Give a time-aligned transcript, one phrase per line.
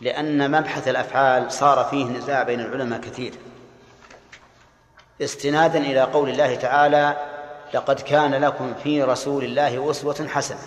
[0.00, 3.32] لأن مبحث الأفعال صار فيه نزاع بين العلماء كثير.
[5.22, 7.16] استنادا إلى قول الله تعالى
[7.74, 10.58] لقد كان لكم في رسول الله أسوة حسنة.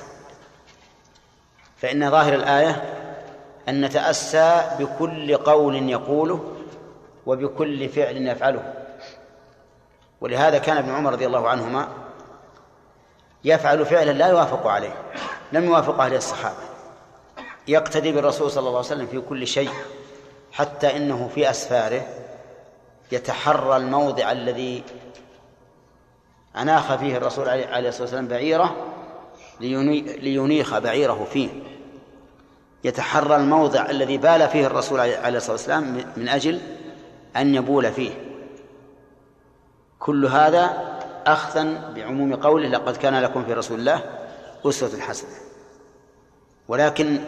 [1.77, 2.93] فإن ظاهر الآية
[3.69, 6.53] أن نتأسى بكل قول يقوله
[7.25, 8.73] وبكل فعل يفعله.
[10.21, 11.87] ولهذا كان ابن عمر رضي الله عنهما
[13.43, 14.95] يفعل فعلا لا يوافق عليه
[15.51, 16.76] لم يوافق عليه الصحابة.
[17.67, 19.69] يقتدي بالرسول صلى الله عليه وسلم في كل شيء
[20.51, 22.07] حتى إنه في أسفاره
[23.11, 24.83] يتحرى الموضع الذي
[26.55, 28.75] أناخ فيه الرسول عليه الصلاة والسلام بعيره
[29.59, 31.49] لينيخ بعيره فيه.
[32.83, 36.59] يتحرى الموضع الذي بال فيه الرسول عليه الصلاة والسلام من أجل
[37.35, 38.11] أن يبول فيه.
[39.99, 44.01] كل هذا أخذا بعموم قوله لقد كان لكم في رسول الله
[44.65, 45.29] أسوة حسنة.
[46.67, 47.19] ولكن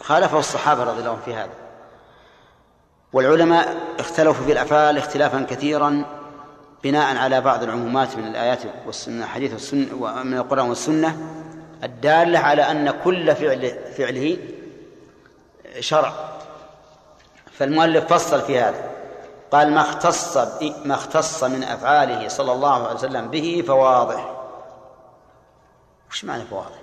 [0.00, 1.52] خالفه الصحابة رضي الله عنهم في هذا.
[3.12, 6.04] والعلماء اختلفوا في الأفعال اختلافا كثيرا
[6.84, 11.16] بناء على بعض العمومات من الآيات والسنة حديث السنة ومن القرآن والسنة
[11.84, 14.36] الدالة على أن كل فعل فعله
[15.80, 16.12] شرع.
[17.52, 18.90] فالمؤلف فصل في هذا.
[19.52, 20.36] قال ما اختص
[20.84, 24.34] ما اختص من أفعاله صلى الله عليه وسلم به فواضح.
[26.10, 26.77] وش معنى فواضح؟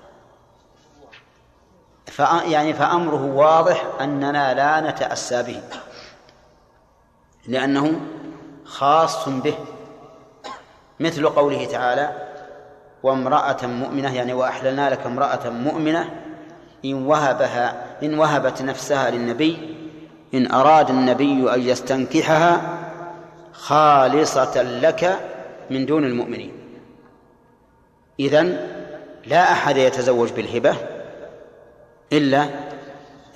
[2.45, 5.61] يعني فأمره واضح أننا لا نتأسى به.
[7.47, 8.01] لأنه
[8.65, 9.55] خاص به.
[10.99, 12.11] مثل قوله تعالى
[13.03, 16.09] وامرأة مؤمنة يعني وأحللنا لك امرأة مؤمنة
[16.85, 19.75] إن وهبها إن وهبت نفسها للنبي
[20.33, 22.79] إن أراد النبي أن يستنكحها
[23.53, 25.19] خالصة لك
[25.69, 26.51] من دون المؤمنين.
[28.19, 28.57] إذن
[29.25, 30.75] لا أحد يتزوج بالهبة.
[32.13, 32.49] إلا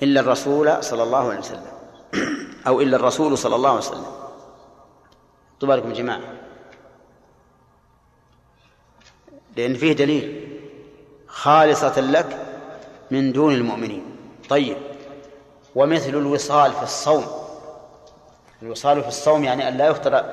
[0.02, 1.72] إلا الرسول صلى الله عليه وسلم.
[2.66, 4.06] أو إلا الرسول صلى الله عليه وسلم.
[5.60, 6.20] طبعا يا جماعة.
[9.56, 10.58] لأن فيه دليل
[11.26, 12.38] خالصة لك
[13.10, 14.16] من دون المؤمنين.
[14.48, 14.76] طيب.
[15.74, 17.24] ومثل الوصال في الصوم.
[18.62, 20.24] الوصال في الصوم يعني أن لا يفطر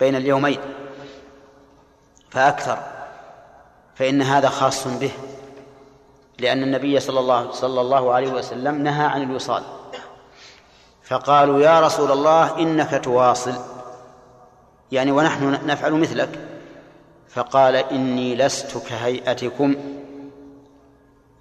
[0.00, 0.60] بين اليومين.
[2.30, 2.78] فأكثر.
[3.94, 5.12] فإن هذا خاص به.
[6.38, 9.62] لأن النبي صلى الله صلى الله عليه وسلم نهى عن الوصال.
[11.02, 13.54] فقالوا يا رسول الله إنك تواصل.
[14.92, 16.48] يعني ونحن نفعل مثلك.
[17.28, 19.74] فقال إني لست كهيئتكم.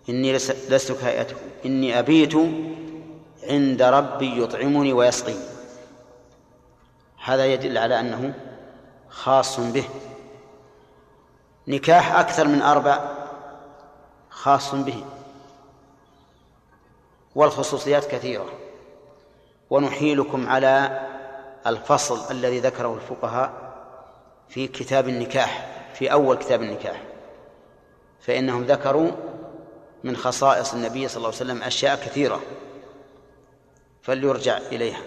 [0.09, 0.33] إني
[0.69, 1.45] لست كهيئتكم.
[1.65, 2.33] إني أبيت
[3.43, 5.39] عند ربي يطعمني ويسقيني
[7.23, 8.33] هذا يدل على أنه
[9.09, 9.83] خاص به.
[11.67, 13.26] نكاح أكثر من أربع
[14.37, 15.05] خاص به.
[17.35, 18.45] والخصوصيات كثيرة.
[19.69, 21.01] ونحيلكم على
[21.67, 23.51] الفصل الذي ذكره الفقهاء
[24.49, 27.03] في كتاب النكاح في أول كتاب النكاح.
[28.19, 29.11] فإنهم ذكروا
[30.03, 32.41] من خصائص النبي صلى الله عليه وسلم أشياء كثيرة.
[34.01, 35.01] فليرجع إليها.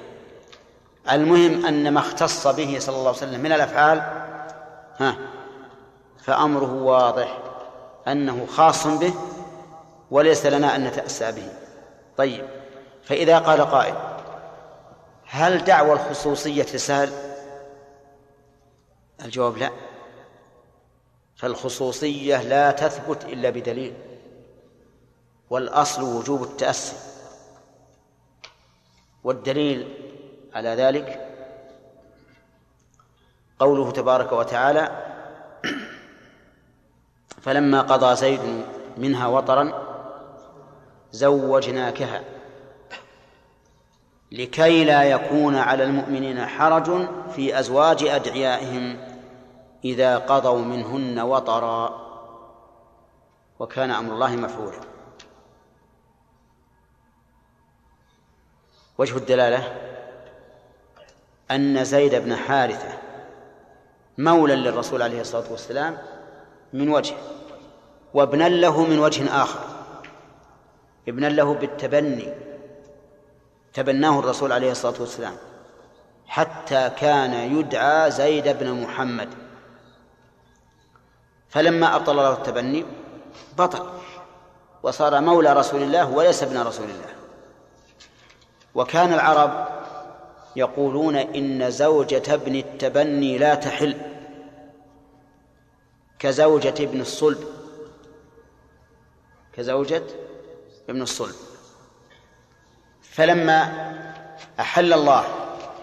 [1.11, 3.99] المهم أن ما اختص به صلى الله عليه وسلم من الأفعال
[4.99, 5.17] ها
[6.25, 7.50] فأمره واضح.
[8.09, 9.15] أنه خاص به
[10.11, 11.49] وليس لنا أن نتأسى به.
[12.17, 12.49] طيب
[13.03, 13.95] فإذا قال قائل
[15.27, 17.11] هل دعوى الخصوصية تسهل؟
[19.25, 19.71] الجواب لا.
[21.37, 23.95] فالخصوصية لا تثبت إلا بدليل
[25.51, 26.97] والأصل وجوب التأسي.
[29.25, 29.95] والدليل
[30.55, 31.27] على ذلك
[33.59, 35.10] قوله تبارك وتعالى
[37.43, 38.65] فلما قضى زيد
[38.99, 39.73] منها وطرا
[41.13, 42.23] زوجناكها
[44.33, 48.97] لكي لا يكون على المؤمنين حرج في أزواج أدعيائهم
[49.85, 52.11] إذا قضوا منهن وطرا
[53.59, 54.81] وكان أمر الله مفعولا
[58.99, 59.77] وجه الدلالة
[61.51, 62.99] أن زيد بن حارثة
[64.19, 65.99] مولى للرسول عليه الصلاة والسلام
[66.73, 67.15] من وجه
[68.15, 69.61] وابنا له من وجه آخر
[71.09, 72.29] ابنا له بالتبني
[73.75, 75.37] تبناه الرسول عليه الصلاة والسلام
[76.27, 79.29] حتى كان يدعى زيد بن محمد.
[81.49, 82.85] فلما أبطل له التبني
[83.59, 83.87] بطل
[84.83, 87.15] وصار مولى رسول الله وليس ابن رسول الله.
[88.75, 89.69] وكان العرب
[90.57, 93.97] يقولون إن زوجة ابن التبني لا تحل.
[96.21, 97.45] كزوجة ابن الصلب.
[99.53, 100.03] كزوجة
[100.89, 101.35] ابن الصلب.
[103.03, 103.63] فلما
[104.61, 105.25] أحل الله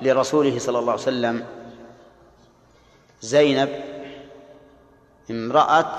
[0.01, 1.45] لرسوله صلى الله عليه وسلم
[3.21, 3.83] زينب
[5.31, 5.97] امرأة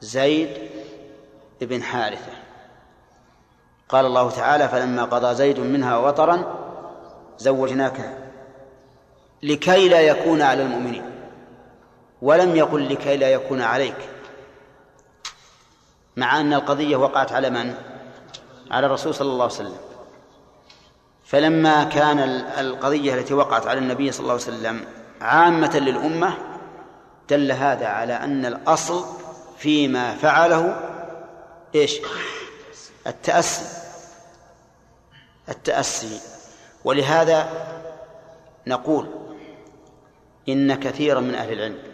[0.00, 0.70] زيد
[1.60, 2.32] بن حارثة.
[3.88, 6.58] قال الله تعالى فلما قضى زيد منها وطرا
[7.38, 8.18] زوجناك
[9.42, 11.11] لكي لا يكون على المؤمنين.
[12.22, 13.96] ولم يقل لكي لا يكون عليك
[16.16, 17.74] مع أن القضية وقعت على من؟
[18.70, 19.76] على الرسول صلى الله عليه وسلم
[21.24, 22.18] فلما كان
[22.58, 24.84] القضية التي وقعت على النبي صلى الله عليه وسلم
[25.20, 26.34] عامة للأمة
[27.28, 29.04] دل هذا على أن الأصل
[29.58, 30.80] فيما فعله
[31.74, 32.00] إيش؟
[33.06, 33.82] التأسي
[35.48, 36.20] التأسي
[36.84, 37.48] ولهذا
[38.66, 39.08] نقول
[40.48, 41.91] إن كثيرا من أهل العلم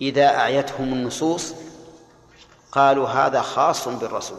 [0.00, 1.54] إذا أعيتهم النصوص
[2.72, 4.38] قالوا هذا خاص بالرسول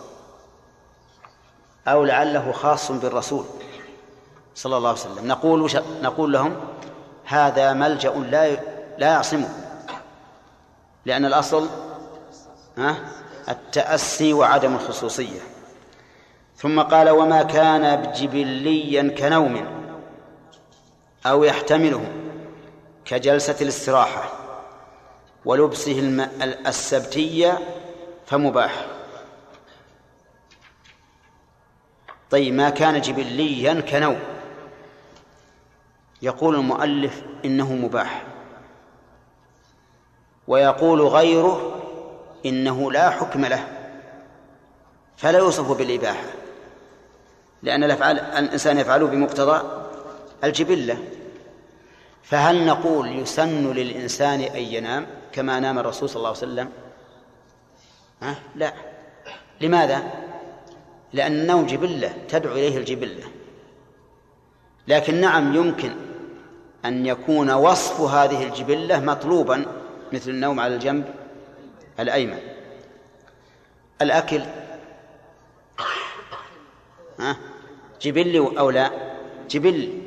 [1.87, 3.45] أو لعله خاص بالرسول
[4.55, 5.27] صلى الله عليه وسلم.
[5.27, 5.71] نقول
[6.01, 6.55] نقول لهم
[7.25, 8.51] هذا ملجأ لا
[8.97, 9.49] لا يعصمه.
[11.05, 11.67] لأن الأصل
[13.49, 15.39] التأسي وعدم الخصوصية.
[16.57, 19.67] ثم قال وما كان جبليا كنوم
[21.25, 22.11] أو يحتمله
[23.05, 24.46] كجلسة الاستراحة.
[25.47, 25.99] ولبسه
[26.67, 27.59] السبتية
[28.25, 28.87] فمباح.
[32.29, 34.19] طيب ما كان جبليا كنوم
[36.21, 38.23] يقول المؤلف إنه مباح.
[40.47, 41.81] ويقول غيره
[42.45, 43.67] إنه لا حكم له.
[45.17, 46.27] فلا يوصف بالإباحة.
[47.63, 49.87] لأن الأفعال الإنسان يفعله بمقتضى
[50.43, 50.97] الجبلة.
[52.23, 56.69] فهل نقول يسن للإنسان أن ينام؟ كما نام الرسول صلى الله عليه وسلم؟
[58.21, 58.73] ها؟ لا.
[59.61, 60.03] لماذا؟
[61.13, 63.23] لأن النوم جبلة تدعو إليه الجبلة.
[64.87, 65.95] لكن نعم يمكن
[66.85, 69.65] أن يكون وصف هذه الجبلة مطلوبا
[70.13, 71.05] مثل النوم على الجنب
[71.99, 72.39] الأيمن.
[74.01, 74.41] الأكل؟
[77.19, 77.37] ها؟
[78.01, 78.91] جبلي أو لا؟
[79.49, 80.01] جبلي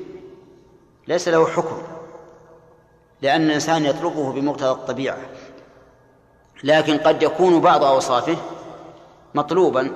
[1.08, 1.82] ليس له حكم.
[3.22, 5.18] لأن الإنسان يطلبه بمقتضى الطبيعة.
[6.64, 8.36] لكن قد يكون بعض أوصافه
[9.34, 9.92] مطلوبا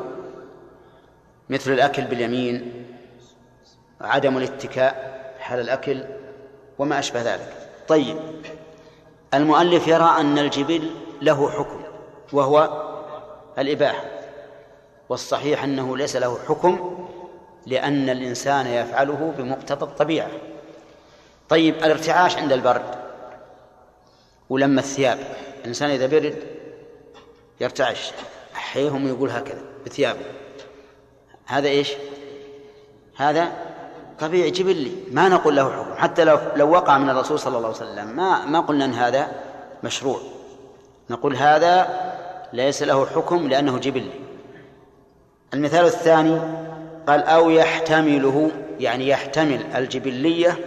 [1.51, 2.87] مثل الأكل باليمين
[4.01, 6.05] عدم الاتكاء حال الأكل
[6.79, 7.69] وما أشبه ذلك.
[7.89, 8.17] طيب
[9.35, 10.91] المؤلف يرى أن الجبل
[11.23, 11.81] له حكم
[12.33, 12.83] وهو
[13.59, 14.05] الإباحة.
[15.09, 17.07] والصحيح أنه ليس له حكم
[17.67, 20.31] لأن الإنسان يفعله بمقتضى الطبيعة.
[21.49, 23.04] طيب الارتعاش عند البرد.
[24.55, 25.19] ولما الثياب
[25.61, 26.35] الإنسان إذا برد
[27.61, 28.13] يرتعش.
[28.55, 30.21] أحيهم يقول هكذا بثيابه
[31.47, 31.93] هذا إيش؟
[33.17, 33.53] هذا
[34.19, 34.93] طبيعي جبلي.
[35.11, 35.95] ما نقول له حكم.
[35.95, 39.33] حتى لو لو وقع من الرسول صلى الله عليه وسلم ما ما قلنا إن هذا
[39.83, 40.21] مشروع.
[41.11, 41.89] نقول هذا
[42.53, 44.11] ليس له حكم لأنه جبلي.
[45.55, 46.41] المثال الثاني
[47.07, 50.59] قال أو يحتمله يعني يحتمل الجبلية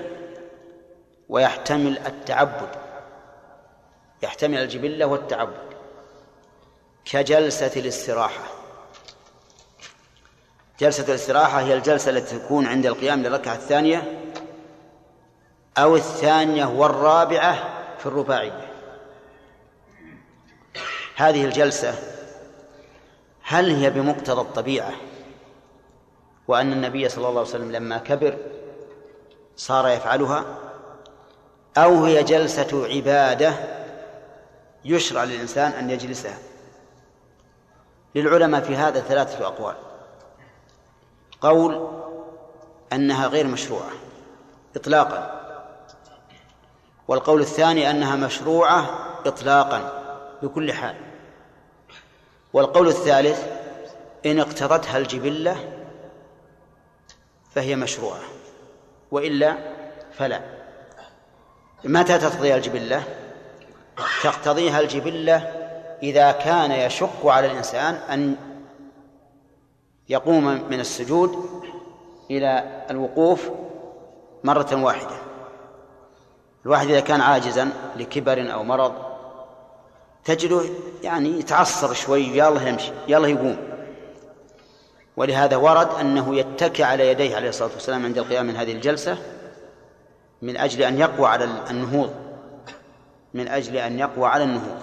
[1.30, 2.87] ويحتمل التعبد.
[4.24, 5.68] يحتمل الجبلة والتعبد
[7.06, 8.44] كجلسة الاستراحة.
[10.80, 14.22] جلسة الاستراحة هي الجلسة التي تكون عند القيام للركعة الثانية
[15.78, 17.70] أو الثانية والرابعة
[18.00, 18.68] في الرباعية.
[21.16, 21.96] هذه الجلسة
[23.42, 24.92] هل هي بمقتضى الطبيعة
[26.48, 28.38] وأن النبي صلى الله عليه وسلم لما كبر
[29.56, 30.46] صار يفعلها
[31.78, 33.77] أو هي جلسة عبادة
[34.86, 36.38] يشرع للإنسان أن يجلسها.
[38.16, 39.76] للعلماء في هذا ثلاثة أقوال.
[41.42, 41.90] قول
[42.94, 43.92] أنها غير مشروعة
[44.76, 45.38] إطلاقا.
[47.08, 50.04] والقول الثاني أنها مشروعة إطلاقا
[50.44, 50.96] بكل حال.
[52.54, 53.46] والقول الثالث
[54.26, 55.74] إن اقتضتها الجبلة
[57.52, 58.20] فهي مشروعة
[59.12, 59.58] وإلا
[60.14, 60.42] فلا.
[61.84, 63.04] متى تقتضيها الجبلة؟
[64.24, 65.36] تقتضيها الجبلة
[66.04, 68.36] إذا كان يشق على الإنسان أن
[70.10, 71.46] يقوم من السجود
[72.32, 73.50] إلى الوقوف
[74.44, 75.16] مرة واحدة.
[76.66, 78.94] الواحد إذا كان عاجزا لكبر أو مرض
[80.26, 80.62] تجده
[81.04, 83.58] يعني يتعصر شوي الله يمشي الله يقوم.
[85.18, 89.18] ولهذا ورد أنه يتكئ على يديه عليه الصلاة والسلام عند القيام من هذه الجلسة
[90.42, 92.27] من أجل أن يقوى على النهوض.
[93.34, 94.82] من أجل أن يقوى على النهوض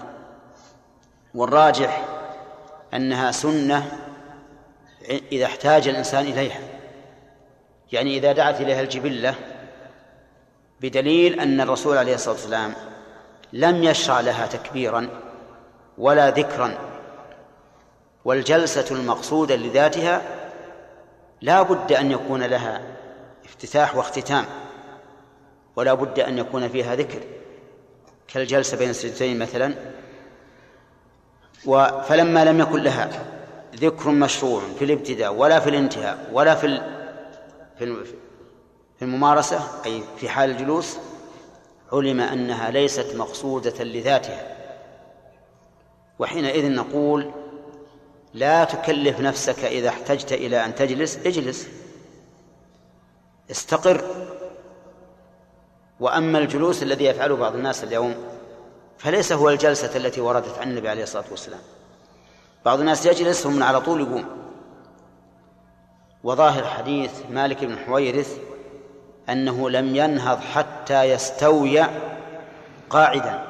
[1.34, 2.04] والراجح
[2.94, 3.92] أنها سنة
[5.32, 6.60] إذا احتاج الإنسان إليها.
[7.92, 9.34] يعني إذا دعت إليها الجبلة
[10.80, 12.74] بدليل أن الرسول عليه الصلاة والسلام
[13.52, 15.08] لم يشرع لها تكبيرا
[15.98, 16.74] ولا ذكرا
[18.24, 20.22] والجلسة المقصودة لذاتها
[21.40, 22.82] لا بد أن يكون لها
[23.44, 24.44] افتتاح واختتام
[25.76, 27.20] ولا بد أن يكون فيها ذكر.
[28.28, 29.74] كالجلسة بين السجدتين مثلا.
[32.08, 33.10] فلما لم يكن لها
[33.76, 36.80] ذكر مشروع في الابتداء ولا في الانتهاء ولا في
[38.98, 40.96] في الممارسة أي في حال الجلوس
[41.92, 44.56] علم أنها ليست مقصودة لذاتها.
[46.18, 47.30] وحينئذ نقول
[48.34, 51.68] لا تكلف نفسك إذا احتجت إلى أن تجلس اجلس.
[53.50, 54.04] استقر.
[56.00, 58.14] وأما الجلوس الذي يفعله بعض الناس اليوم
[58.98, 61.60] فليس هو الجلسة التي وردت عن النبي عليه الصلاة والسلام.
[62.64, 64.24] بعض الناس يجلس ثم على طول يقوم.
[66.24, 68.38] وظاهر حديث مالك بن حويرث
[69.28, 71.84] أنه لم ينهض حتى يستوي
[72.90, 73.46] قاعدا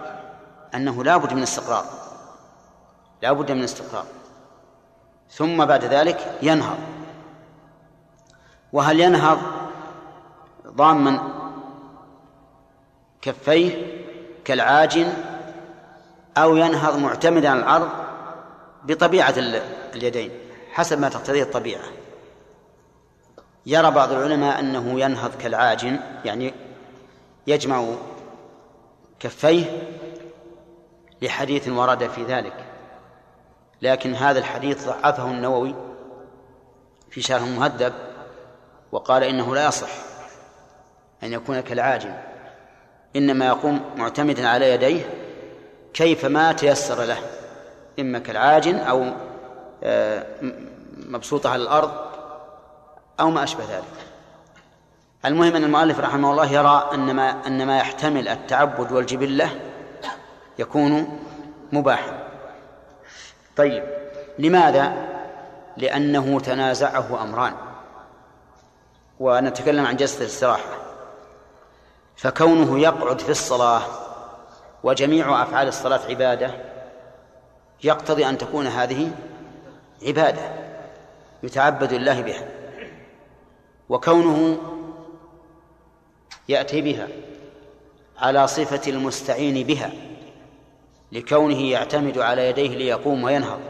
[0.75, 1.85] أنه لا بد من استقرار.
[3.23, 4.07] لا بد من استقرار.
[5.31, 6.79] ثم بعد ذلك ينهض.
[8.73, 9.39] وهل ينهض؟
[10.67, 11.34] ضاما
[13.25, 14.03] كفيه
[14.45, 15.13] كالعاجن
[16.37, 17.89] أو ينهض معتمدا على الأرض
[18.85, 19.35] بطبيعة
[19.95, 20.31] اليدين
[20.73, 21.85] حسب ما تقتضيه الطبيعة.
[23.67, 26.55] يرى بعض العلماء أنه ينهض كالعاجن يعني
[27.47, 27.85] يجمع
[29.21, 29.65] كفيه
[31.23, 32.65] لحديث ورد في ذلك.
[33.83, 35.75] لكن هذا الحديث ضعفه النووي
[37.11, 37.93] في شرح المهذب
[38.93, 39.91] وقال إنه لا يصح
[41.23, 42.34] أن يكون كالعاجن
[43.17, 45.03] إنما يقوم معتمدا على يديه
[45.95, 47.19] كيفما تيسر له
[48.01, 49.13] إما كالعاجن أو
[49.83, 50.27] آه،
[50.97, 51.93] مبسوطة على الأرض
[53.21, 53.85] أو ما أشبه ذلك.
[55.25, 59.51] المهم أن المؤلف رحمه الله يرى أن ما أن ما يحتمل التعبد والجبلة
[60.59, 61.19] يكون
[61.73, 62.29] مباحا.
[63.57, 63.85] طيب
[64.39, 64.95] لماذا؟
[65.77, 67.53] لأنه تنازعه أمران.
[69.21, 70.84] ونتكلم عن جلسة الاستراحة.
[72.17, 73.83] فكونه يقعد في الصلاة
[74.83, 76.51] وجميع أفعال الصلاة عبادة
[77.85, 79.11] يقتضي أن تكون هذه
[80.07, 80.43] عبادة
[81.43, 82.49] يتعبد الله بها.
[83.89, 84.59] وكونه
[86.49, 87.09] يأتي بها
[88.19, 89.91] على صفة المستعين بها
[91.13, 93.61] لكونه يعتمد على يديه ليقوم وينهض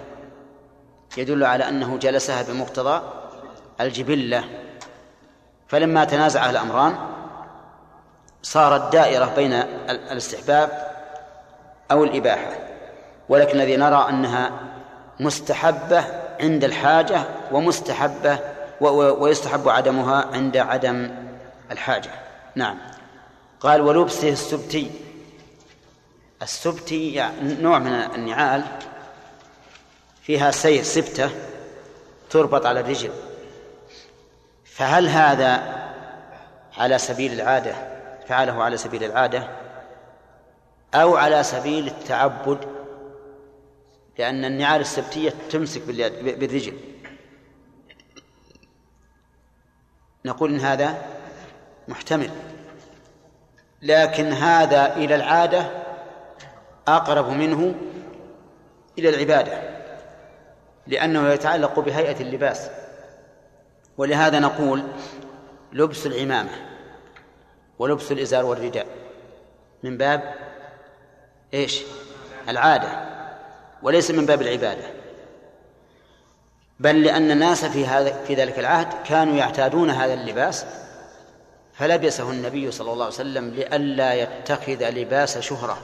[1.16, 3.02] يدل على أنه جلسها بمقتضى
[3.80, 4.44] الجبلة.
[5.68, 7.13] فلما تنازع الأمران
[8.44, 9.52] صارت دائرة بين
[9.90, 10.94] الاستحباب
[11.90, 12.50] أو الإباحة
[13.28, 14.50] ولكن الذي نرى أنها
[15.20, 16.04] مستحبة
[16.40, 18.38] عند الحاجة ومستحبة
[18.80, 21.10] ويستحب عدمها عند عدم
[21.70, 22.10] الحاجة.
[22.54, 22.78] نعم.
[23.60, 24.90] قال ولبسه السبتي.
[26.42, 28.64] السبتي يعني نوع من النعال
[30.22, 31.30] فيها سير سبتة
[32.30, 33.10] تربط على الرجل.
[34.64, 35.62] فهل هذا
[36.78, 37.93] على سبيل العادة
[38.28, 39.48] فعله على سبيل العادة
[40.94, 42.58] أو على سبيل التعبد
[44.18, 45.82] لأن النعال السبتية تمسك
[46.22, 46.78] بالرجل.
[50.24, 51.02] نقول إن هذا
[51.88, 52.30] محتمل.
[53.82, 55.66] لكن هذا إلى العادة
[56.88, 57.74] أقرب منه
[58.98, 59.62] إلى العبادة
[60.86, 62.70] لأنه يتعلق بهيئة اللباس.
[63.98, 64.82] ولهذا نقول
[65.72, 66.73] لبس العمامة.
[67.78, 68.86] ولبس الإزار والرداء.
[69.82, 70.34] من باب
[71.54, 71.82] إيش؟
[72.48, 72.88] العادة
[73.82, 74.84] وليس من باب العبادة.
[76.80, 80.66] بل لأن الناس في هذا في ذلك العهد كانوا يعتادون هذا اللباس
[81.72, 85.78] فلبسه النبي صلى الله عليه وسلم لئلا يتخذ لباس شهرة.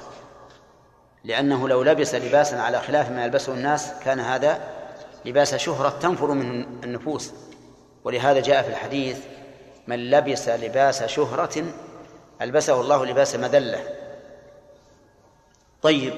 [1.24, 4.60] لأنه لو لبس لباسا على خلاف ما يلبسه الناس كان هذا
[5.24, 7.32] لباس شهرة تنفر منه النفوس.
[8.04, 9.18] ولهذا جاء في الحديث
[9.90, 11.64] من لبس لباس شهرة
[12.42, 13.84] ألبسه الله لباس مذلة.
[15.82, 16.14] طيب.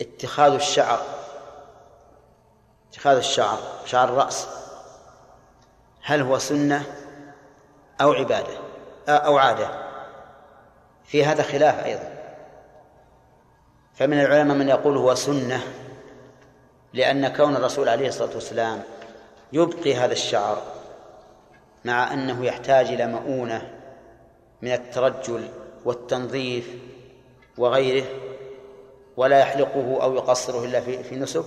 [0.00, 1.02] اتخاذ الشعر.
[2.90, 4.48] اتخاذ الشعر شعر الرأس.
[6.02, 6.84] هل هو سنة
[8.00, 8.58] أو عبادة؟
[9.08, 9.68] أو عادة.
[11.04, 12.12] في هذا خلاف أيضا.
[13.94, 15.62] فمن العلماء من يقول هو سنة
[16.92, 18.82] لأن كون الرسول عليه الصلاة والسلام
[19.52, 20.62] يبقي هذا الشعر
[21.84, 23.70] مع أنه يحتاج إلى مؤونة
[24.62, 25.48] من الترجل
[25.84, 26.76] والتنظيف
[27.58, 28.06] وغيره
[29.16, 31.44] ولا يحلقه أو يقصره إلا في في نسك.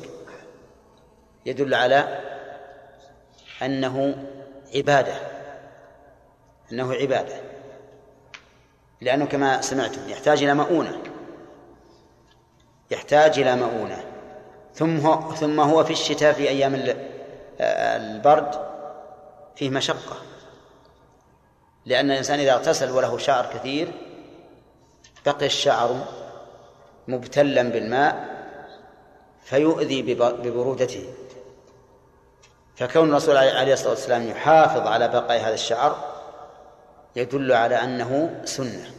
[1.46, 2.20] يدل على
[3.62, 4.26] أنه
[4.76, 5.16] عبادة.
[6.72, 7.36] أنه عبادة.
[9.02, 10.98] لأنه كما سمعتم يحتاج إلى مؤونة.
[12.92, 14.04] يحتاج إلى مؤونة.
[14.74, 16.76] ثم هو ثم هو في الشتاء في أيام
[17.60, 18.56] البرد
[19.56, 20.18] فيه مشقة.
[21.86, 23.92] لأن الإنسان إذا اغتسل وله شعر كثير
[25.26, 26.06] بقي الشعر
[27.08, 28.36] مبتلا بالماء
[29.44, 31.14] فيؤذي ببرودته.
[32.76, 36.16] فكون الرسول عليه الصلاة والسلام يحافظ على بقاء هذا الشعر
[37.16, 38.92] يدل على أنه سنة.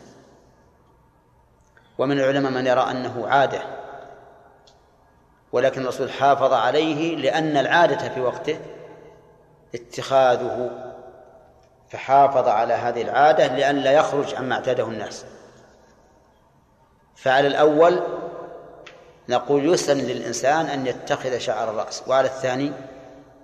[1.99, 3.63] ومن العلماء من يرى أنه عادة.
[5.57, 8.59] ولكن الرسول حافظ عليه لأن العادة في وقته
[9.75, 10.71] اتخاذه
[11.91, 15.25] فحافظ على هذه العادة لئلا يخرج عما اعتاده الناس.
[17.17, 18.01] فعلى الأول
[19.29, 22.73] نقول يسن للإنسان أن يتخذ شعر الرأس وعلى الثاني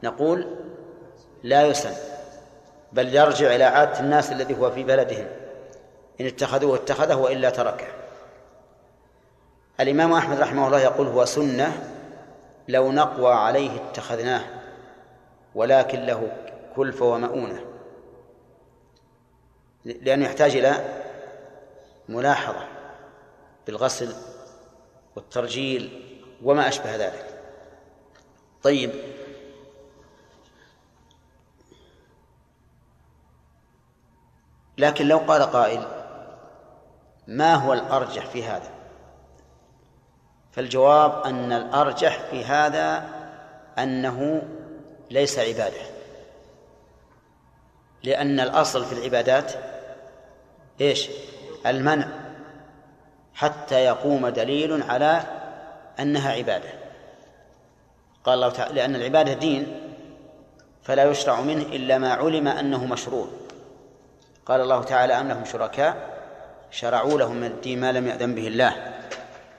[0.03, 0.57] نقول
[1.43, 1.93] لا يسن
[2.93, 5.27] بل يرجع إلى عادة الناس الذي هو في بلدهم
[6.21, 7.87] إن اتخذوه اتخذه وإلا تركه.
[9.81, 11.92] الإمام أحمد رحمه الله يقول هو سنة
[12.69, 14.45] لو نقوى عليه اتخذناه
[15.55, 16.33] ولكن له
[16.77, 17.65] كلفة ومؤونة.
[19.85, 21.03] لأنه يحتاج إلى
[22.09, 22.69] ملاحظة
[23.67, 24.15] بالغسل
[25.17, 26.03] والترجيل
[26.43, 27.43] وما أشبه ذلك.
[28.63, 28.91] طيب.
[34.79, 35.83] لكن لو قال قائل
[37.27, 38.82] ما هو الأرجح في هذا؟
[40.53, 43.05] فالجواب أن الأرجح في هذا
[43.79, 44.43] أنه
[45.11, 45.81] ليس عبادة.
[48.03, 49.53] لأن الأصل في العبادات
[50.81, 51.09] إيش؟
[51.67, 52.09] المنع.
[53.35, 55.23] حتى يقوم دليل على
[56.01, 56.69] أنها عبادة.
[58.25, 59.81] قال الله تعالى لأن العبادة دين
[60.83, 63.27] فلا يشرع منه إلا ما علم أنه مشروع.
[64.47, 66.13] قال الله تعالى أم لهم شركاء؟
[66.71, 68.92] شرعوا لهم من الدين ما لم يأذن به الله.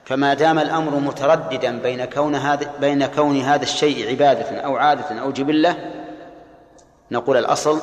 [0.04, 5.30] فما دام الأمر مترددا بين كون هذا بين كون هذا الشيء عبادة أو عادة أو
[5.30, 5.76] جبلة
[7.10, 7.80] نقول الأصل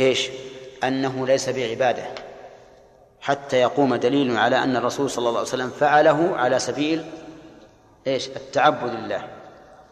[0.00, 0.30] إيش؟
[0.84, 2.02] أنه ليس بعبادة
[3.20, 7.04] حتى يقوم دليل على أن الرسول صلى الله عليه وسلم فعله على سبيل
[8.06, 9.28] إيش؟ التعبد لله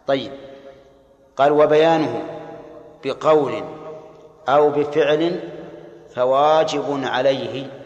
[0.07, 0.33] طيب
[1.37, 2.23] قال وبيانه
[3.05, 3.65] بقول
[4.49, 5.41] أو بفعل
[6.15, 7.80] فواجب عليه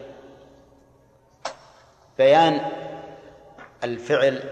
[2.17, 2.71] بيان
[3.83, 4.43] الفعل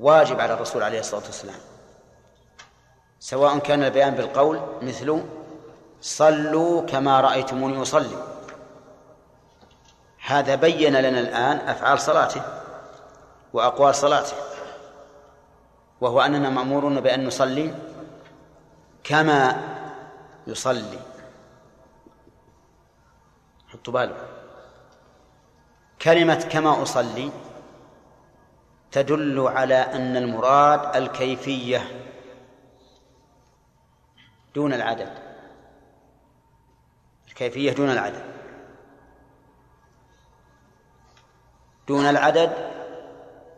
[0.00, 1.60] واجب على الرسول عليه الصلاة والسلام.
[3.20, 5.22] سواء كان البيان بالقول مثل
[6.00, 8.16] صلوا كما رأيتموني أصلي.
[10.26, 12.42] هذا بين لنا الآن أفعال صلاته
[13.52, 14.36] وأقوال صلاته
[16.00, 17.74] وهو أننا مأمورون بأن نصلي
[19.04, 19.56] كما
[20.46, 20.98] يصلي.
[23.68, 24.29] حطوا بالكم.
[26.02, 27.30] كلمة كما أصلي
[28.92, 32.06] تدل على أن المراد الكيفية
[34.54, 35.12] دون العدد.
[37.28, 38.24] الكيفية دون العدد.
[41.88, 42.70] دون العدد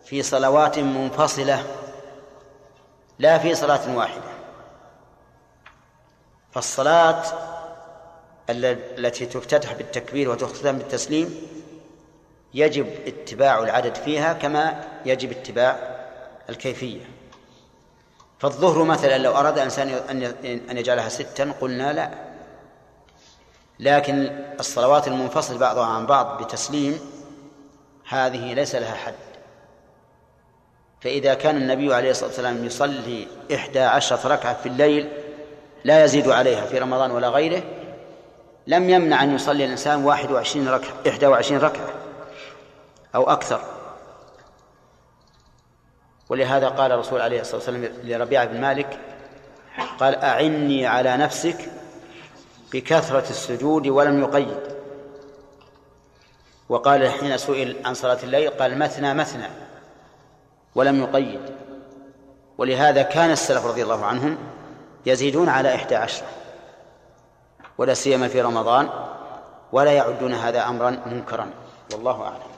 [0.04, 1.66] في صلوات منفصلة
[3.18, 4.32] لا في صلاة واحدة.
[6.52, 7.22] فالصلاة
[8.50, 11.61] التي تفتتح بالتكبير وتختتم بالتسليم
[12.54, 15.78] يجب اتباع العدد فيها كما يجب اتباع
[16.48, 17.00] الكيفية.
[18.38, 19.88] فالظهر مثلا لو أراد إنسان
[20.70, 22.10] أن يجعلها ستا قلنا لا.
[23.80, 27.00] لكن الصلوات المنفصل بعضها عن بعض بتسليم
[28.08, 29.14] هذه ليس لها حد.
[31.00, 35.08] فإذا كان النبي عليه الصلاة والسلام يصلي إحدى عشرة ركعة في الليل
[35.84, 37.62] لا يزيد عليها في رمضان ولا غيره
[38.66, 42.01] لم يمنع أن يصلي الإنسان واحد وعشرين ركعة إحدى وعشرين ركعة.
[43.14, 43.60] أو أكثر.
[46.28, 48.98] ولهذا قال الرسول عليه الصلاة والسلام لربيعة بن مالك
[50.00, 51.70] قال أعني على نفسك
[52.72, 54.72] بكثرة السجود ولم يقيد.
[56.68, 59.48] وقال حين سئل عن صلاة الليل قال مثنى مثنى
[60.74, 61.40] ولم يقيد.
[62.58, 64.38] ولهذا كان السلف رضي الله عنهم
[65.06, 66.26] يزيدون على إحدى عشرة
[67.78, 68.88] ولا سيما في رمضان
[69.72, 71.50] ولا يعدون هذا أمرا منكرا.
[71.92, 72.51] والله أعلم.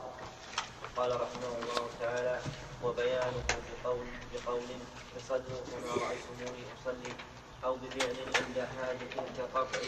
[0.97, 2.39] قال رحمه الله تعالى
[2.85, 3.43] وبيانه
[3.85, 4.63] بقول بقول
[5.17, 7.13] تصلوا كما رأيتموني أصلي
[7.65, 9.79] أو بفعل عند حاجة كقطع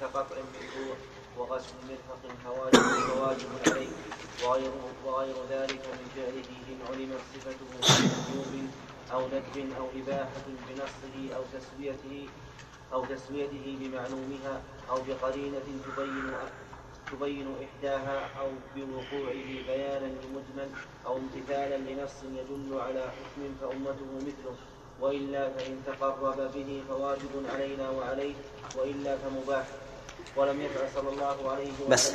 [0.00, 0.96] كقطع بالجوع
[1.38, 3.88] وغسل مرفق فواجب فواجب عليه
[4.44, 4.70] وغير
[5.04, 8.70] وغير ذلك من فعله إن علمت صفته من وجوب
[9.12, 12.28] أو ندب أو إباحة بنصه أو تسويته
[12.92, 15.60] أو تسويته بمعلومها أو بقرينة
[15.96, 16.32] تبين
[17.12, 20.68] تبين إحداها أو بوقوعه بيانا لمجمل
[21.06, 24.54] أو امتثالا لنص يدل على حكم فأمته مثله.
[25.00, 28.34] وإلا فإن تقرب به فواجب علينا وعليه
[28.78, 29.64] وإلا فمباح.
[30.36, 31.90] ولم يفعل صلى الله عليه وسلم.
[31.90, 32.12] بس.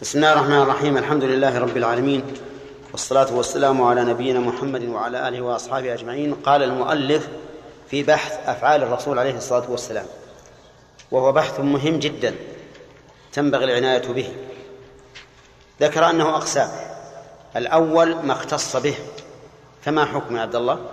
[0.00, 0.96] بسم الله الرحمن الرحيم.
[0.96, 2.22] الحمد لله رب العالمين.
[2.92, 6.34] والصلاة والسلام على نبينا محمد وعلى آله وأصحابه أجمعين.
[6.34, 7.28] قال المؤلف
[7.90, 10.06] في بحث أفعال الرسول عليه الصلاة والسلام.
[11.10, 12.34] وهو بحث مهم جدا.
[13.36, 14.36] تنبغي العناية به.
[15.80, 16.70] ذكر أنه أقسام
[17.56, 18.96] الأول ما اختص به.
[19.82, 20.92] فما حكم عبد الله؟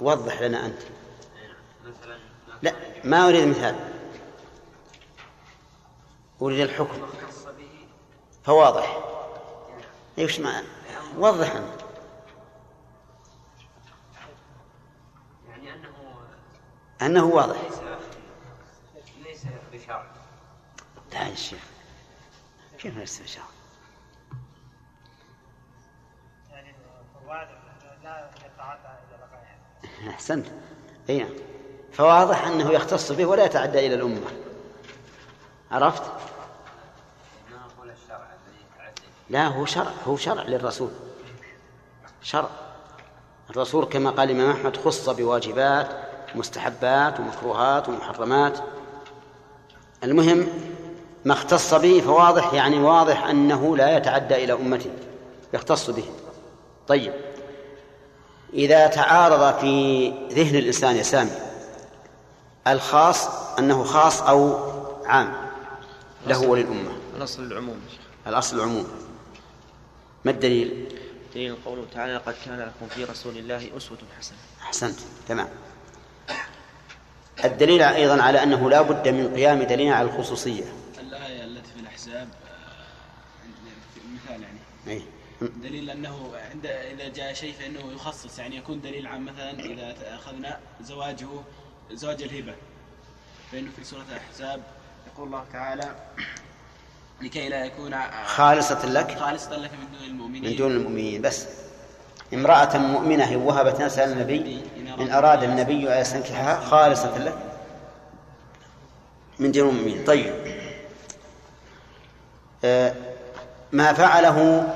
[0.00, 0.82] وضح لنا أنت.
[2.62, 3.76] لا ما أريد مثال.
[6.42, 7.06] أريد الحكم.
[8.44, 8.98] فواضح.
[10.18, 10.62] إيش ما
[11.18, 11.52] وضح.
[11.56, 11.80] أنت
[15.48, 15.88] يعني أنه
[17.02, 17.56] أنه واضح
[19.24, 20.06] ليس بشرع
[21.16, 21.58] لا يا شيخ
[22.78, 23.44] كيف بشرع
[26.50, 26.74] يعني
[28.04, 30.46] لا يتعدى إلى بقائها أحسنت.
[31.10, 31.30] أي نعم.
[31.92, 34.30] فواضح أنه يختص به ولا يتعدى إلى الأمة.
[35.70, 36.02] عرفت؟
[39.30, 40.90] لا هو شرع هو شرع للرسول.
[42.22, 42.48] شرع.
[43.50, 45.88] الرسول كما قال الإمام أحمد خص بواجبات
[46.34, 48.58] مستحبات ومكروهات ومحرمات.
[50.02, 50.75] المهم
[51.26, 54.90] ما اختص به فواضح يعني واضح أنه لا يتعدى إلى أمته
[55.54, 56.04] يختص به.
[56.88, 57.12] طيب.
[58.54, 61.30] إذا تعارض في ذهن الإنسان يا سامي
[62.66, 64.70] الخاص أنه خاص أو
[65.04, 65.32] عام
[66.26, 66.92] له وللأمة.
[67.16, 67.80] الأصل العموم
[68.26, 68.86] الأصل العموم.
[70.24, 70.88] ما الدليل؟
[71.34, 74.38] دليل قوله تعالى لقد كان لكم في رسول الله أسوة حسنة.
[74.62, 74.98] أحسنت.
[75.28, 75.48] تمام.
[77.44, 80.64] الدليل أيضا على أنه لا بد من قيام دليل على الخصوصية
[81.00, 83.44] الآية التي في الأحزاب آه،
[83.94, 84.58] في مثال يعني
[84.88, 85.02] أي.
[85.40, 90.58] دليل أنه عند إذا جاء شيء فإنه يخصص يعني يكون دليل عام مثلا إذا أخذنا
[90.82, 91.28] زواجه
[91.92, 92.54] زواج الهبة.
[93.52, 94.60] فإنه في سورة الأحزاب
[95.06, 95.94] يقول الله تعالى
[97.22, 100.50] لكي لا يكون آه، خالصة لك خالصة لك من دون المؤمنين.
[100.50, 101.22] من دون المؤمنين.
[101.22, 101.46] بس
[102.34, 104.60] امرأة مؤمنة وهبت نفسها للنبي
[105.00, 107.38] إن أراد النبي أن يستنكحها خالصة لك
[109.38, 110.04] من دون المؤمنين.
[110.04, 110.56] طيب.
[112.64, 112.94] آه،
[113.72, 114.66] ما فعله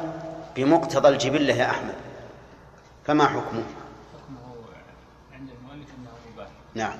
[0.60, 1.94] بمقتضى الجبلة يا أحمد.
[3.06, 3.64] فما حكمه؟
[4.14, 4.54] حكمه
[5.32, 6.98] عند المؤلف أنه مباح نعم.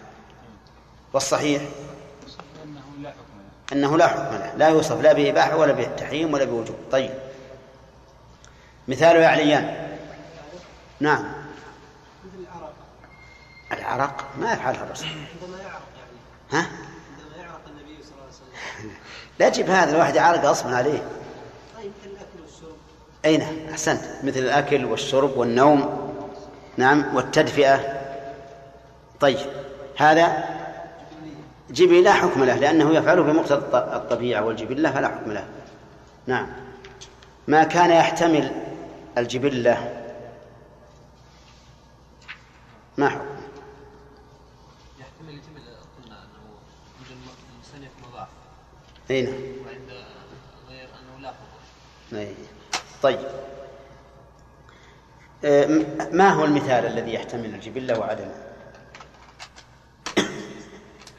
[1.13, 1.63] والصحيح؟
[2.65, 3.73] أنه لا حكم له.
[3.73, 6.77] أنه لا حكم له لا يوصف لا بإباحة ولا بالتحريم ولا بوجوب.
[6.93, 7.11] طيب.
[8.89, 9.97] مثاله يا عليان.
[11.01, 11.33] نعم.
[12.25, 12.75] مثل العرق؟
[13.73, 15.09] العرق ما يفعلها الرسول.
[15.09, 16.19] عندما يعرق يعني
[16.53, 16.71] ها
[17.19, 18.95] عندما يعرق النبي صلى الله عليه وسلم.
[19.39, 21.09] لا تجيب هذا الواحد يعرق غصبا عليه
[21.77, 22.77] طيب مثل الاكل والشرب
[23.25, 24.01] أي نعم أحسنت.
[24.25, 26.11] مثل الأكل والشرب والنوم.
[26.77, 27.17] نعم.
[27.17, 28.01] والتدفئة.
[29.21, 29.39] طيب.
[29.97, 30.45] هذا
[31.71, 35.45] جبلي لا حكم له لأنه يفعله بمقتضى الط- الطبيعة والجبلة فلا حكم له.
[36.27, 36.47] نعم.
[37.49, 38.51] ما كان يحتمل
[39.19, 39.97] الجبلة؟
[42.99, 43.25] ما حكم؟
[45.01, 45.41] يحتمل
[46.05, 48.29] قلنا أنه مضاف
[49.11, 49.91] أي نعم وعند
[50.69, 52.17] غير أنه لا حكم.
[53.03, 53.19] طيب.
[55.45, 55.67] آه،
[56.13, 58.35] ما هو المثال الذي يحتمل الجبلة وعدمه؟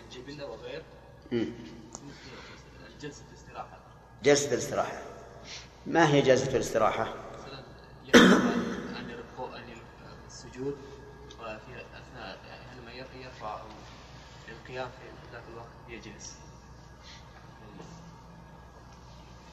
[0.06, 0.84] الجبلة وغير.
[3.02, 3.80] جلسة الاستراحة.
[4.24, 5.02] جلسة الاستراحة.
[5.88, 7.64] ما هي جلسة الاستراحة؟ مثلا
[9.00, 9.64] أن يرفع أن
[10.28, 10.78] السجود
[11.40, 11.52] وفي
[11.94, 13.60] أثناء يعني لما يرفع
[14.50, 16.36] القيام في ذاك الوقت؟ يجلس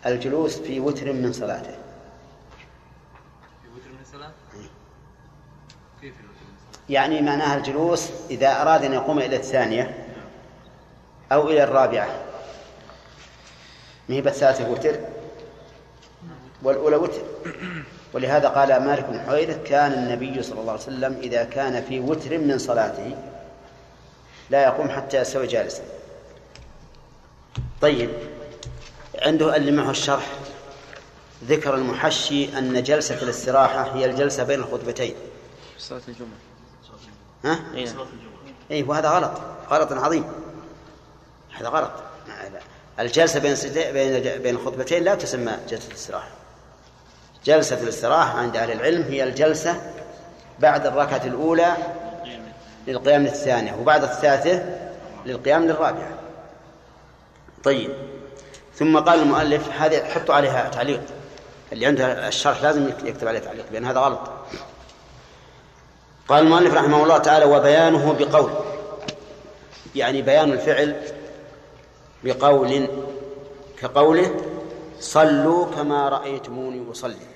[0.06, 1.87] الجلوس في وتر من صلاته.
[4.08, 4.32] الصلاة
[6.00, 6.14] كيف؟
[6.88, 10.06] يعني معناها الجلوس إذا أراد أن يقوم إلى الثانية
[11.32, 12.08] أو إلى الرابعة.
[14.08, 14.96] ما هي ثلاثة وتر
[16.62, 17.22] والأولى وتر.
[18.12, 22.38] ولهذا قال مالك بن حويرث كان النبي صلى الله عليه وسلم إذا كان في وتر
[22.38, 23.16] من صلاته
[24.50, 25.82] لا يقوم حتى يستوي جالسا.
[27.80, 28.10] طيب
[29.22, 30.26] عنده اللي معه الشرح؟
[31.44, 35.14] ذكر المحشي أن جلسة الاستراحة هي الجلسة بين الخطبتين.
[35.78, 36.28] صلاة الجمعة.
[37.44, 38.06] ها؟ نعم
[38.70, 39.32] اي وهذا غلط.
[39.70, 40.24] غلط عظيم.
[41.58, 41.92] هذا غلط.
[43.00, 43.56] الجلسة بين
[43.92, 46.28] بين بين الخطبتين لا تسمى جلسة استراحه
[47.44, 49.92] جلسة الاستراحة عند أهل العلم هي الجلسة
[50.58, 51.76] بعد الركعة الأولى
[52.86, 54.62] للقيام للثانية وبعد الثالثة
[55.26, 56.18] للقيام للرابعة
[57.64, 57.90] طيب.
[58.74, 61.00] ثم قال المؤلف هذه حطوا عليها تعليق.
[61.72, 64.20] اللي عنده الشرح لازم يكتب عليه تعليق لأن هذا غلط.
[66.28, 68.50] قال المؤلف رحمه الله تعالى وبيانه بقول.
[69.94, 71.02] يعني بيان الفعل
[72.24, 72.88] بقول
[73.78, 74.36] كقوله
[75.00, 77.26] صلوا كما رأيتموني أصلي.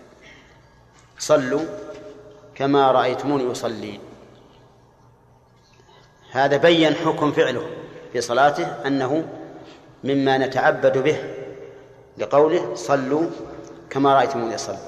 [1.18, 1.62] صلوا
[2.55, 4.01] كما رأيتموني أصلي.
[6.33, 7.66] هذا بين حكم فعله
[8.12, 9.29] في صلاته أنه
[10.05, 11.16] مما نتعبد به
[12.18, 13.27] لقوله صلوا
[13.93, 14.79] كما رأيتموني أصلي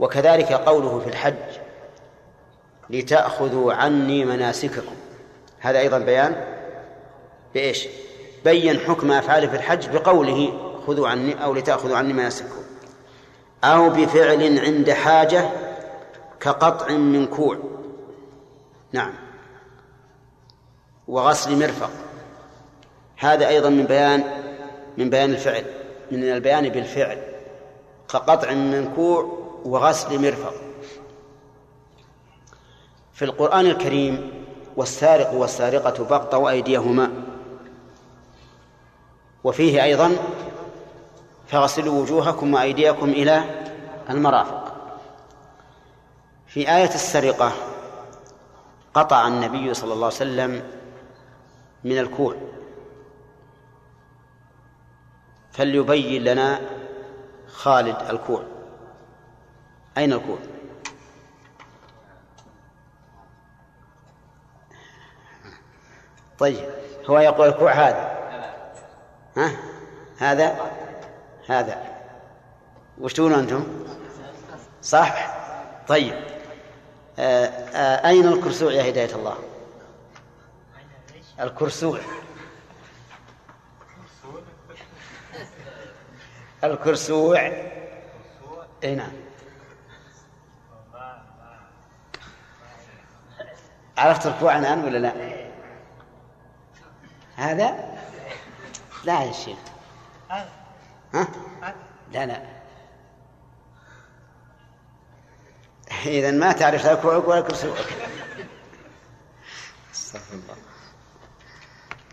[0.00, 1.34] وكذلك قوله في الحج
[2.90, 4.94] لتأخذوا عني مناسككم.
[5.60, 6.44] هذا أيضا بيان؟
[7.54, 7.88] بإيش؟
[8.44, 10.52] بين حكم أفعاله في الحج بقوله
[10.86, 12.62] خذوا عني أو لتأخذوا عني مناسككم.
[13.64, 15.50] أو بفعل عند حاجة
[16.40, 17.58] كقطع من كوع.
[18.92, 19.14] نعم.
[21.08, 21.90] وغسل مرفق.
[23.16, 24.24] هذا أيضا من بيان
[24.98, 25.64] من بيان الفعل
[26.10, 27.31] من البيان بالفعل.
[28.08, 30.54] كقطع من كوع وغسل مرفق.
[33.12, 34.44] في القرآن الكريم
[34.76, 37.12] والسارق والسارقة فاقطعوا أيديهما.
[39.44, 40.10] وفيه أيضا
[41.46, 43.44] فاغسلوا وجوهكم وأيديكم إلى
[44.10, 44.74] المرافق.
[46.46, 47.52] في آية السرقة
[48.94, 50.62] قطع النبي صلى الله عليه وسلم
[51.84, 52.34] من الكوع.
[55.52, 56.60] فليبين لنا
[57.52, 58.42] خالد الكوع.
[59.98, 60.38] أين الكوع؟
[66.38, 66.70] طيب
[67.06, 68.18] هو يقول الكوع هذا.
[69.36, 69.56] ها؟
[70.18, 70.70] هذا؟
[71.48, 71.82] هذا.
[73.00, 73.66] وش تقولون أنتم؟
[74.82, 75.34] صح؟
[75.88, 76.14] طيب.
[77.18, 79.36] آآ آآ أين الكرسوع يا هداية الله؟
[81.40, 82.00] الكرسوع.
[86.64, 87.52] الكرسوع.
[88.84, 89.12] إي نعم.
[93.98, 95.12] عرفت الكوع الآن ولا لا؟
[97.36, 97.98] هذا؟
[99.04, 99.58] لا يا شيخ.
[100.30, 101.28] ها؟
[102.12, 102.42] لا لا.
[106.06, 107.86] إذا ما تعرف لا كوعك ولا كرسوعك.
[109.92, 110.56] أستغفر الله.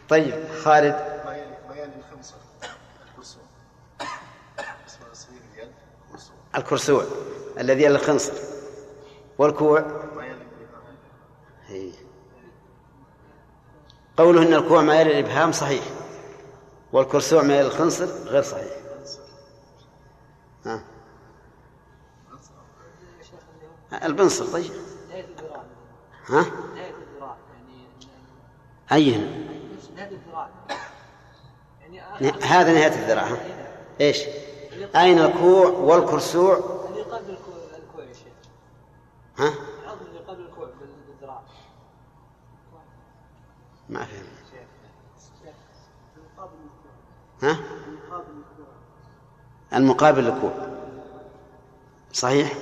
[0.10, 1.20] طيب خالد.
[6.56, 7.04] الكرسوع
[7.60, 8.34] الذي على الخنصر
[9.38, 9.86] والكوع.
[14.18, 15.84] قوله إن الكوع ما يلي الإبهام صحيح
[16.94, 18.74] والكرسوع ما يلي الخنصر غير صحيح
[20.66, 20.84] ها.
[24.04, 24.72] البنصر طيب
[26.28, 27.88] ها نهاية الذراع يعني
[28.92, 29.18] أي
[29.96, 30.50] نهاية الذراع
[31.82, 33.38] يعني هذا نهاية الذراع ها؟
[34.02, 34.20] إيش؟
[34.96, 36.56] أين الكوع والكرسوع
[36.90, 38.34] اللي قبل الكوع يا شيخ
[39.38, 40.70] ها؟ العظم اللي قبل الكوع
[41.08, 41.42] بالذراع
[43.90, 44.26] ما فهم
[47.44, 47.58] ها؟
[49.74, 50.52] المقابل للكوع
[52.14, 52.54] صحيح؟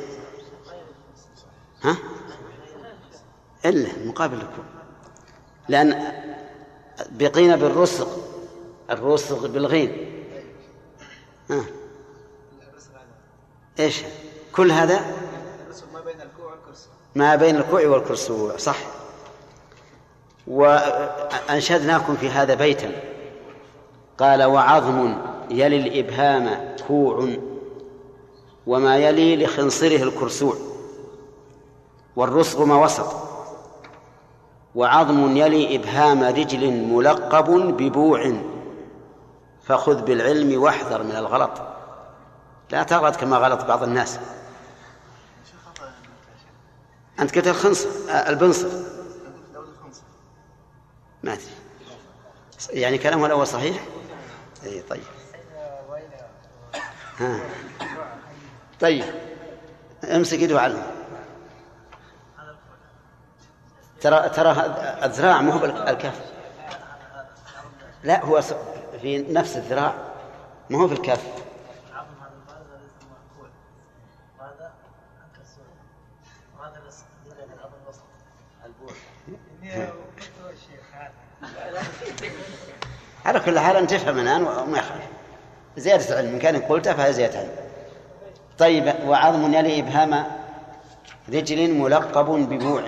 [1.84, 1.96] ها؟
[3.66, 4.66] إلا مقابل للكوع
[5.70, 6.14] لأن
[7.10, 8.08] بقينا بالرسغ
[8.90, 10.24] الرسغ بالغين
[11.50, 11.64] ها؟
[13.80, 14.04] إيش؟
[14.56, 15.00] كل هذا؟
[15.94, 16.88] ما بين الكوع والكرسي.
[17.16, 18.78] ما بين الكوع والكرسوع صح.
[20.48, 22.92] وأنشدناكم في هذا بيتا.
[24.18, 25.16] قال وعظم
[25.50, 27.30] يلي الإبهام كوع
[28.68, 30.56] وما يلي لخنصره الكرسوع.
[32.16, 33.16] والرسغ ما وسط.
[34.76, 38.34] وعظم يلي إبهام رجل ملقب ببوع
[39.64, 41.67] فخذ بالعلم واحذر من الغلط.
[42.72, 44.20] لا تغلط كما غلط بعض الناس.
[47.20, 48.68] أنت قلت الخنصر آه، البنصر.
[51.24, 51.46] ما أدري.
[52.70, 53.84] يعني كلامه الأول صحيح؟
[54.64, 55.04] أي طيب.
[57.20, 57.40] ها.
[58.80, 59.06] طيب.
[60.04, 60.84] امسك يده علم
[64.02, 64.52] ترى ترى
[65.04, 66.22] الذراع مو بالكف
[68.04, 68.42] لا هو
[69.02, 69.94] في نفس الذراع
[70.70, 71.24] ما هو في الكف
[71.90, 73.50] العظم هذا البارد هذا يسمى الكوع
[74.40, 74.74] وهذا
[75.32, 75.66] الكرسوع
[76.60, 78.04] وهذا الرسم يدل على العظم الوسط
[78.66, 78.94] البوع
[83.28, 85.08] على كل حال أن تفهم الآن وما يخالف.
[85.78, 87.50] زيادة علم إن كان قلتها فهي زيادة علم
[88.58, 90.26] طيب وعظم يلي إبهام
[91.30, 92.84] رجل ملقب ببوع.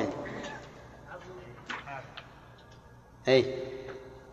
[3.27, 3.55] أي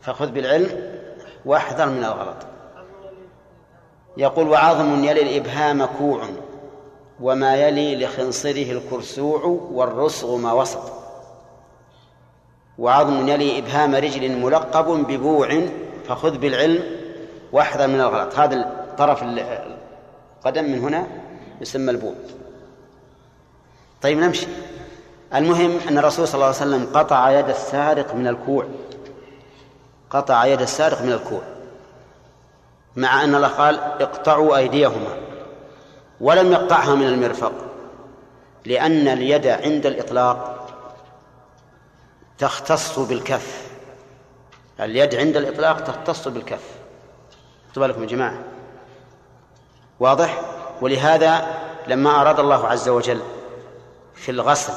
[0.00, 1.00] فخذ بالعلم
[1.44, 2.36] واحذر من الغلط.
[4.16, 6.24] يقول وعظم يلي الإبهام كوع
[7.20, 10.92] وما يلي لخنصره الكرسوع والرسغ ما وسط.
[12.78, 15.68] وعظم يلي إبهام رجل ملقب ببوع.
[16.08, 16.82] فخذ بالعلم
[17.52, 18.38] واحذر من الغلط.
[18.38, 21.06] هذا الطرف القدم من هنا
[21.60, 22.14] يسمى البوع
[24.02, 24.46] طيب نمشي.
[25.34, 28.66] المهم أن الرسول صلى الله عليه وسلم قطع يد السارق من الكوع.
[30.10, 31.42] قطع يد السارق من الكوع.
[32.96, 35.16] مع أن الله قال اقطعوا أيديهما
[36.20, 37.52] ولم يقطعها من المرفق
[38.64, 40.66] لأن اليد عند الإطلاق
[42.38, 43.65] تختص بالكف.
[44.80, 46.62] اليد عند الإطلاق تختص بالكف.
[47.74, 48.38] خذوا بالكم يا جماعة.
[50.00, 50.40] واضح؟
[50.80, 51.46] ولهذا
[51.88, 53.20] لما أراد الله عز وجل
[54.14, 54.72] في الغسل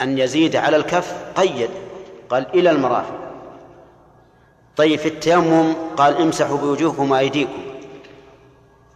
[0.00, 1.70] أن يزيد على الكف قيد
[2.30, 3.20] قال إلى المرافق.
[4.76, 7.62] طيب في التيمم قال امسحوا بوجوهكم وأيديكم.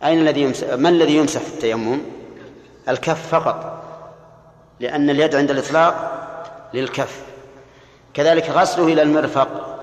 [0.05, 2.01] أين الذي يمسح؟ ما الذي يمسح في التيمم؟
[2.89, 3.85] الكف فقط
[4.81, 6.21] لأن اليد عند الإطلاق
[6.75, 7.23] للكف.
[8.15, 9.74] كذلك غسله إلى المرفق.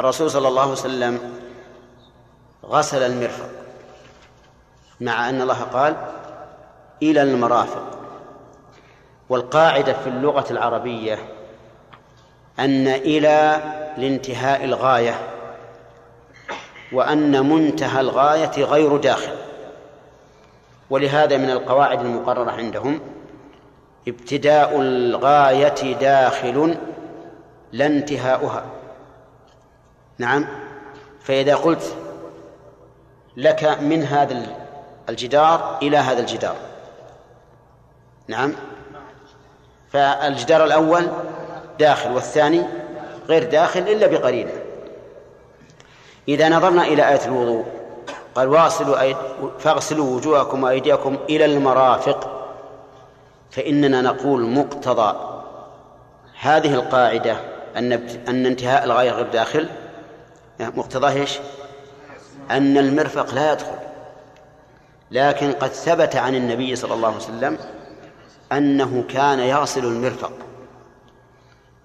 [0.00, 1.18] الرسول صلى الله عليه وسلم
[2.64, 3.48] غسل المرفق
[5.00, 5.96] مع أن الله قال
[7.02, 7.98] إلى المرافق.
[9.28, 11.18] والقاعدة في اللغة العربية
[12.58, 13.62] أن إلى
[13.96, 15.18] لانتهاء الغاية
[16.92, 19.34] وأن منتهى الغاية غير داخل.
[20.90, 23.00] ولهذا من القواعد المقررة عندهم
[24.08, 26.76] ابتداء الغاية داخل
[27.72, 28.73] لا انتهاؤها.
[30.18, 30.46] نعم.
[31.20, 31.96] فإذا قلت
[33.36, 34.46] لك من هذا
[35.08, 36.56] الجدار إلى هذا الجدار.
[38.28, 38.54] نعم.
[39.90, 41.08] فالجدار الأول
[41.78, 42.62] داخل والثاني
[43.28, 44.52] غير داخل إلا بقرينة.
[46.28, 47.64] إذا نظرنا إلى آية الوضوء
[48.34, 49.16] قال واصلوا أيد
[49.58, 52.48] فاغسلوا وجوهكم وأيديكم إلى المرافق
[53.50, 55.16] فإننا نقول مقتضى
[56.40, 57.36] هذه القاعدة
[57.76, 57.92] أن
[58.28, 59.68] أن انتهاء الغاية غير داخل.
[60.60, 61.38] مقتضاه إيش؟
[62.50, 63.78] أن المرفق لا يدخل.
[65.10, 67.58] لكن قد ثبت عن النبي صلى الله عليه وسلم
[68.52, 70.32] أنه كان يغسل المرفق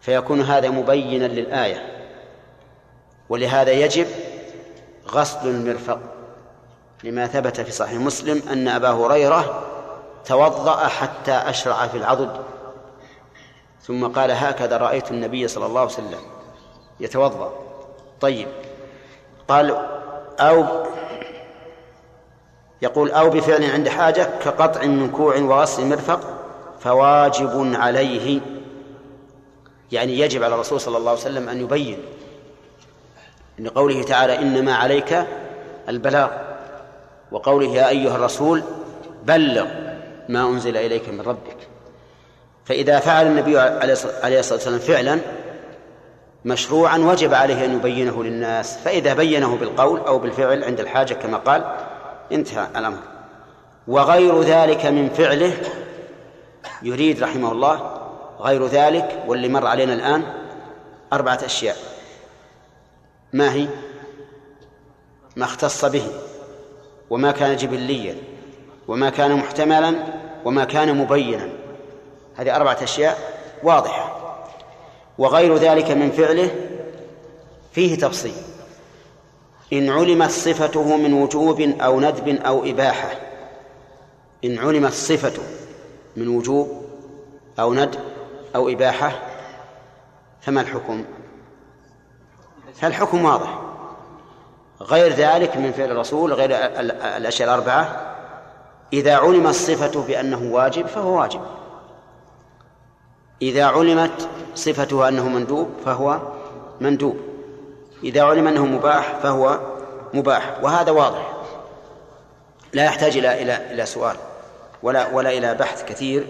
[0.02, 2.06] فيكون هذا مبينا للآية.
[3.30, 4.08] ولهذا يجب
[5.08, 6.00] غسل المرفق.
[7.04, 9.64] لما ثبت في صحيح مسلم أن أبا هريرة
[10.26, 12.42] توضأ حتى أشرع في العضد.
[13.82, 16.20] ثم قال هكذا رأيت النبي صلى الله عليه وسلم
[17.00, 17.69] يتوضأ.
[18.22, 18.48] طيب.
[19.48, 19.78] قال
[20.40, 20.66] أو
[22.82, 26.20] يقول أو بفعل عند حاجة كقطع من كوع وغسل مرفق
[26.80, 28.40] فواجب عليه.
[29.92, 32.00] يعني يجب على الرسول صلى الله عليه وسلم أن يبين
[33.60, 35.26] لقوله تعالى إنما عليك
[35.90, 36.30] البلاغ
[37.32, 38.64] وقوله يا أيها الرسول
[39.24, 39.68] بلغ
[40.30, 41.58] ما أنزل إليك من ربك.
[42.66, 43.94] فإذا فعل النبي عليه
[44.40, 45.20] الصلاة والسلام فعلا
[46.46, 51.76] مشروعا وجب عليه أن يبينه للناس فإذا بينه بالقول أو بالفعل عند الحاجة كما قال
[52.32, 53.00] انتهى الأمر.
[53.88, 55.54] وغير ذلك من فعله
[56.84, 58.00] يريد رحمه الله
[58.40, 60.24] غير ذلك واللي مر علينا الآن
[61.14, 61.76] أربعة أشياء.
[63.34, 63.68] ما هي؟
[65.36, 66.08] ما اختص به
[67.10, 68.16] وما كان جبليا
[68.88, 69.96] وما كان محتملا
[70.46, 71.50] وما كان مبينا.
[72.36, 73.18] هذه أربعة أشياء
[73.64, 74.19] واضحة.
[75.20, 76.52] وغير ذلك من فعله
[77.72, 78.34] فيه تفصيل.
[79.74, 83.12] إن علمت صفته من وجوب أو ندب أو إباحة.
[84.46, 85.44] إن علمت صفته
[86.16, 86.86] من وجوب
[87.60, 88.00] أو ندب
[88.56, 89.20] أو إباحة
[90.42, 91.06] فما الحكم؟
[92.76, 93.60] فالحكم واضح.
[94.82, 96.50] غير ذلك من فعل الرسول غير
[97.18, 98.16] الأشياء الأربعة
[98.94, 101.42] إذا علم الصفة بأنه واجب فهو واجب.
[103.42, 106.20] إذا علمت صفته أنه مندوب فهو
[106.82, 107.18] مندوب.
[108.04, 109.60] إذا علم أنه مباح فهو
[110.14, 110.60] مباح.
[110.64, 111.34] وهذا واضح.
[112.74, 114.16] لا يحتاج إلى إلى إلى سؤال.
[114.84, 116.28] ولا ولا إلى بحث كثير.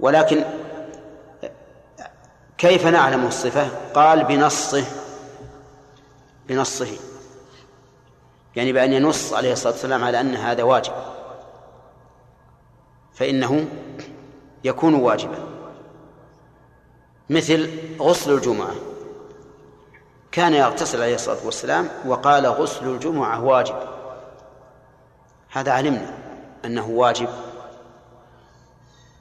[0.00, 0.44] ولكن
[2.58, 4.84] كيف نعلم الصفة؟ قال بنصه.
[6.48, 6.96] بنصه.
[8.56, 10.92] يعني بأن ينص عليه الصلاة والسلام على أن هذا واجب.
[13.14, 13.66] فإنه
[14.64, 15.47] يكون واجبا.
[17.30, 17.70] مثل
[18.00, 18.74] غسل الجمعة.
[20.32, 23.76] كان يغتسل عليه الصلاة والسلام وقال غسل الجمعة واجب.
[25.50, 26.14] هذا علمنا
[26.64, 27.28] أنه واجب.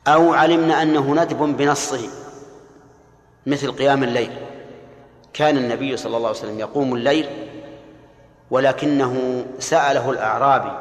[0.07, 2.09] أو علمنا أنه ندب بنصه.
[3.45, 4.31] مثل قيام الليل.
[5.33, 7.29] كان النبي صلى الله عليه وسلم يقوم الليل
[8.51, 10.71] ولكنه سأله الأعرابي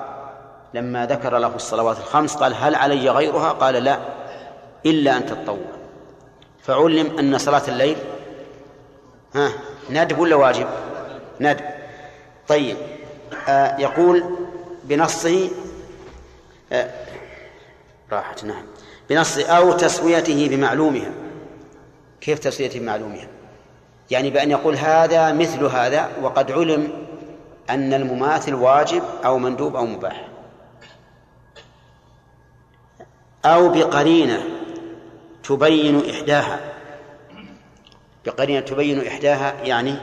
[0.74, 3.98] لما ذكر له الصلوات الخمس قال هل علي غيرها؟ قال لا
[4.86, 5.75] إلا أن تتطوع
[6.66, 7.96] فعلم أن صلاة الليل
[9.34, 9.52] ها
[9.90, 10.66] ندب ولا واجب؟
[11.40, 11.64] ندب
[12.48, 12.76] طيب
[13.48, 14.24] آه يقول
[14.84, 15.50] بنصه
[16.72, 16.90] آه
[18.12, 18.62] راحت نعم.
[19.10, 21.10] بنص أو تسويته بمعلومها.
[22.20, 23.28] كيف تسويته بمعلومها؟
[24.10, 27.06] يعني بأن يقول هذا مثل هذا وقد علم
[27.70, 30.28] أن المماثل واجب أو مندوب أو مباح.
[33.44, 34.55] أو بقرينة.
[35.48, 36.72] تبين إحداها.
[38.26, 39.96] بقرينة تبين إحداها يعني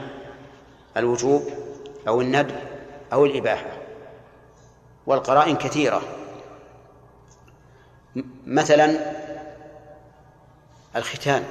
[0.96, 1.42] الوجوب
[2.08, 2.56] أو الندب
[3.12, 3.78] أو الإباحة.
[5.06, 6.02] والقرائن كثيرة.
[8.46, 9.14] مثلا
[10.96, 11.44] الختان.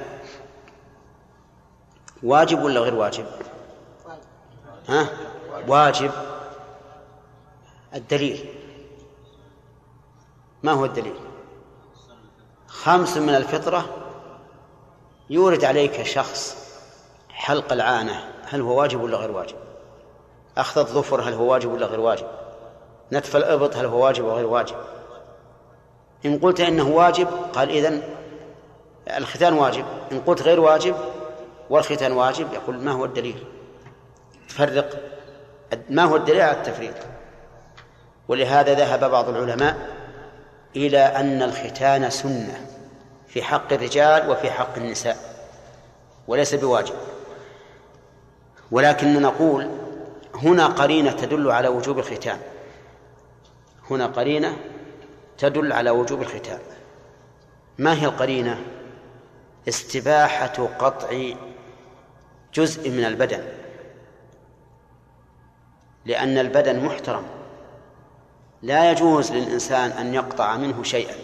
[2.22, 3.26] واجب ولا غير واجب؟
[4.88, 5.08] ها؟
[5.68, 6.10] واجب.
[7.94, 8.48] الدليل.
[10.62, 11.14] ما هو الدليل؟
[12.74, 13.84] خمس من الفطرة
[15.30, 16.56] يورد عليك شخص
[17.30, 19.56] حلق العانة هل هو واجب ولا غير واجب؟
[20.58, 22.26] أخذ الظفر هل هو واجب ولا غير واجب؟
[23.12, 24.76] نتف الإبط هل هو واجب وغير واجب؟
[26.26, 28.02] إن قلت إنه واجب قال إذن
[29.16, 30.96] الختان واجب إن قلت غير واجب
[31.70, 33.44] والختان واجب يقول ما هو الدليل؟
[34.48, 34.90] تفرق
[35.90, 36.94] ما هو الدليل على التفريق؟
[38.28, 39.93] ولهذا ذهب بعض العلماء
[40.76, 42.66] إلى أن الختان سنة
[43.28, 45.16] في حق الرجال وفي حق النساء
[46.28, 46.94] وليس بواجب.
[48.70, 49.70] ولكن نقول
[50.34, 52.38] هنا قرينة تدل على وجوب الختان.
[53.90, 54.56] هنا قرينة
[55.38, 56.58] تدل على وجوب الختان.
[57.78, 58.64] ما هي القرينة؟
[59.68, 61.32] استباحة قطع
[62.54, 63.44] جزء من البدن
[66.04, 67.33] لأن البدن محترم.
[68.64, 71.14] لا يجوز للإنسان أن يقطع منه شيئا.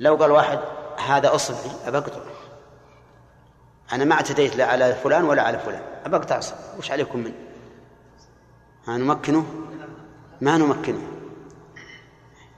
[0.00, 0.58] لو قال واحد
[1.06, 2.22] هذا أصبعي أبى أقطعه
[3.92, 5.82] أنا ما اعتديت لا على فلان ولا على فلان.
[6.04, 6.40] أبى أقطع
[6.78, 7.34] وش عليكم منه
[8.88, 9.46] نمكنه؟
[10.40, 11.06] ما نمكنه.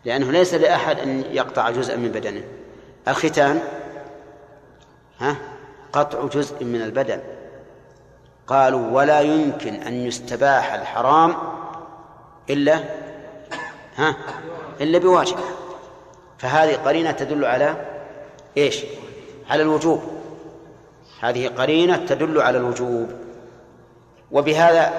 [0.05, 2.45] لأنه ليس لأحد أن يقطع جزءا من بدنه.
[3.09, 3.61] الختان
[5.18, 5.36] ها؟
[5.93, 7.20] قطع جزء من البدن.
[8.47, 11.36] قالوا ولا يمكن أن يستباح الحرام
[12.51, 12.98] إلا
[13.99, 14.17] ها؟
[14.81, 15.37] إلا بواجب.
[16.39, 17.87] فهذه قرينة تدل على
[18.57, 18.85] إيش؟
[19.51, 20.03] على الوجوب.
[21.21, 23.11] هذه قرينة تدل على الوجوب.
[24.31, 24.93] وبهذا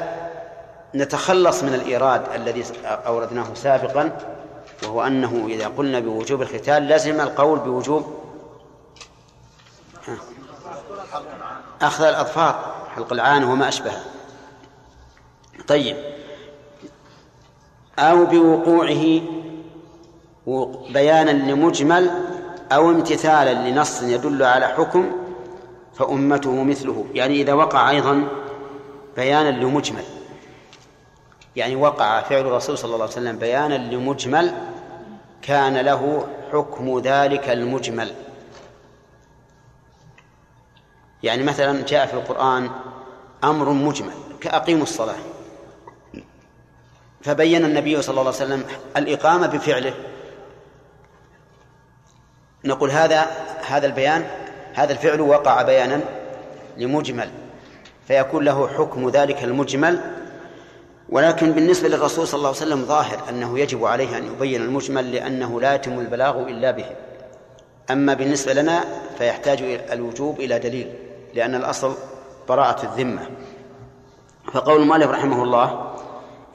[0.96, 4.18] نتخلص من الإيراد الذي أوردناه سابقا
[4.84, 8.20] وهو أنه إذا قلنا بوجوب الختان لزم القول بوجوب.
[11.82, 14.04] أخذ الأظفار حلق العانة وما أشبهه.
[15.68, 16.19] طيب.
[18.00, 19.22] أو بوقوعه
[20.94, 22.12] بيانا لمجمل
[22.72, 25.12] أو امتثالا لنص يدل على حكم
[25.94, 27.06] فأمته مثله.
[27.14, 28.28] يعني إذا وقع أيضا
[29.16, 30.04] بيانا لمجمل.
[31.56, 34.54] يعني وقع فعل الرسول صلى الله عليه وسلم بيانا لمجمل
[35.42, 38.14] كان له حكم ذلك المجمل.
[41.24, 42.70] يعني مثلا جاء في القرآن
[43.44, 45.16] أمر مجمل كأقيموا الصلاة.
[47.22, 48.64] فبين النبي صلى الله عليه وسلم
[48.98, 49.94] الإقامة بفعله.
[52.66, 53.28] نقول هذا
[53.68, 54.26] هذا البيان
[54.74, 56.02] هذا الفعل وقع بيانا
[56.78, 57.30] لمجمل
[58.08, 60.02] فيكون له حكم ذلك المجمل.
[61.10, 65.62] ولكن بالنسبة للرسول صلى الله عليه وسلم ظاهر أنه يجب عليه أن يبين المجمل لأنه
[65.62, 66.86] لا يتم البلاغ إلا به.
[67.92, 68.84] أما بالنسبة لنا
[69.18, 69.62] فيحتاج
[69.92, 70.94] الوجوب إلى دليل
[71.34, 71.94] لأن الأصل
[72.50, 73.30] براءة الذمة.
[74.54, 75.89] فقول المؤلف رحمه الله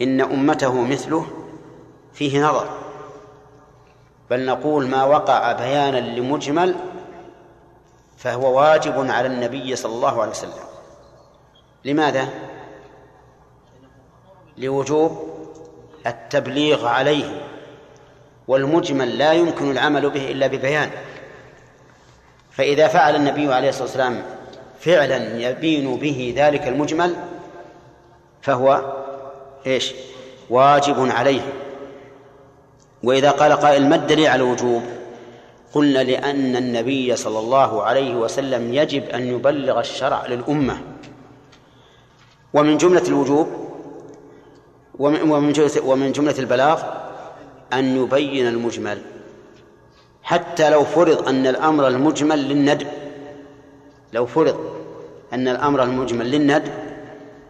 [0.03, 1.27] إن أمته مثله
[2.13, 2.69] فيه نظر.
[4.31, 6.75] بل نقول ما وقع بيانا لمجمل
[8.17, 10.65] فهو واجب على النبي صلى الله عليه وسلم.
[11.85, 12.29] لماذا؟
[14.59, 15.29] لوجوب
[16.07, 17.43] التبليغ عليه
[18.49, 20.91] والمجمل لا يمكن العمل به إلا ببيان.
[22.51, 24.23] فإذا فعل النبي عليه الصلاة والسلام
[24.81, 27.17] فعلا يبين به ذلك المجمل
[28.43, 29.04] فهو
[29.67, 29.95] إيش؟
[30.51, 31.41] واجب عليه
[33.03, 34.83] وإذا قال قائل ما الدليل على الوجوب؟
[35.73, 40.79] قلنا لأن النبي صلى الله عليه وسلم يجب أن يبلغ الشرع للأمة.
[42.55, 43.49] ومن جملة الوجوب
[44.99, 46.83] ومن ومن جملة, ومن جملة البلاغ
[47.73, 49.03] أن يبين المجمل.
[50.23, 52.87] حتى لو فرض أن الأمر المجمل للندب
[54.13, 54.57] لو فرض
[55.33, 56.73] أن الأمر المجمل للندب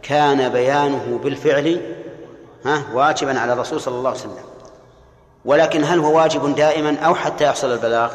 [0.02, 1.80] كان بيانه بالفعل
[2.64, 4.44] ها واجبا على الرسول صلى الله عليه وسلم.
[5.44, 8.14] ولكن هل هو واجب دائما أو حتى يحصل البلاغ؟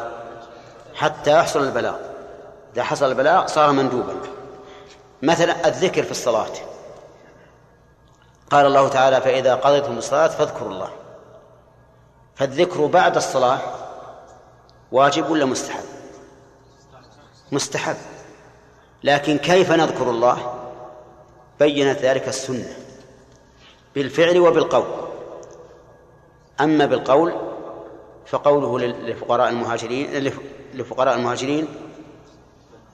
[0.95, 1.95] حتى يحصل البلاغ.
[2.74, 4.16] إذا حصل البلاغ صار مندوبا.
[5.22, 6.52] مثلا الذكر في الصلاة.
[8.50, 10.89] قال الله تعالى فإذا قضيتم الصلاة فاذكروا الله.
[12.36, 13.60] فالذكر بعد الصلاة
[14.91, 15.84] واجب ولا مستحب؟
[17.52, 17.97] مستحب.
[19.04, 20.54] لكن كيف نذكر الله؟
[21.60, 22.89] بينت ذلك السنة.
[24.00, 24.86] بالفعل وبالقول.
[26.62, 27.34] أما بالقول
[28.26, 30.32] فقوله للفقراء المهاجرين
[30.74, 31.68] لفقراء المهاجرين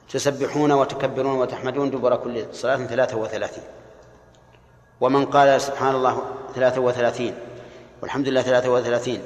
[0.10, 3.64] تسبحون وتكبرون وتحمدون دبر كل صلاة ثلاثة وثلاثين.
[5.02, 6.22] ومن قال سبحان الله
[6.56, 7.34] ثلاثة وثلاثين
[8.02, 9.22] والحمد لله ثلاثة وثلاثين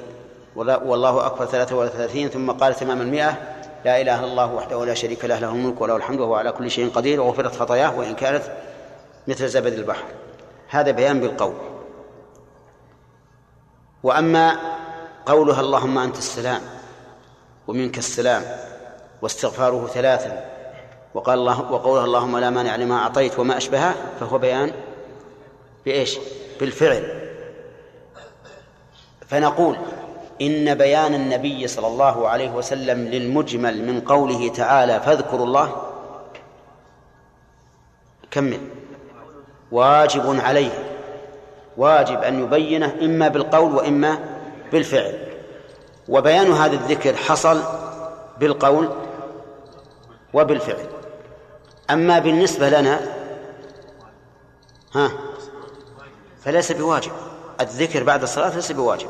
[0.56, 3.38] والله أكبر ثلاثة وثلاثين ثم قال تمام المئة
[3.86, 6.72] لا إله إلا الله وحده لا شريك له له الملك وله الحمد وهو على كل
[6.72, 8.44] شيء قدير وغفرت خطاياه وإن كانت
[9.28, 10.06] مثل زبد البحر.
[10.70, 11.54] هذا بيان بالقول.
[14.04, 14.60] وأما
[15.26, 16.62] قولها اللهم أنت السلام
[17.68, 18.44] ومنك السلام
[19.22, 20.46] واستغفاره ثلاثا
[21.14, 24.72] وقال الله وقولها اللهم لا مانع لما أعطيت وما أشبهه فهو بيان
[25.86, 26.20] بإيش؟
[26.60, 27.30] بالفعل.
[29.28, 29.78] فنقول
[30.42, 35.82] إن بيان النبي صلى الله عليه وسلم للمجمل من قوله تعالى فاذكروا الله
[38.32, 38.60] كمل.
[39.72, 40.89] واجب عليه.
[41.80, 44.20] واجب أن يبينه إما بالقول وإما
[44.72, 45.14] بالفعل.
[46.08, 47.62] وبيان هذا الذكر حصل
[48.40, 48.90] بالقول
[50.34, 50.86] وبالفعل.
[51.90, 53.00] أما بالنسبة لنا
[54.96, 55.12] ها
[56.44, 57.12] فليس بواجب.
[57.62, 59.10] الذكر بعد الصلاة ليس بواجب.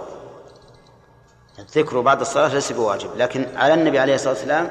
[1.59, 3.09] الذكر بعد الصلاة ليس بواجب.
[3.17, 4.69] لكن على النبي عليه الصلاة والسلام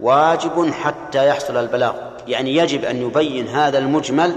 [0.00, 1.94] واجب حتى يحصل البلاغ.
[2.26, 4.36] يعني يجب أن يبين هذا المجمل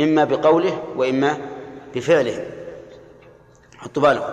[0.00, 1.49] إما بقوله وإما
[1.94, 2.46] بفعله.
[3.78, 4.32] حطوا بالكم.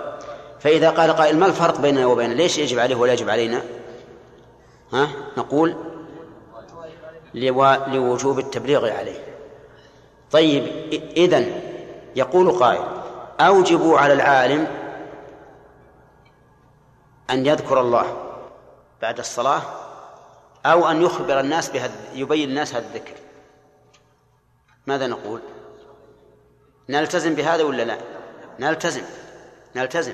[0.60, 3.62] فإذا قال قائل ما الفرق بيننا وبينه؟ ليش يجب عليه ولا يجب علينا؟
[4.94, 5.76] ها؟ نقول
[7.88, 9.20] لوجوب التبليغ عليه.
[10.32, 10.64] طيب
[11.18, 11.62] إذن
[12.16, 12.84] يقول قائل
[13.40, 14.68] أوجبوا على العالم
[17.30, 18.18] أن يذكر الله
[19.02, 19.62] بعد الصلاة
[20.66, 23.14] أو أن يخبر الناس بهذا يبين الناس هذا الذكر.
[24.88, 25.40] ماذا نقول؟
[26.90, 27.98] نلتزم بهذا ولا لا؟
[28.60, 29.04] نلتزم
[29.76, 30.14] نلتزم.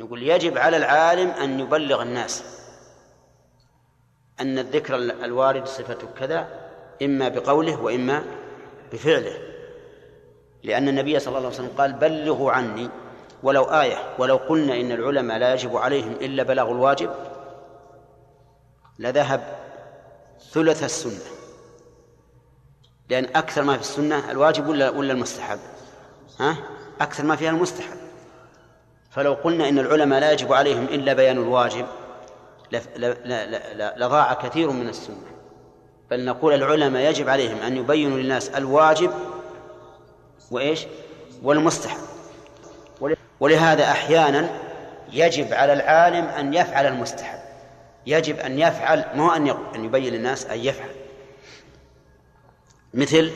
[0.00, 2.44] نقول يجب على العالم أن يبلغ الناس
[4.40, 6.48] أن الذكر الوارد صفته كذا
[7.02, 8.24] إما بقوله وإما
[8.92, 9.38] بفعله.
[10.62, 12.90] لأن النبي صلى الله عليه وسلم قال بلغوا عني
[13.42, 17.10] ولو آية ولو قلنا إن العلماء لا يجب عليهم إلا بلاغ الواجب
[18.98, 19.58] لذهب
[20.52, 21.43] ثلث السنة.
[23.08, 25.58] لأن أكثر ما في السنة الواجب ولا ولا المستحب؟
[26.40, 26.56] ها؟
[27.00, 27.96] أكثر ما فيها المستحب.
[29.10, 31.86] فلو قلنا إن العلماء لا يجب عليهم إلا بيان الواجب
[33.96, 35.16] لضاع كثير من السنة.
[36.10, 39.10] بل نقول العلماء يجب عليهم أن يبينوا للناس الواجب
[40.50, 40.86] وإيش؟
[41.42, 42.00] والمستحب.
[43.40, 44.50] ولهذا أحيانا
[45.12, 47.38] يجب على العالم أن يفعل المستحب.
[48.06, 50.88] يجب أن يفعل مو أن أن يبين للناس أن يفعل.
[52.94, 53.30] مثل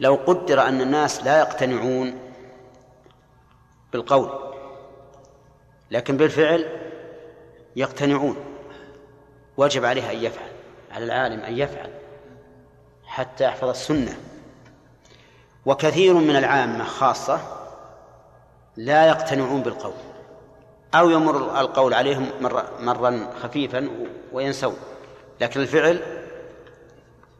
[0.00, 2.18] لو قدر أن الناس لا يقتنعون
[3.92, 4.30] بالقول
[5.90, 6.68] لكن بالفعل
[7.76, 8.36] يقتنعون
[9.56, 10.48] وجب عليه أن يفعل
[10.90, 11.90] على العالم أن يفعل
[13.06, 14.16] حتى يحفظ السنة.
[15.66, 17.40] وكثير من العامة خاصة
[18.76, 19.92] لا يقتنعون بالقول
[20.94, 23.88] أو يمر القول عليهم مرة مرا خفيفا
[24.32, 24.76] وينسون
[25.40, 26.00] لكن الفعل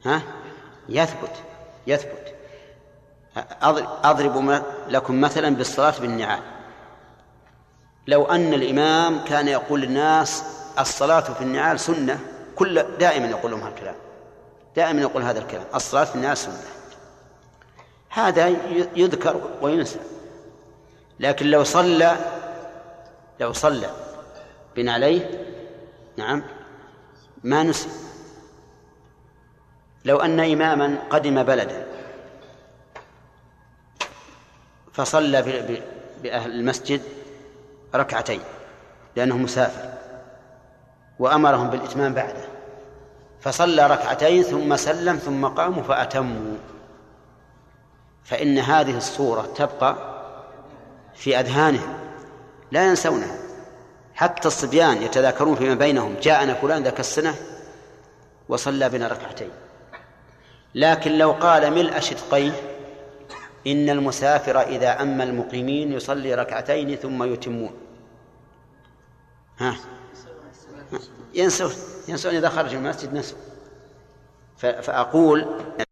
[0.05, 0.23] ها
[0.89, 1.43] يثبت.
[1.89, 2.35] يثبت.
[4.05, 6.43] أضرب لكم مثلا بالصلاة بالنعال.
[8.07, 10.45] لو أن الإمام كان يقول للناس
[10.79, 12.21] الصلاة في النعال سنة
[12.57, 13.95] كل دائما يقول لهم هالكلام.
[14.77, 15.65] دائما يقول هذا الكلام.
[15.75, 16.61] الصلاة في النعال سنة.
[18.09, 18.47] هذا
[18.97, 19.99] يذكر وينسى.
[21.21, 22.17] لكن لو صلى
[23.41, 23.91] لو صلى
[24.77, 25.45] بنعليه
[26.17, 26.43] نعم
[27.45, 27.89] ما نسي
[30.05, 31.87] لو أن إماما قدم بلدا
[34.93, 35.43] فصلى
[36.23, 37.03] بأهل المسجد
[37.95, 38.41] ركعتين
[39.17, 39.91] لأنه مسافر
[41.19, 42.45] وأمرهم بالإتمام بعده.
[43.41, 46.57] فصلى ركعتين ثم سلم ثم قاموا فأتموا.
[48.25, 49.97] فإن هذه الصورة تبقى
[51.15, 51.99] في أذهانهم
[52.71, 53.39] لا ينسونها.
[54.15, 57.35] حتى الصبيان يتذاكرون فيما بينهم جاءنا فلان ذاك السنة
[58.49, 59.51] وصلى بنا ركعتين.
[60.75, 62.53] لكن لو قال ملء شدقيه
[63.67, 67.73] إن المسافر إذا أما المقيمين يصلي ركعتين ثم يتمون.
[69.59, 69.77] ها؟
[71.35, 71.73] ينسون
[72.09, 73.39] ينسون إذا خرج من المسجد نسوا.
[74.57, 75.47] فأقول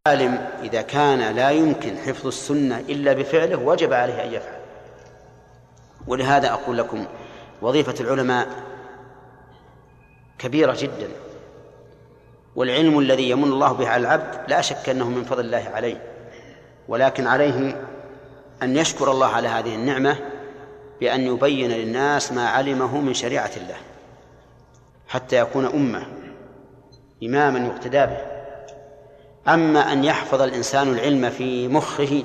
[0.06, 4.60] العالم إذا كان لا يمكن حفظ السنة إلا بفعله وجب عليه أن يفعل.
[6.06, 7.06] ولهذا أقول لكم
[7.62, 8.48] وظيفة العلماء
[10.38, 11.08] كبيرة جدا.
[12.56, 16.02] والعلم الذي يمن الله به على العبد لا شك أنه من فضل الله عليه
[16.88, 17.86] ولكن عليه
[18.62, 20.16] أن يشكر الله على هذه النعمة
[21.00, 23.76] بأن يبين للناس ما علمه من شريعة الله
[25.08, 26.06] حتى يكون أمة
[27.22, 28.18] إماما يقتدى به.
[29.48, 32.24] أما أن يحفظ الإنسان العلم في مخه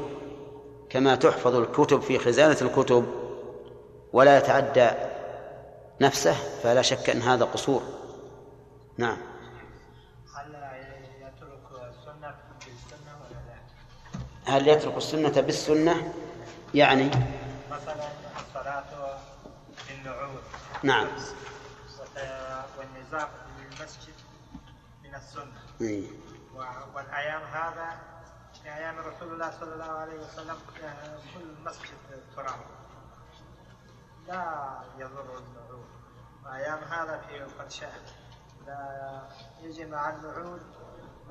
[0.89, 3.05] كما تحفظ الكتب في خزانة الكتب
[4.13, 4.89] ولا يتعدى
[6.01, 7.81] نفسه فلا شك أن هذا قصور.
[8.97, 9.17] نعم
[10.35, 10.55] هل
[11.21, 13.57] يترك السنة بالسنة ولا لا؟
[14.45, 16.13] هل يترك السنة بالسنة؟
[16.73, 17.11] يعني
[17.71, 18.07] مثلا
[18.39, 19.17] الصلاة
[19.87, 20.41] بالنعود
[20.83, 21.07] نعم.
[22.77, 24.13] والنزاع في المسجد
[25.03, 25.61] من السنة.
[25.81, 26.07] إيه.
[26.95, 27.99] والأيام هذا
[28.63, 32.59] في أيام رسول الله صلى الله عليه وسلم آه، كل مسجد تراب.
[34.27, 35.85] لا يضر النعود
[36.45, 38.01] وأيام هذا في الفرشاة
[38.67, 39.21] لا
[39.61, 40.61] يجي مع النعود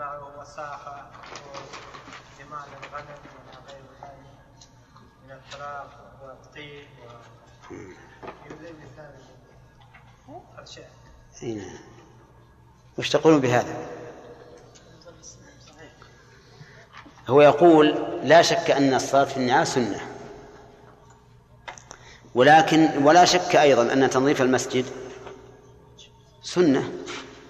[0.01, 1.07] معه وساخة
[2.41, 4.69] ودماء الغنم وما غير ذلك
[5.25, 5.89] من التراب
[6.23, 7.75] والطين و
[8.47, 9.19] يلبس هذا
[10.29, 10.89] الفرشاة
[11.43, 11.79] أي نعم
[12.99, 13.89] وش تقولون بهذا؟
[17.29, 17.89] هو يقول
[18.23, 20.01] لا شك أن الصلاة في النعال سنة.
[22.35, 24.87] ولكن ولا شك أيضا أن تنظيف المسجد
[26.43, 26.93] سنة.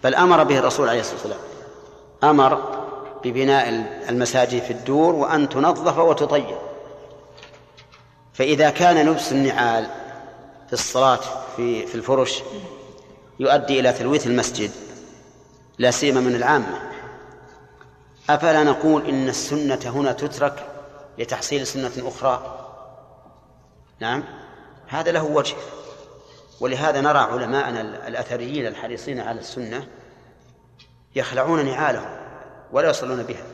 [0.05, 1.50] بل أمر به الرسول عليه الصلاة والسلام.
[2.25, 2.81] أمر
[3.25, 3.69] ببناء
[4.09, 6.59] المساجد في الدور وأن تنظف وتطيب.
[8.33, 9.87] فإذا كان لبس النعال
[10.67, 11.21] في الصلاة
[11.57, 12.43] في في الفرش
[13.41, 14.71] يؤدي إلى تلويث المسجد
[15.79, 16.91] لا سيما من العامة.
[18.31, 20.67] أفلا نقول إن السنة هنا تترك
[21.19, 22.57] لتحصيل سنة أخرى؟
[24.01, 24.25] نعم
[24.87, 25.57] هذا له وجه.
[26.61, 29.87] ولهذا نرى علماءنا الأثريين الحريصين على السنة
[31.15, 32.17] يخلعون نعالهم
[32.73, 33.45] ولا يصلون بها.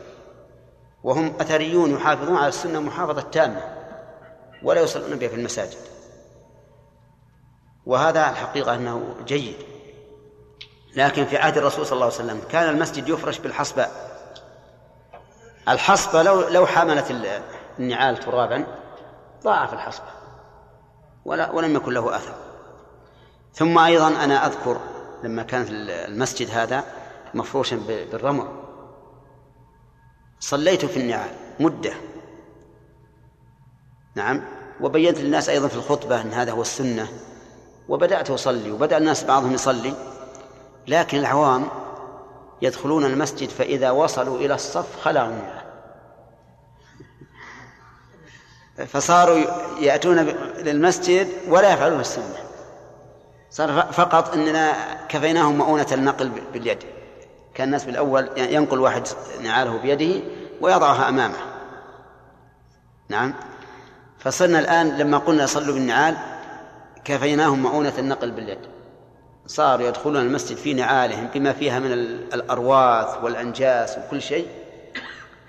[1.04, 3.62] وهم أثريون يحافظون على السنة محافظة تامة
[4.62, 5.78] ولا يصلون بها في المساجد.
[7.86, 9.56] وهذا الحقيقة أنه جيد.
[10.96, 13.90] لكن في عهد الرسول صلى الله عليه وسلم كان المسجد يفرش بالحصباء
[15.68, 17.10] الحصبة لو لو حملت
[17.78, 18.66] النعال ترابا
[19.42, 20.06] ضاعف الحصبة.
[21.24, 22.34] ولا ولم يكن له أثر.
[23.54, 24.80] ثم أيضا أنا أذكر
[25.22, 26.84] لما كان المسجد هذا
[27.36, 28.48] مفروشا بالرمل.
[30.40, 31.30] صليت في النعال
[31.60, 31.92] مدة.
[34.14, 34.44] نعم.
[34.80, 37.08] وبينت للناس أيضا في الخطبة أن هذا هو السنة.
[37.88, 39.94] وبدأت أصلي وبدأ الناس بعضهم يصلي.
[40.86, 41.68] لكن العوام
[42.62, 45.66] يدخلون المسجد فإذا وصلوا إلى الصف خلعوا النعال.
[48.86, 49.38] فصاروا
[49.80, 50.16] يأتون
[50.58, 52.36] للمسجد ولا يفعلون السنة.
[53.50, 54.72] صار فقط أننا
[55.08, 56.95] كفيناهم مؤونة النقل باليد.
[57.56, 59.08] كان الناس بالأول ينقل واحد
[59.42, 60.22] نعاله بيده
[60.60, 61.36] ويضعها أمامه.
[63.08, 63.34] نعم.
[64.18, 66.16] فصرنا الآن لما قلنا صلوا بالنعال
[67.04, 68.58] كفيناهم مؤونة النقل باليد.
[69.46, 71.92] صاروا يدخلون المسجد في نعالهم بما فيها من
[72.34, 74.48] الأرواث والأنجاس وكل شيء.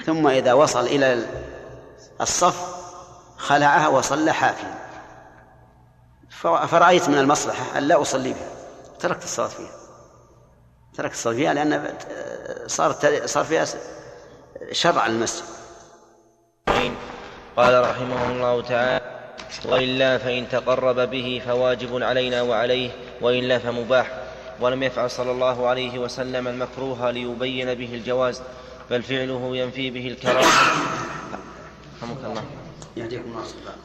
[0.06, 1.26] ثم إذا وصل إلى
[2.22, 2.78] الصف
[3.38, 4.78] خلعها وصلى حافيا
[6.68, 8.50] فرأيت من المصلحة أن لا أصلي بها.
[9.00, 9.87] تركت الصلاة فيها.
[10.98, 11.94] تركت الصلاة فيها لأن
[12.68, 13.66] صارت صار فيها
[14.72, 15.46] شر على المسجد
[17.58, 19.02] قال رحمه الله تعالى
[19.66, 22.90] وإلا فإن تقرب به فواجب علينا وعليه
[23.22, 24.12] وإلا فمباح.
[24.60, 28.42] ولم يفعل صلى الله عليه وسلم المكروه ليبين به الجواز
[28.90, 30.52] بل فعله ينفي به الكراهة.
[32.02, 32.44] رحمك الله.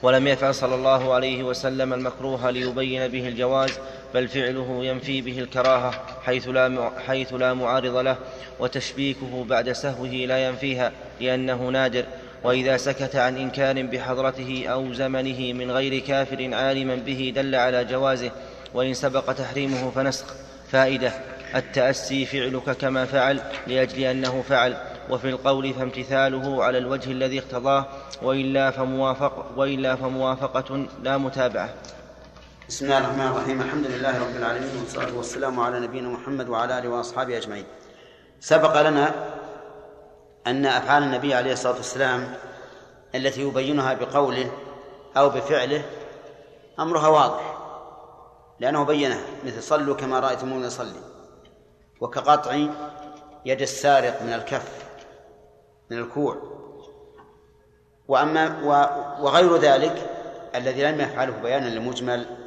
[0.02, 3.78] ولم يفعل صلى الله عليه وسلم المكروه ليبين به الجواز
[4.14, 5.90] بل فعله ينفي به الكراهة
[6.24, 8.16] حيث لا حيث لا معارض له
[8.60, 12.04] وتشبيكه بعد سهوه لا ينفيها لأنه نادر.
[12.44, 18.30] وإذا سكت عن إنكار بحضرته أو زمنه من غير كافر عالما به دل على جوازه
[18.74, 20.26] وإن سبق تحريمه فنسخ.
[20.70, 21.12] فائدة
[21.54, 24.76] التأسي فعلك كما فعل لأجل أنه فعل.
[25.10, 27.86] وفي القول فامتثاله على الوجه الذي اقتضاه
[28.22, 31.74] وإلا فموافق وإلا فموافقة لا متابعة.
[32.73, 33.62] بسم الله الرحمن الرحيم.
[33.62, 37.64] الحمد لله رب العالمين والصلاة والسلام على نبينا محمد وعلى آله وأصحابه أجمعين.
[38.41, 39.14] سبق لنا
[40.47, 42.35] أن أفعال النبي عليه الصلاة والسلام
[43.14, 44.53] التي يبينها بقوله
[45.16, 45.85] أو بفعله
[46.81, 47.59] أمرها واضح
[48.61, 51.01] لأنه بينها مثل صلوا كما رأيتموني أصلي
[52.01, 52.55] وكقطع
[53.45, 54.85] يد السارق من الكف
[55.91, 56.37] من الكوع.
[58.09, 58.62] وأما
[59.20, 60.11] وغير ذلك
[60.55, 62.41] الذي لم يفعله بيانا لمجمل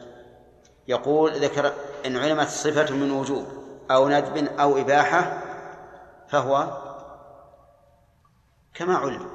[0.88, 1.74] يقول ذكر
[2.06, 3.46] إن علمت صفة من وجوب
[3.92, 5.42] أو ندب أو إباحة
[6.28, 6.68] فهو
[8.74, 9.28] كما علم.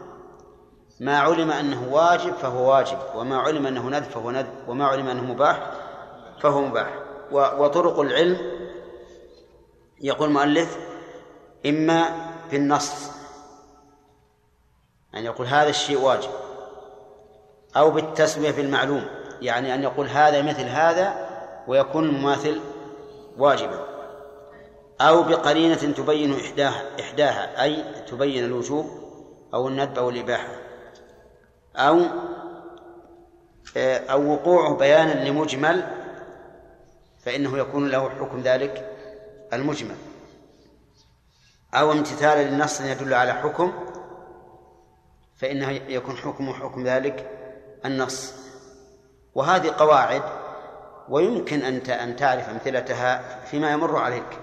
[1.01, 5.23] ما علم أنه واجب فهو واجب وما علم أنه ندب فهو ندب وما علم أنه
[5.23, 5.71] مباح
[6.41, 6.89] فهو مباح.
[7.33, 8.39] وطرق العلم
[10.01, 10.79] يقول المؤلف
[11.67, 12.05] إما
[12.51, 13.11] بالنص
[15.13, 16.31] يعني يقول هذا الشيء واجب
[17.77, 19.05] أو بالتسوية في المعلوم
[19.43, 21.30] يعني أن يقول هذا مثل هذا
[21.69, 22.61] ويكون المماثل
[23.39, 23.87] واجبا.
[25.01, 28.87] أو بقرينة تبين إحداها, إحداها أي تبين الوجوب
[29.55, 30.53] أو الندب أو الإباحة.
[31.77, 32.01] أو
[33.77, 35.87] أو وقوعه بيانا لمجمل
[37.19, 38.97] فإنه يكون له حكم ذلك
[39.53, 39.97] المجمل.
[41.75, 43.73] أو امتثالا للنص يدل على حكم
[45.37, 47.31] فإنه يكون حكمه حكم ذلك
[47.85, 48.35] النص.
[49.35, 50.23] وهذه قواعد
[51.11, 54.39] ويمكن أن أن تعرف أمثلتها فيما يمر عليك.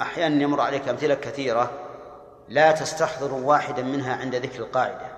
[0.00, 1.70] أحيانا يمر عليك أمثلة كثيرة
[2.48, 5.16] لا تستحضر واحدا منها عند ذكر القاعدة.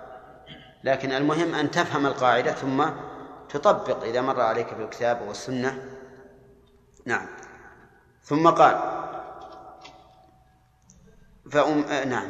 [0.84, 2.84] لكن المهم أن تفهم القاعدة ثم
[3.49, 5.82] تطبق إذا مر عليك بالكتاب والسنة.
[7.07, 7.26] نعم.
[8.22, 8.76] ثم قال
[11.51, 12.28] فأم آه، نعم.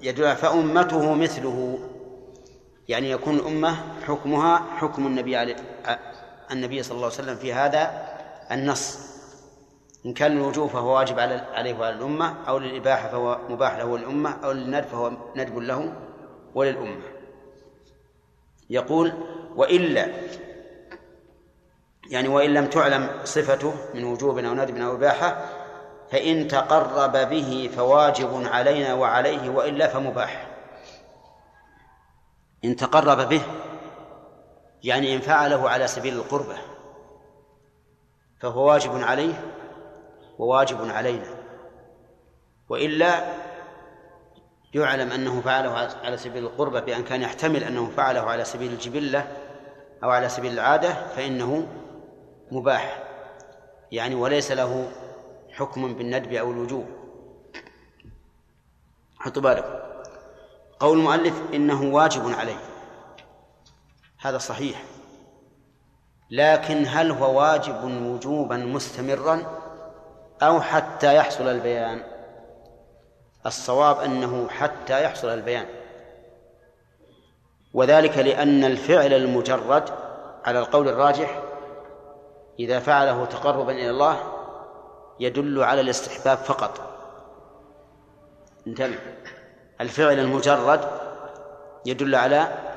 [0.00, 1.78] يدل فأمته مثله.
[2.88, 3.76] يعني يكون الأمة
[4.06, 5.56] حكمها حكم النبي عليه
[6.52, 8.08] النبي صلى الله عليه وسلم في هذا
[8.50, 9.08] النص.
[10.06, 14.44] إن كان الوجوب فهو واجب على عليه وعلى الأمة أو للإباحة فهو مباح له وللأمة
[14.44, 15.92] أو للندب فهو ندب له
[16.54, 17.02] وللأمة.
[18.70, 19.12] يقول
[19.56, 20.08] وإلا
[22.10, 25.44] يعني وإن لم تعلم صفته من وجوب أو ندب أو إباحة
[26.10, 30.46] فإن تقرب به فواجب علينا وعليه وإلا فمباح.
[32.64, 33.42] إن تقرب به
[34.84, 36.56] يعني إن فعله على سبيل القربة
[38.40, 39.44] فهو واجب عليه
[40.38, 41.26] وواجب علينا.
[42.68, 43.34] وإلا
[44.74, 45.70] يعلم أنه فعله
[46.04, 49.36] على سبيل القربة بأن كان يحتمل أنه فعله على سبيل الجبلة
[50.04, 51.66] أو على سبيل العادة فإنه
[52.50, 53.02] مباح.
[53.92, 54.92] يعني وليس له
[55.52, 56.86] حكم بالندب أو الوجوب.
[59.18, 59.78] حطوا بالكم.
[60.80, 62.77] قول المؤلف إنه واجب عليه.
[64.20, 64.84] هذا صحيح.
[66.30, 69.42] لكن هل هو واجب وجوبا مستمرا
[70.42, 72.02] أو حتى يحصل البيان؟
[73.46, 75.66] الصواب أنه حتى يحصل البيان.
[77.74, 79.90] وذلك لأن الفعل المجرد
[80.44, 81.42] على القول الراجح
[82.58, 84.18] إذا فعله تقربا إلى الله
[85.20, 86.80] يدل على الاستحباب فقط.
[88.66, 88.98] انتبه.
[89.80, 90.80] الفعل المجرد
[91.86, 92.67] يدل على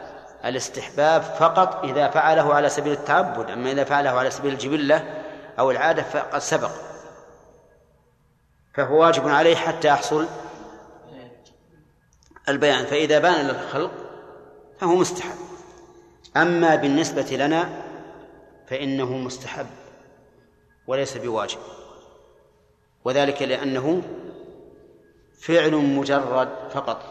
[0.46, 5.24] الاستحباب فقط إذا فعله على سبيل التعبد أما إذا فعله على سبيل الجبلة
[5.60, 6.72] أو العادة فقد سبق.
[8.74, 10.28] فهو واجب عليه حتى يحصل
[12.50, 12.86] البيان.
[12.86, 13.92] فإذا بان للخلق
[14.80, 15.36] فهو مستحب.
[16.38, 17.70] أما بالنسبة لنا
[18.68, 19.68] فإنه مستحب
[20.88, 21.60] وليس بواجب.
[23.06, 24.02] وذلك لأنه
[25.42, 27.11] فعل مجرد فقط.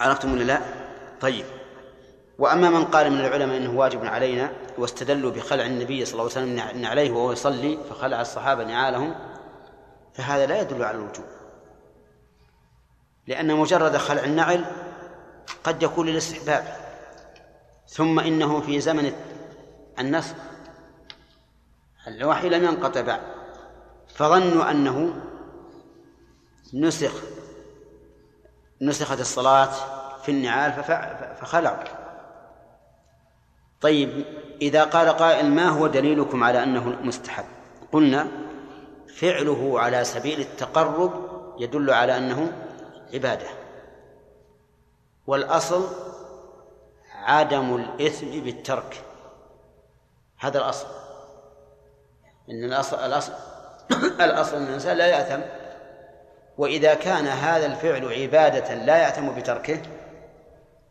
[0.00, 0.60] عرفتم ولا لا؟
[1.20, 1.44] طيب.
[2.38, 6.86] وأما من قال من العلماء أنه واجب علينا واستدلوا بخلع النبي صلى الله عليه وسلم
[6.86, 9.14] عليه وهو يصلي فخلع الصحابة نعالهم
[10.14, 11.24] فهذا لا يدل على الوجوب.
[13.26, 14.64] لأن مجرد خلع النعل
[15.64, 16.76] قد يكون للاستحباب.
[17.90, 19.12] ثم إنه في زمن
[19.98, 20.34] النسخ
[22.06, 23.20] الوحي لم ينقطع بعد
[24.14, 25.20] فظنوا أنه
[26.74, 27.12] نسخ
[28.80, 29.70] نسخت الصلاة
[30.22, 30.72] في النعال
[31.40, 31.84] فخلعوا
[33.80, 34.24] طيب
[34.62, 37.44] إذا قال قائل ما هو دليلكم على أنه مستحب؟
[37.92, 38.26] قلنا
[39.16, 42.52] فعله على سبيل التقرب يدل على أنه
[43.14, 43.46] عبادة.
[45.26, 45.88] والأصل
[47.14, 49.04] عدم الإثم بالترك.
[50.38, 50.86] هذا الأصل.
[52.50, 53.32] إن الأصل الأصل
[54.20, 55.59] الأصل أن الإنسان لا يأثم
[56.60, 59.82] وإذا كان هذا الفعل عبادة لا يأتم بتركه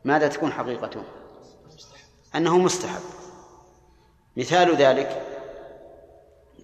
[0.04, 1.04] ماذا تكون حقيقته؟
[2.36, 3.02] أنه مستحب.
[4.38, 5.22] مثال ذلك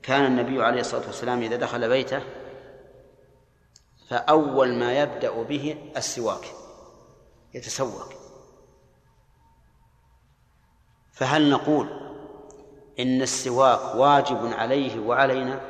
[0.04, 2.24] كان النبي عليه الصلاة والسلام إذا دخل بيته
[4.10, 6.46] فأول ما يبدأ به السواك
[7.54, 8.14] يتسوك
[11.12, 11.88] فهل نقول
[13.00, 15.62] إن السواك واجب عليه وعلينا؟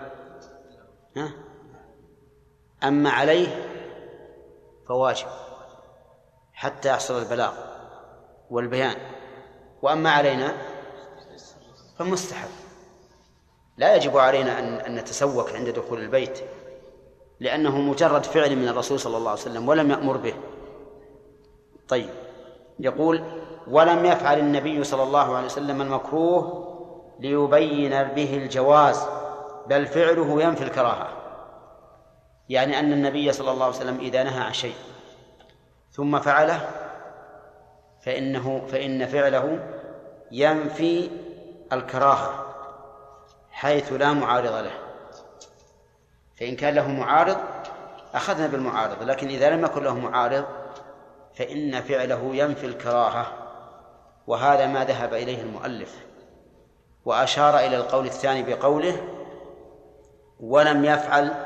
[1.17, 1.44] ها؟
[2.85, 3.47] أما عليه
[4.87, 5.27] فواجب
[6.53, 7.53] حتى يحصل البلاغ
[8.49, 8.95] والبيان.
[9.81, 10.53] وأما علينا
[11.99, 12.49] فمستحب.
[13.77, 16.39] لا يجب علينا أن أن نتسوك عند دخول البيت
[17.39, 20.33] لأنه مجرد فعل من الرسول صلى الله عليه وسلم ولم يأمر به.
[21.87, 22.09] طيب
[22.79, 23.23] يقول
[23.67, 26.65] ولم يفعل النبي صلى الله عليه وسلم المكروه
[27.19, 29.05] ليبين به الجواز
[29.67, 31.14] بل فعله ينفي الكراهة.
[32.49, 34.75] يعني أن النبي صلى الله عليه وسلم إذا نهى عن شيء
[35.91, 36.69] ثم فعله
[38.01, 39.59] فإنه فإن فعله
[40.31, 41.09] ينفي
[41.73, 42.45] الكراهة
[43.51, 44.71] حيث لا معارض له.
[46.39, 47.37] فإن كان له معارض
[48.13, 50.45] أخذنا بالمعارض لكن إذا لم يكن له معارض
[51.35, 53.33] فإن فعله ينفي الكراهة
[54.27, 55.95] وهذا ما ذهب إليه المؤلف
[57.05, 58.97] وأشار إلى القول الثاني بقوله
[60.39, 61.44] ولم يفعل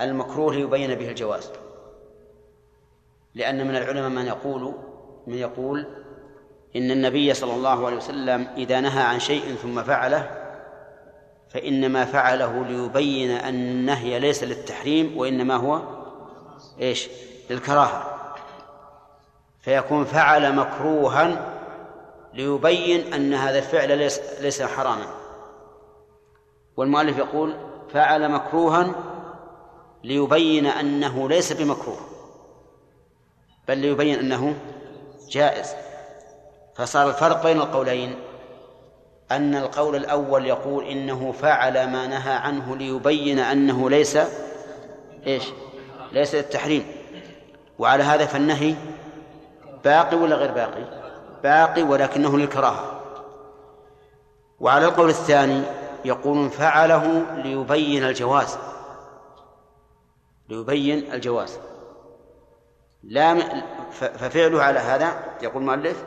[0.00, 1.50] المكروه ليبين به الجواز.
[3.34, 4.74] لأن من العلماء من يقول
[5.26, 5.86] من يقول
[6.76, 10.30] إن النبي صلى الله عليه وسلم إذا نهى عن شيء ثم فعله
[11.48, 15.80] فإنما فعله ليبين أن النهي ليس للتحريم وإنما هو
[16.80, 17.08] إيش؟
[17.50, 18.16] للكراهة.
[19.60, 21.52] فيكون فعل مكروها
[22.34, 25.06] ليبين أن هذا الفعل ليس, ليس حراما.
[26.76, 27.54] والمؤلف يقول
[27.92, 28.92] فعل مكروها
[30.04, 32.00] ليبين أنه ليس بمكروه
[33.68, 34.54] بل ليبين أنه
[35.28, 35.74] جائز.
[36.74, 38.18] فصار الفرق بين القولين
[39.30, 44.18] أن القول الأول يقول إنه فعل ما نهى عنه ليبين أنه ليس
[45.26, 45.44] إيش؟
[46.12, 46.86] ليس للتحريم.
[47.78, 48.74] وعلى هذا فالنهي
[49.84, 50.84] باقي ولا غير باقي؟
[51.42, 53.00] باقي ولكنه للكراهة.
[54.60, 55.62] وعلى القول الثاني
[56.04, 58.58] يقولون فعله ليبين الجواز.
[60.50, 61.58] ليبين الجواز.
[63.02, 66.04] لا ففعله على هذا يقول المؤلف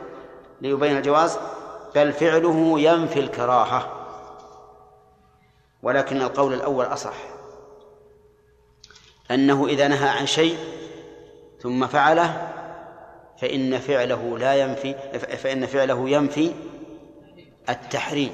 [0.60, 1.38] ليبين الجواز
[1.94, 4.06] بل فعله ينفي الكراهة.
[5.82, 7.14] ولكن القول الأول أصح.
[9.30, 10.58] أنه إذا نهى عن شيء
[11.60, 12.52] ثم فعله
[13.40, 16.52] فإن فعله لا ينفي فإن فعله ينفي
[17.68, 18.32] التحريم.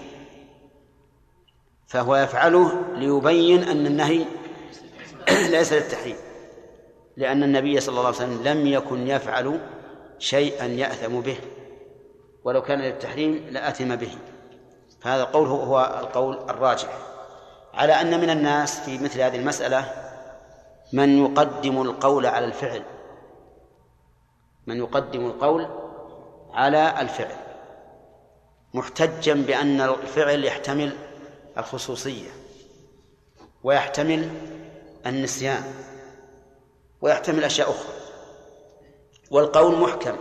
[1.86, 4.24] فهو يفعله ليبين أن النهي
[5.30, 6.16] ليس للتحريم
[7.16, 9.60] لأن النبي صلى الله عليه وسلم لم يكن يفعل
[10.18, 11.38] شيئا يأثم به.
[12.44, 14.12] ولو كان للتحريم لأثم به.
[15.00, 16.98] فهذا القول هو القول الراجح.
[17.74, 19.84] على أن من الناس في مثل هذه المسألة
[20.92, 22.82] من يقدم القول على الفعل.
[24.66, 25.68] من يقدم القول
[26.52, 27.36] على الفعل.
[28.74, 30.92] محتجا بأن الفعل يحتمل
[31.58, 32.30] الخصوصية.
[33.62, 34.28] ويحتمل
[35.06, 35.74] النسيان
[37.00, 37.94] ويحتمل أشياء أخرى.
[39.30, 40.16] والقول محكم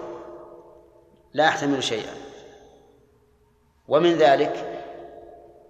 [1.34, 2.14] لا يحتمل شيئا.
[3.88, 4.84] ومن ذلك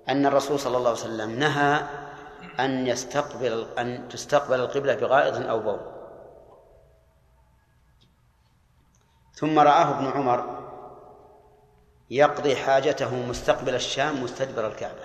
[0.10, 1.84] أن الرسول صلى الله عليه وسلم نهى
[2.60, 5.80] أن يستقبل أن تستقبل القبلة بغائط أو بول.
[9.34, 10.60] ثم رآه ابن عمر
[12.10, 15.03] يقضي حاجته مستقبل الشام مستدبر الكعبة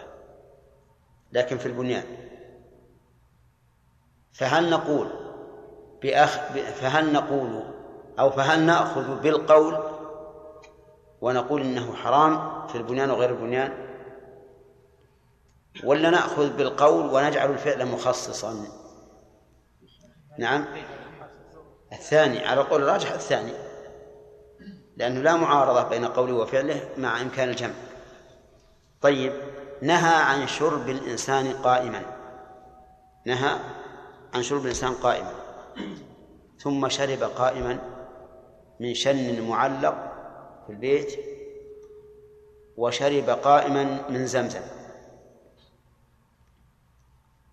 [1.32, 2.33] لكن في البنيان.
[4.34, 5.08] فهل نقول
[6.02, 6.36] بأخ
[6.80, 7.62] فهل نقول
[8.18, 9.78] أو فهل نأخذ بالقول
[11.20, 13.72] ونقول إنه حرام في البنيان وغير البنيان؟
[15.84, 18.64] ولا نأخذ بالقول ونجعل الفعل مخصصا؟
[20.38, 20.64] نعم.
[21.92, 23.52] الثاني على قول الراجح الثاني
[24.96, 27.74] لأنه لا معارضة بين قوله وفعله مع إمكان الجمع.
[29.00, 29.32] طيب
[29.82, 32.02] نهى عن شرب الإنسان قائما.
[33.26, 33.58] نهى
[34.34, 35.32] عن شرب الإنسان قائما.
[36.58, 37.78] ثم شرب قائما
[38.80, 39.94] من شن معلق
[40.66, 41.18] في البيت
[42.76, 44.60] وشرب قائما من زمزم.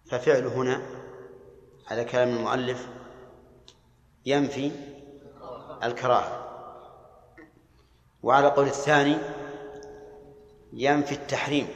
[0.05, 0.82] ففعل هنا
[1.88, 2.88] هذا كلام المؤلف
[4.25, 4.71] ينفي
[5.84, 6.47] الكراهة.
[8.23, 9.17] وعلى قول الثاني
[10.73, 11.67] ينفي التحريم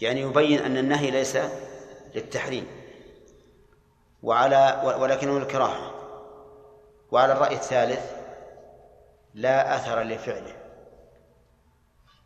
[0.00, 1.38] يعني يبين أن النهي ليس
[2.14, 2.75] للتحريم.
[4.22, 5.90] وعلى ولكنه الكراهة.
[7.10, 8.12] وعلى الرأي الثالث
[9.34, 10.52] لا أثر لفعله.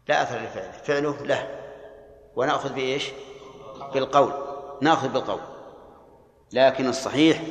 [0.09, 0.71] لا أثر لفعله.
[0.71, 1.49] فعله له.
[2.37, 3.11] ونأخذ بإيش؟
[3.95, 4.33] بالقول.
[4.81, 5.41] نأخذ بالقول.
[6.53, 7.43] لكن الصحيح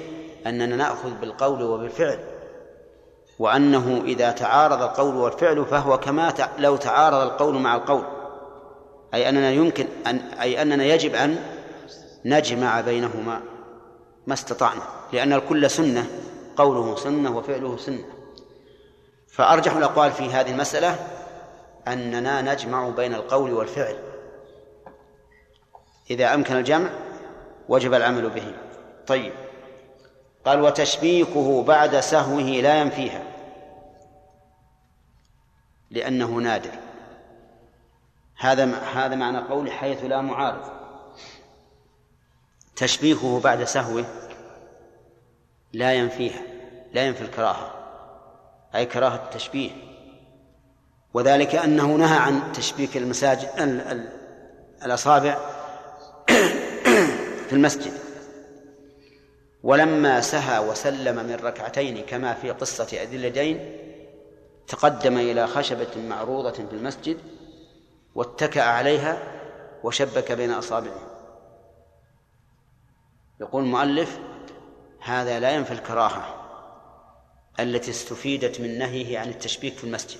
[0.48, 2.20] أننا نأخذ بالقول وبالفعل.
[3.40, 8.04] وأنه إذا تعارض القول والفعل فهو كما لو تعارض القول مع القول.
[9.14, 11.44] أي أننا يمكن أن أي أننا يجب أن
[12.26, 13.42] نجمع بينهما.
[14.30, 14.82] ما استطعنا
[15.14, 16.08] لأن الكل سنة
[16.58, 18.04] قوله سنة وفعله سنة.
[19.28, 21.08] فأرجح الأقوال في هذه المسألة
[21.88, 23.96] أننا نجمع بين القول والفعل.
[26.10, 26.90] إذا أمكن الجمع
[27.70, 28.54] وجب العمل به.
[29.08, 29.34] طيب.
[30.46, 33.24] قال وتشبيكه بعد سهوه لا ينفيها.
[35.92, 36.72] لأنه نادر.
[38.38, 40.79] هذا هذا معنى قول حيث لا معارض.
[42.80, 44.06] تشبيهه بعد سهوه
[45.74, 46.42] لا ينفيها
[46.94, 47.74] لا ينفي الكراهة
[48.76, 49.72] أي كراهة التشبيه.
[51.14, 53.50] وذلك أنه نهى عن تشبيك المساجد
[54.86, 55.38] الأصابع
[57.48, 57.94] في المسجد.
[59.64, 63.78] ولما سهى وسلم من ركعتين كما في قصة أذي اليدين
[64.68, 67.18] تقدم إلى خشبة معروضة في المسجد
[68.16, 69.18] واتكأ عليها
[69.84, 71.09] وشبك بين أصابعه.
[73.40, 74.20] يقول المؤلف
[75.00, 76.36] هذا لا ينفي الكراهة
[77.60, 80.20] التي استفيدت من نهيه عن التشبيك في المسجد.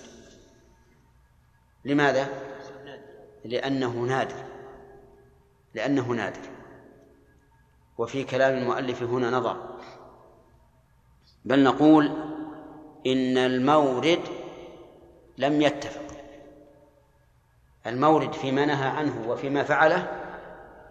[1.86, 2.30] لماذا؟
[3.46, 4.46] لأنه نادر.
[5.74, 6.50] لأنه نادر.
[7.98, 9.80] وفي كلام المؤلف هنا نظر.
[11.46, 12.06] بل نقول
[13.06, 14.22] إن المورد
[15.38, 16.02] لم يتفق.
[17.88, 20.22] المورد فيما نهى عنه وفيما فعله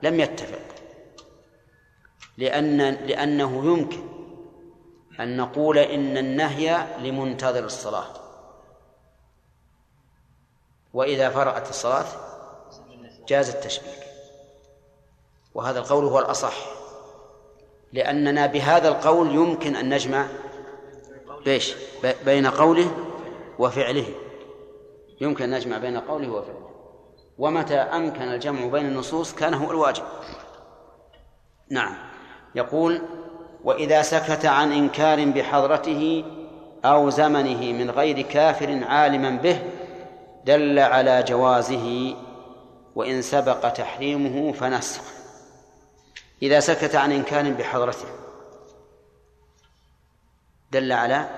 [0.02, 0.77] لم يتفق.
[2.38, 4.00] لأن لأنه يمكن
[5.20, 8.06] أن نقول إن النهي لمنتظر الصلاة.
[10.94, 12.04] وإذا فرغت الصلاة
[13.28, 14.02] جاز التشبيك.
[15.54, 16.54] وهذا القول هو الأصح.
[17.92, 20.26] لأننا بهذا القول يمكن أن نجمع
[21.44, 21.74] بيش
[22.24, 22.96] بين قوله
[23.58, 24.06] وفعله.
[25.20, 26.70] يمكن أن نجمع بين قوله وفعله.
[27.38, 30.04] ومتى أمكن الجمع بين النصوص كان هو الواجب.
[31.70, 32.07] نعم.
[32.58, 33.02] يقول
[33.64, 36.24] وإذا سكت عن إنكار بحضرته
[36.84, 39.62] أو زمنه من غير كافر عالما به
[40.44, 42.16] دل على جوازه
[42.94, 45.02] وإن سبق تحريمه فنسخ.
[46.42, 48.08] إذا سكت عن إنكار بحضرته
[50.72, 51.28] دل على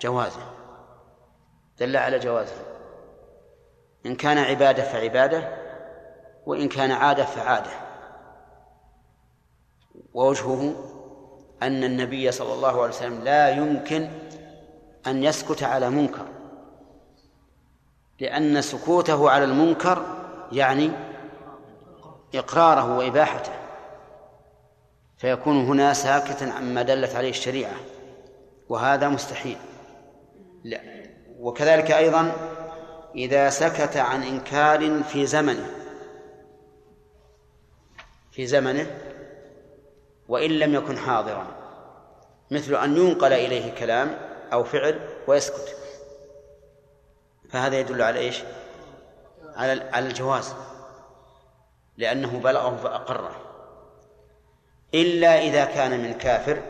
[0.00, 0.50] جوازه.
[1.78, 2.62] دل على جوازه.
[4.06, 5.48] إن كان عبادة فعبادة
[6.46, 7.87] وإن كان عادة فعادة.
[10.18, 10.74] ووجهه
[11.62, 14.08] أن النبي صلى الله عليه وسلم لا يمكن
[15.06, 16.26] أن يسكت على منكر
[18.20, 20.02] لأن سكوته على المنكر
[20.52, 20.90] يعني
[22.34, 23.52] إقراره وإباحته
[25.18, 27.76] فيكون هنا ساكتا عما دلت عليه الشريعة
[28.68, 29.56] وهذا مستحيل.
[30.64, 30.80] لا
[31.40, 32.32] وكذلك أيضا
[33.14, 35.66] إذا سكت عن إنكار في زمنه
[38.30, 39.07] في زمنه
[40.28, 41.46] وإن لم يكن حاضرا.
[42.50, 44.18] مثل أن ينقل إليه كلام
[44.52, 45.76] أو فعل ويسكت.
[47.50, 48.42] فهذا يدل على إيش؟
[49.56, 50.54] على على الجواز.
[51.96, 53.36] لأنه بلغه فأقره.
[54.94, 56.62] إلا إذا كان من كافر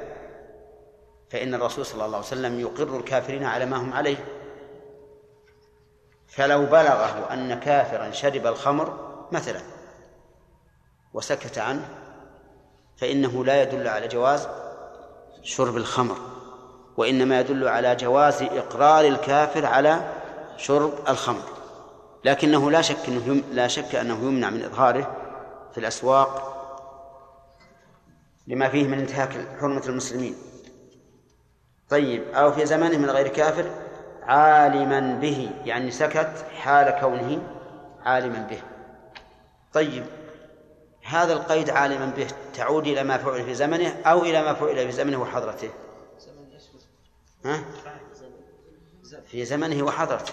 [1.30, 4.24] فإن الرسول صلى الله عليه وسلم يقر الكافرين على ما هم عليه.
[6.28, 9.60] فلو بلغه أن كافرا شرب الخمر مثلا
[11.14, 11.97] وسكت عنه
[12.98, 14.48] فإنه لا يدل على جواز
[15.42, 16.16] شرب الخمر
[16.96, 20.12] وإنما يدل على جواز إقرار الكافر على
[20.56, 21.42] شرب الخمر
[22.24, 23.42] لكنه لا شك أنه.
[23.52, 25.16] لا شك أنه يمنع من إظهاره
[25.72, 26.54] في الأسواق
[28.46, 30.34] لما فيه من انتهاك حرمة المسلمين
[31.88, 33.70] طيب أو في زمانه من غير كافر
[34.22, 37.42] عالما به يعني سكت حال كونه
[38.04, 38.60] عالما به
[39.72, 40.04] طيب
[41.08, 44.92] هذا القيد عالما به تعود إلى ما فعل في زمنه أو إلى ما فعل في
[44.92, 45.70] زمنه وحضرته.
[47.44, 47.64] ها؟
[49.26, 50.32] في زمنه وحضرته.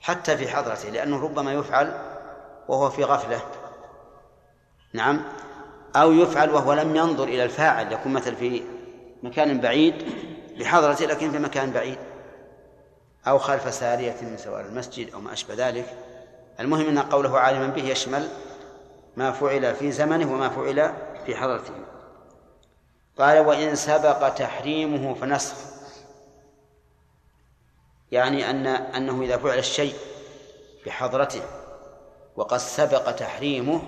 [0.00, 1.94] حتى في حضرته لأنه ربما يفعل
[2.68, 3.40] وهو في غفلة.
[4.92, 5.24] نعم.
[5.96, 8.62] أو يفعل وهو لم ينظر إلى الفاعل يكون مثل في
[9.22, 9.94] مكان بعيد
[10.58, 11.98] بحضرته لكن في مكان بعيد.
[13.26, 15.86] أو خلف سارية من سوار المسجد أو ما أشبه ذلك.
[16.60, 18.28] المهم أن قوله عالما به يشمل
[19.16, 20.94] ما فعل في زمنه وما فعل
[21.26, 21.74] في حضرته.
[23.18, 25.56] قال وإن سبق تحريمه فنسخ.
[28.10, 29.94] يعني أن أنه إذا فعل الشيء
[30.86, 31.42] بحضرته
[32.36, 33.82] وقد سبق تحريمه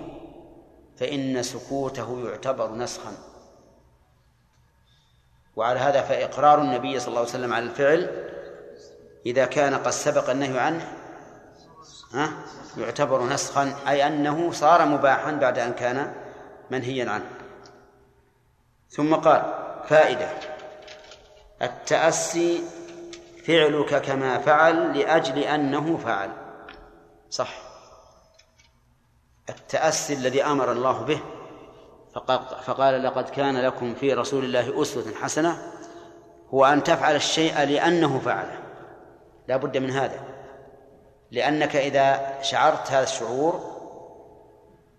[0.97, 3.13] فإن سكوته يعتبر نسخا.
[5.55, 8.27] وعلى هذا فإقرار النبي صلى الله عليه وسلم على الفعل
[9.25, 10.93] إذا كان قد سبق النهي عنه
[12.13, 12.31] ها؟
[12.77, 16.13] يعتبر نسخا أي أنه صار مباحا بعد أن كان
[16.71, 17.29] منهيا عنه.
[18.89, 19.53] ثم قال
[19.87, 20.29] فائدة
[21.61, 22.63] التأسي
[23.47, 26.29] فعلك كما فعل لأجل أنه فعل.
[27.29, 27.49] صح.
[29.49, 31.19] التأسي الذي أمر الله به
[32.65, 35.71] فقال لقد كان لكم في رسول الله أسوة حسنة
[36.53, 38.59] هو أن تفعل الشيء لأنه فعله.
[39.47, 40.19] لا بد من هذا.
[41.31, 43.77] لأنك إذا شعرت هذا الشعور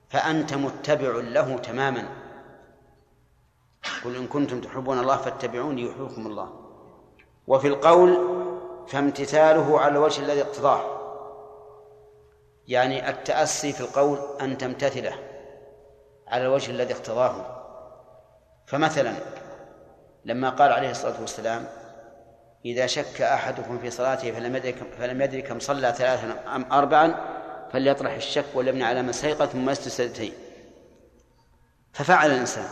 [0.09, 2.09] فأنت متبع له تماما.
[4.05, 6.51] قل إن كنتم تحبون الله فاتبعوني يحبكم الله.
[7.47, 8.39] وفي القول
[8.89, 10.99] فامتثاله على الوجه الذي اقتضاه.
[12.69, 15.15] يعني التأسي في القول أن تمتثله
[16.29, 17.65] على الوجه الذي اقتضاه.
[18.67, 19.15] فمثلا
[20.25, 21.69] لما قال عليه الصلاة والسلام
[22.65, 27.15] إذا شك أحدكم في صلاته فلم يدرك فلم يدرك كم صلى ثلاثا أم أربعا
[27.73, 30.33] فليطرح الشك وليبني على ما استيقظ ثم يسجد سجدتين.
[31.93, 32.69] ففعل الإنسان.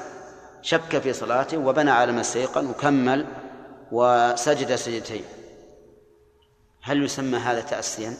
[0.62, 3.26] شك في صلاته وبنى على ما استيقن وكمل
[3.92, 5.24] وسجد سجدتين.
[6.82, 8.14] هل يسمى هذا تأسيا؟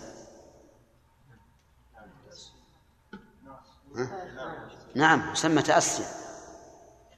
[4.95, 6.07] نعم يسمى تأسيا.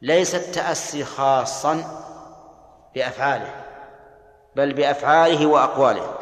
[0.03, 2.05] ليس التأسي خاصا
[2.94, 3.67] بأفعاله.
[4.59, 6.14] بل بأفعاله وأقواله.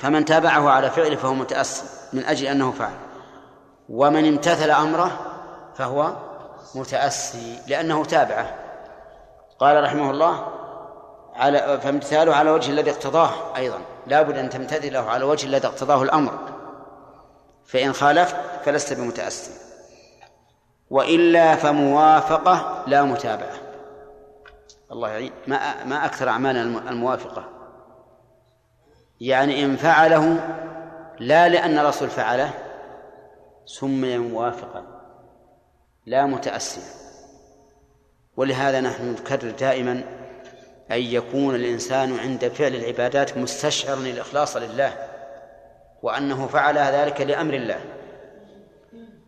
[0.00, 2.94] فمن تابعه على فعله فهو متأسي من أجل أنه فعل
[3.88, 5.10] ومن امتثل أمره
[5.76, 6.12] فهو
[6.74, 8.54] متأسي لأنه تابعه.
[9.58, 10.46] قال رحمه الله
[11.34, 13.78] على فامتثاله على وجه الذي اقتضاه أيضا.
[14.06, 16.32] لا بد أن تمتثله على وجه الذي اقتضاه الأمر.
[17.66, 19.50] فإن خالفت فلست بمتأسي
[20.90, 23.65] وإلا فموافقة لا متابعة.
[24.92, 25.32] الله يعين.
[25.46, 26.56] ما ما أكثر أعمال
[26.88, 27.56] الموافقة.
[29.20, 30.40] يعني إن فعله
[31.20, 32.50] لا لأن الرسول فعله
[33.66, 34.84] سمي موافقا
[36.06, 36.82] لا متأسيا
[38.36, 39.92] ولهذا نحن نكرر دائما
[40.90, 44.92] أن يكون الإنسان عند فعل العبادات مستشعرا الإخلاص لله
[46.02, 47.80] وأنه فعل ذلك لأمر الله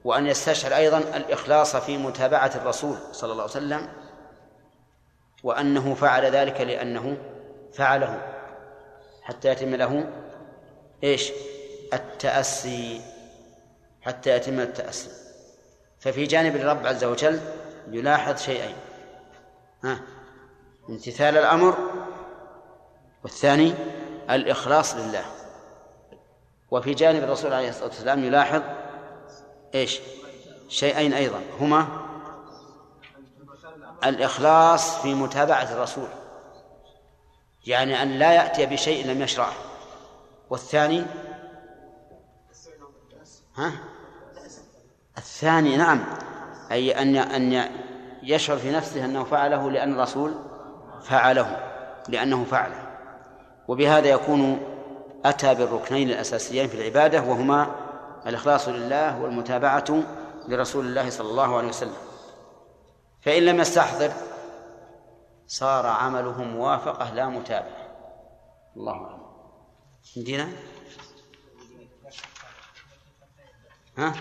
[0.04, 3.88] وأن يستشعر أيضا الإخلاص في متابعة الرسول صلى الله عليه وسلم
[5.42, 7.16] وأنه فعل ذلك لأنه
[7.72, 8.22] فعله.
[9.22, 10.10] حتى يتم له
[11.04, 11.32] إيش؟
[11.94, 13.00] التأسي.
[14.02, 15.10] حتى يتم التأسي.
[16.00, 17.40] ففي جانب الرب عز وجل
[17.90, 18.76] يلاحظ شيئين.
[19.84, 20.00] ها؟
[20.88, 21.78] امتثال الأمر
[23.22, 23.74] والثاني
[24.30, 25.24] الإخلاص لله.
[26.70, 28.62] وفي جانب الرسول عليه الصلاة والسلام يلاحظ
[29.74, 30.00] إيش؟
[30.68, 31.40] شيئين أيضا.
[31.60, 32.07] هما
[34.04, 36.08] الإخلاص في متابعة الرسول
[37.66, 39.52] يعني أن لا يأتي بشيء لم يشرعه.
[40.50, 41.04] والثاني؟
[43.56, 43.72] ها؟
[45.18, 46.04] الثاني نعم
[46.70, 47.70] أي أن أن
[48.22, 50.34] يشعر في نفسه أنه فعله لأن الرسول
[51.02, 51.56] فعله
[52.08, 52.86] لأنه فعله.
[53.68, 54.60] وبهذا يكون
[55.24, 57.66] أتى بالركنين الأساسيين في العبادة وهما
[58.26, 60.02] الإخلاص لله والمتابعة
[60.48, 62.07] لرسول الله صلى الله عليه وسلم.
[63.28, 64.12] فإن لم يستحضر
[65.46, 67.88] صار عمله موافقة لا متابعة.
[68.76, 69.22] الله أعلم.
[70.16, 70.48] عندنا؟
[73.98, 74.14] ها؟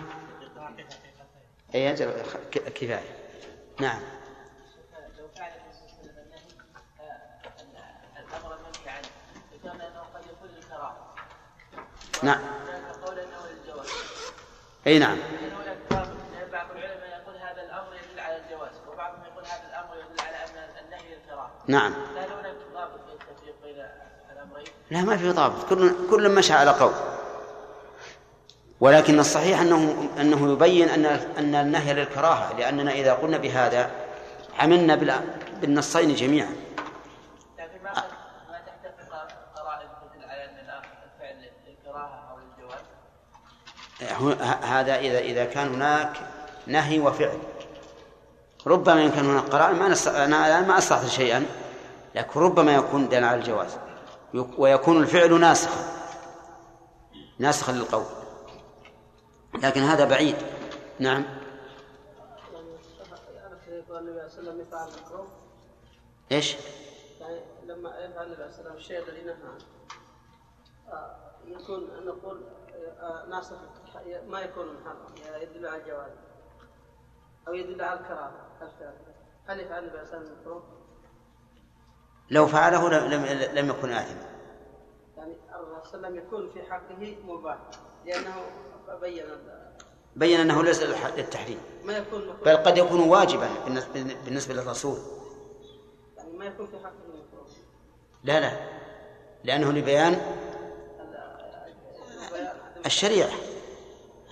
[1.76, 2.14] أي أجل
[2.52, 3.18] كفاية.
[3.80, 4.02] نعم.
[5.18, 5.52] لو فعل
[8.18, 9.08] الامر المنهي عنه
[9.54, 11.16] ذكرنا انه قد يكون للكراهه
[12.24, 13.88] نعم هناك قول انه للجواز
[14.88, 19.24] أي نعم لأن هناك فرق لأن بعض العلماء يقول هذا الامر يدل على الجواز وبعضهم
[19.24, 21.94] يقول هذا الامر يدل على ان النهي للكراهه نعم.
[21.94, 23.86] فهل هناك ضابط في التفريق بين
[24.34, 25.70] الأمرين؟ لا ما في ضابط.
[25.70, 26.94] كل كل مشى على قول.
[28.80, 31.06] ولكن الصحيح أنه أنه يبين أن
[31.38, 33.92] أن النهي للكراهة لأننا إذا قلنا بهذا
[34.60, 35.22] عملنا بال-
[35.62, 36.56] بالنصين جميعا.
[37.60, 37.92] لكن ما
[38.50, 39.14] ما تحتفظ
[39.56, 42.82] قرائن تدل على أن الفعل للكراهة أو للجواز؟
[44.22, 46.18] هو- ه- هذا إذا إذا كان هناك
[46.68, 47.40] نهي وفعل.
[48.68, 49.86] ربما يمكن هناك قرائن ما.
[50.08, 51.46] أنا الآن ما استحضر شيئا
[52.16, 53.78] لكن ربما يكون دل على الجواز
[54.34, 55.84] يك- ويكون الفعل ناسخا
[57.40, 58.04] ناسخا للقول
[59.64, 60.36] لكن هذا بعيد
[61.00, 61.26] نعم
[66.32, 66.56] إيش؟
[67.22, 69.36] يعني لما يفعل النبي عليه الشيء الذي نهى
[70.92, 71.16] آه،
[71.48, 72.42] يكون نقول
[73.00, 73.56] آه، ناسخ
[74.28, 76.12] ما يكون محرم يدل على الجواز
[77.48, 78.94] أو يدل على الفعل.
[79.48, 80.64] هل يفعل وسلم المكروه؟
[82.30, 84.28] لو فعله لم, لم, لم يكن آثما.
[85.18, 87.58] يعني الرسول صلى الله عليه وسلم يكون في حقه مباح
[88.06, 88.36] لأنه
[89.02, 89.26] بين
[90.16, 91.60] بين أنه ليس للتحريم.
[91.84, 93.50] ما يكون مكروه بل قد يكون واجبا
[94.26, 94.98] بالنسبة, للرسول.
[96.18, 97.48] يعني ما يكون في حقه مكروه
[98.24, 98.52] لا لا.
[99.44, 100.22] لأنه لبيان
[102.86, 103.30] الشريعة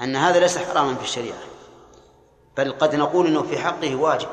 [0.01, 1.54] أن هذا ليس حراما في الشريعة.
[2.57, 4.29] بل قد نقول أنه في حقه واجب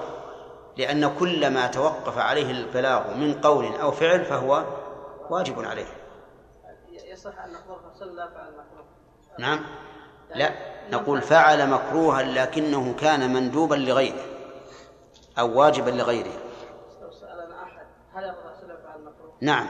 [0.76, 4.64] لأن كل ما توقف عليه البلاغ من قول أو فعل فهو
[5.30, 5.86] واجب عليه.
[6.88, 8.84] يصح أن نقول الرسول لا فعل المكروه
[9.38, 9.60] نعم.
[10.34, 10.50] لا
[10.90, 11.70] نقول فعل.
[11.70, 14.24] مكروها لكنه كان مندوبا لغيره
[15.38, 16.32] أو واجبا لغيره.
[17.20, 19.66] سألنا أحد هل الرسول يفعل المكروه؟ نعم.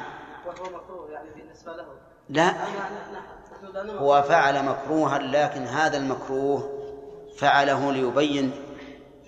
[0.47, 1.87] وهو مكروه يعني بالنسبة له.
[2.29, 2.55] لا.
[3.99, 6.82] هو فعل مكروها لكن هذا المكروه
[7.37, 8.53] فعله ليبين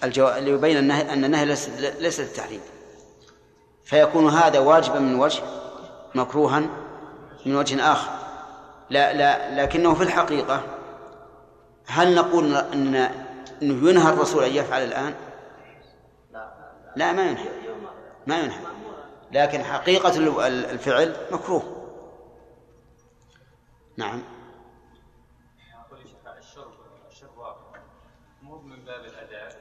[0.05, 0.29] الجو...
[0.29, 1.69] ليبين النهي أن النهي ليس
[2.01, 2.61] ليس للتحريم.
[3.85, 5.43] فيكون هذا واجبا من وجه
[6.15, 6.61] مكروها
[7.47, 8.11] من وجه آخر.
[8.91, 10.63] لا لا لكنه في الحقيقة
[11.87, 12.95] هل نقول أن
[13.63, 15.15] أنه ينهى الرسول أن يفعل الآن؟
[16.97, 17.49] لا ما ينهى.
[18.27, 18.61] ما ينهى.
[19.33, 21.91] لكن حقيقة ال- الفعل مكروه.
[23.97, 24.23] نعم
[25.87, 26.73] أقول يا شيخ الشرب
[27.11, 27.81] الشرب واقع
[28.43, 29.57] مو من باب الأداء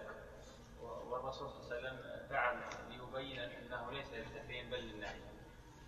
[0.83, 1.99] و- والرسول صلى الله عليه وسلم
[2.29, 2.55] فعل
[2.89, 5.19] ليبين أنه ليس للتحريم بل للنهي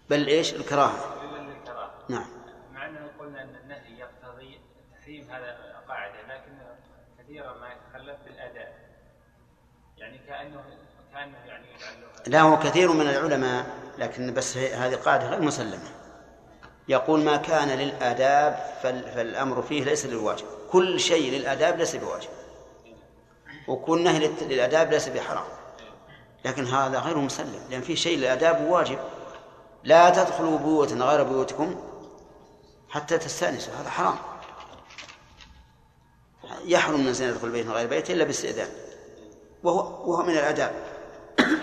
[0.10, 1.16] بل إيش؟ الكراهة.
[2.10, 2.26] نعم.
[2.74, 4.60] مع أنه قلنا أن النهي يقتضي
[4.94, 5.58] التحريم هذا
[5.88, 6.52] قاعدة لكن
[7.20, 8.76] كثيرا ما يتخلف بالأداء.
[9.98, 10.64] يعني كأنه
[11.14, 11.66] كأنه يعني
[12.28, 13.66] لا هو كثير من العلماء
[13.98, 15.90] لكن بس هذه قاعدة غير مسلمة.
[16.88, 18.54] يقول ما كان للآداب
[18.84, 22.30] فال- فالأمر فيه ليس للواجب كل شيء للآداب ليس بواجب.
[23.68, 25.46] وكل نهي للآداب ليس بحرام.
[26.46, 29.00] لكن هذا غير مسلم لأن في شيء للآداب واجب.
[29.86, 31.76] لا تدخلوا بيوتا غير بيوتكم
[32.90, 34.16] حتى تستأنسوا هذا حرام.
[36.66, 38.68] يحرم من الإنسان يدخل بيت غير بيته إلا باستئذان
[39.64, 40.72] وهو وهو من الآداب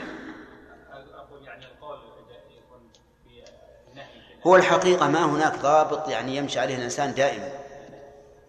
[4.46, 7.48] هو الحقيقة ما هناك ضابط يعني يمشي عليه الإنسان دائما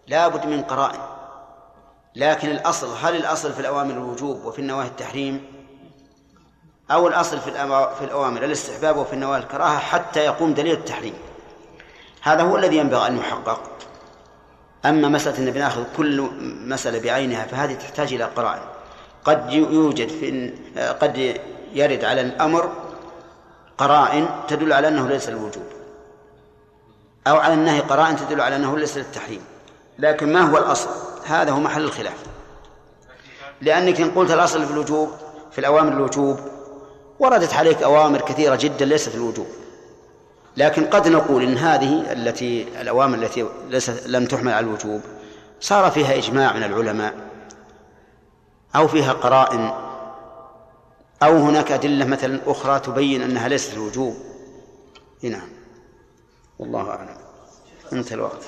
[0.08, 1.00] لا بد من قرائن
[2.16, 5.63] لكن الأصل هل الأصل في الأوامر الوجوب وفي النواهي التحريم؟
[6.92, 7.52] أو الأصل في
[8.00, 11.14] في الأوامر الاستحباب وفي النواهي الكراهة حتى يقوم دليل التحريم.
[12.22, 13.62] هذا هو الذي ينبغي أن يحقق.
[14.86, 16.30] أما مسألة أن بناخذ كل
[16.66, 18.62] مسألة بعينها فهذه تحتاج إلى قرائن
[19.24, 20.54] قد يوجد في
[21.02, 21.42] قد
[21.74, 22.72] يرد على الأمر
[23.78, 25.64] قرائن تدل على أنه ليس الوجوب
[27.28, 29.42] أو على النهي قرائن تدل على أنه ليس للتحريم.
[30.00, 30.90] لكن ما هو الأصل؟
[31.26, 32.18] هذا هو محل الخلاف.
[33.62, 35.12] لأنك إن قلت الأصل في الوجوب
[35.52, 36.40] في الأوامر الوجوب
[37.20, 39.48] وردت عليك أوامر كثيرة جدا ليست الوجوب.
[40.58, 45.02] لكن قد نقول إن هذه التي الأوامر التي ليست لم تحمل على الوجوب
[45.60, 47.14] صار فيها إجماع من العلماء
[48.76, 49.74] أو فيها قرائن
[51.24, 54.16] أو هناك أدلة مثلا أخرى تبين أنها ليست الوجوب.
[55.24, 55.50] نعم.
[56.60, 57.18] والله أعلم.
[57.94, 58.44] انتهى الوقت.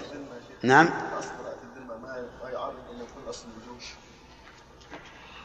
[0.64, 0.86] نعم
[1.20, 3.82] اصل براءة الذمة ما ما يعارض ان يكون اصل الوجوب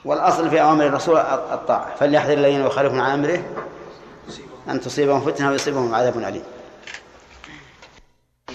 [0.05, 1.95] والأصل في أوامر الرسول الطاعة.
[1.97, 3.43] فليحذر الذين يخالفون عن أمره
[4.69, 6.43] أن تصيبهم فتنة ويصيبهم عذاب أليم.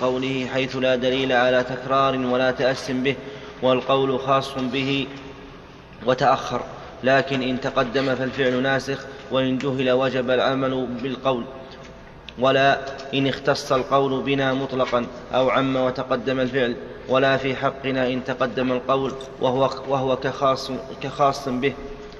[0.01, 3.15] قوله حيث لا دليل على تكرار ولا تأس به
[3.61, 5.07] والقول خاص به
[6.05, 6.61] وتأخر
[7.03, 11.43] لكن إن تقدم فالفعل ناسخ وإن جهل وجب العمل بالقول.
[12.39, 12.79] ولا
[13.13, 16.75] إن اختص القول بنا مطلقا أو عم وتقدم الفعل
[17.09, 20.71] ولا في حقنا إن تقدم القول وهو, وهو كخاص,
[21.03, 21.73] كخاص به.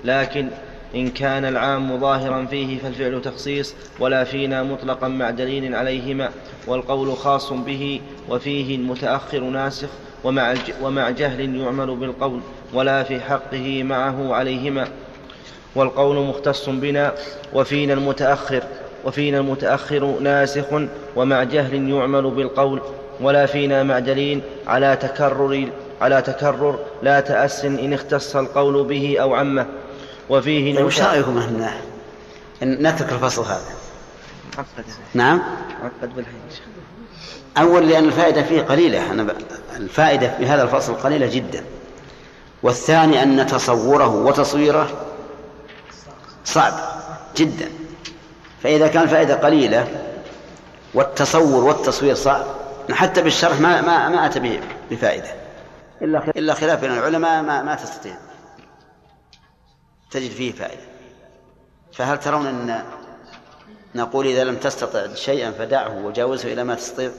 [0.03, 0.47] لكن
[0.95, 6.29] إن كان العام ظاهرا فيه فالفعل تخصيص ولا فينا مطلقا مع دليل عليهما
[6.67, 9.89] والقول خاص به وفيه المتأخر ناسخ
[10.23, 12.39] ومع, ومع جهل يعمل بالقول
[12.73, 14.87] ولا في حقه معه عليهما.
[15.75, 17.13] والقول مختص بنا
[17.53, 18.63] وفينا المتأخر.
[19.05, 20.65] وفينا المتأخر ناسخ
[21.15, 22.81] ومع جهل يعمل بالقول
[23.21, 25.69] ولا فينا مع دليل على تكرر
[26.01, 29.65] على تكرر لا تأس إن اختص القول به أو عمه.
[30.29, 33.61] وفيه طيب وش رأيكم أن نترك الفصل هذا.
[35.13, 35.41] نعم؟
[36.01, 36.33] بالحين
[37.57, 39.11] أول لأن الفائدة فيه قليلة.
[39.11, 39.31] أنا ب...
[39.75, 41.63] الفائدة في هذا الفصل قليلة جدا.
[42.63, 44.89] والثاني أن تصوره وتصويره
[46.45, 46.73] صعب
[47.37, 47.69] جدا.
[48.65, 49.87] فإذا كان الفائدة قليلة
[50.93, 52.45] والتصور والتصوير صعب
[52.91, 54.61] حتى بالشرح ما ما ما أتى به
[54.91, 55.33] بفائدة.
[56.01, 58.17] إلا إلا خلاف بين العلماء ما ما تستطيع.
[60.11, 60.81] تجد فيه فائدة.
[61.93, 62.83] فهل ترون أن
[63.95, 67.11] نقول إذا لم تستطع شيئا فدعه وجاوزه إلى ما تستطيع؟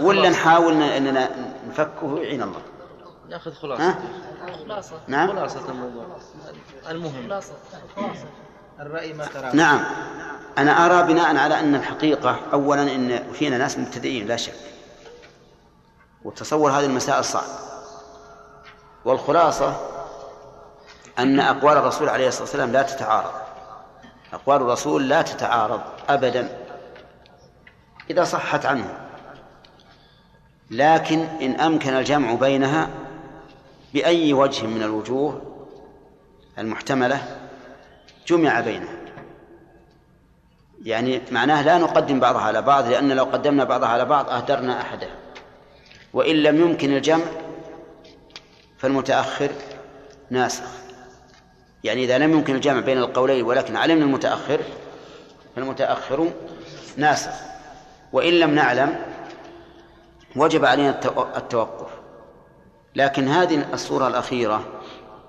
[0.00, 1.30] ولا نحاول أننا
[1.68, 2.62] نفكه يعين الله.
[3.28, 3.94] نأخذ خلاصة.
[4.66, 5.00] خلاصة.
[5.08, 6.04] نعم؟ خلاصة الموضوع.
[6.90, 7.28] المهم.
[7.28, 7.54] خلاصة.
[8.80, 9.84] الرأي ما ترى نعم.
[10.58, 14.54] أنا أرى بناء على أن الحقيقة أولا أن فينا ناس مبتدئين لا شك.
[16.24, 17.48] وتصور هذه المسائل صعب.
[19.04, 19.76] والخلاصة
[21.18, 23.32] أن أقوال الرسول عليه الصلاة والسلام لا تتعارض.
[24.32, 26.58] أقوال الرسول لا تتعارض أبدا
[28.10, 28.98] إذا صحت عنه.
[30.70, 32.88] لكن إن أمكن الجمع بينها
[33.94, 35.42] بأي وجه من الوجوه
[36.58, 37.37] المحتملة
[38.28, 38.98] جمع بينها.
[40.82, 45.14] يعني معناه لا نقدم بعضها على بعض لأن لو قدمنا بعضها على بعض أهدرنا أحدها
[46.12, 47.24] وإن لم يمكن الجمع
[48.78, 49.50] فالمتأخر
[50.30, 50.68] ناسخ.
[51.84, 54.60] يعني إذا لم يمكن الجمع بين القولين ولكن علمنا المتأخر
[55.56, 56.30] فالمتأخر
[56.96, 57.32] ناسخ.
[58.12, 58.96] وإن لم نعلم
[60.36, 61.00] وجب علينا
[61.36, 61.90] التوقف.
[62.94, 64.64] لكن هذه الصورة الأخيرة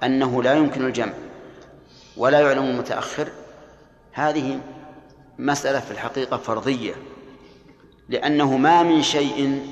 [0.03, 1.13] أنه لا يمكن الجمع.
[2.17, 3.27] ولا يعلم المتأخر.
[4.11, 4.59] هذه
[5.39, 6.93] مسألة في الحقيقة فرضية
[8.09, 9.65] لأنه ما من شيء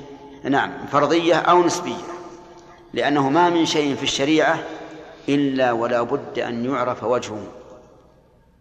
[0.44, 2.18] نعم فرضية أو نسبية
[2.94, 4.60] لأنه ما من شيء في الشريعة
[5.30, 7.48] إلا ولا بد أن يعرف وجهه.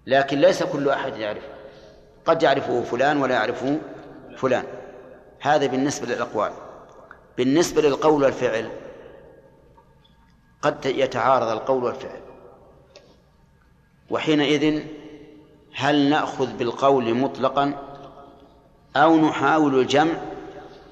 [0.07, 1.48] لكن ليس كل أحد يعرفه
[2.24, 3.78] قد يعرفه فلان ولا يعرفه
[4.36, 4.65] فلان.
[5.40, 6.53] هذا بالنسبة للأقوال.
[7.39, 8.70] بالنسبة للقول والفعل
[10.62, 12.20] قد يتعارض القول والفعل.
[14.11, 14.83] وحينئذ
[15.74, 17.74] هل نأخذ بالقول مطلقا
[18.97, 20.12] أو نحاول الجمع؟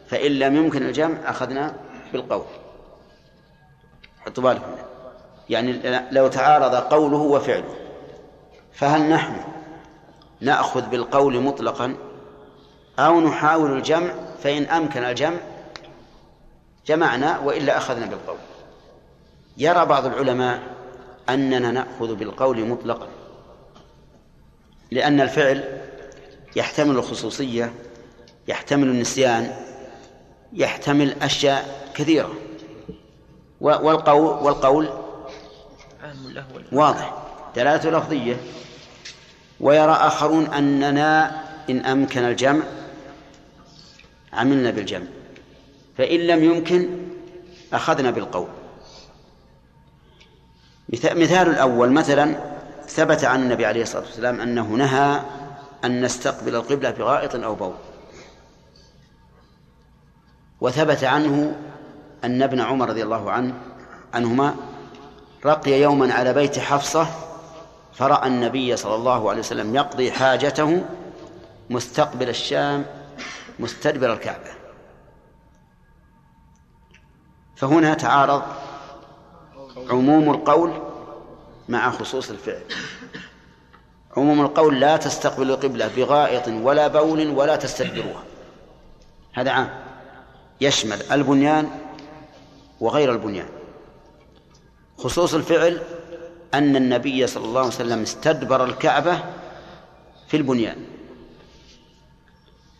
[0.07, 1.77] فإن لم يمكن الجمع أخذنا
[2.13, 2.45] بالقول.
[4.27, 4.77] حطوا بالكم.
[5.51, 7.75] يعني لو تعارض قوله وفعله
[8.73, 9.37] فهل نحن
[10.41, 11.97] نأخذ بالقول مطلقا
[12.99, 14.11] أو نحاول الجمع؟
[14.43, 15.39] فإن أمكن الجمع
[16.87, 18.39] جمعنا وإلا أخذنا بالقول.
[19.57, 20.74] يرى بعض العلماء
[21.29, 23.09] أننا نأخذ بالقول مطلقا
[24.91, 25.81] لأن الفعل
[26.57, 27.73] يحتمل الخصوصية
[28.49, 29.57] يحتمل النسيان
[30.53, 32.35] يحتمل أشياء كثيرة.
[33.61, 34.89] والقول والقول
[36.73, 37.23] واضح
[37.57, 38.37] دلالته لفظية.
[39.61, 42.65] ويرى آخرون أننا إن أمكن الجمع
[44.33, 45.07] عملنا بالجمع
[45.99, 46.89] فإن لم يمكن
[47.73, 48.49] أخذنا بالقول.
[50.89, 52.35] مثال الأول مثلا
[52.89, 55.21] ثبت عن النبي عليه الصلاة والسلام أنه نهى
[55.85, 57.75] أن نستقبل القبلة بغائط أو بول.
[60.61, 61.57] وثبت عنه
[62.25, 63.55] أن ابن عمر رضي الله عنه
[64.15, 64.55] عنهما
[65.47, 67.07] رقي يوما على بيت حفصة
[67.95, 70.85] فرأى النبي صلى الله عليه وسلم يقضي حاجته
[71.71, 72.85] مستقبل الشام
[73.59, 74.51] مستدبر الكعبة.
[77.57, 78.43] فهنا تعارض
[79.77, 80.73] عموم القول
[81.69, 82.63] مع خصوص الفعل.
[84.17, 88.23] عموم القول لا تستقبل القبلة بغائط ولا بول ولا تستدبروها.
[89.33, 89.71] هذا عام.
[90.61, 91.71] يشمل البنيان
[92.81, 93.49] وغير البنيان.
[94.99, 95.83] خصوص الفعل
[96.55, 99.19] أن النبي صلى الله عليه وسلم استدبر الكعبة
[100.29, 100.77] في البنيان.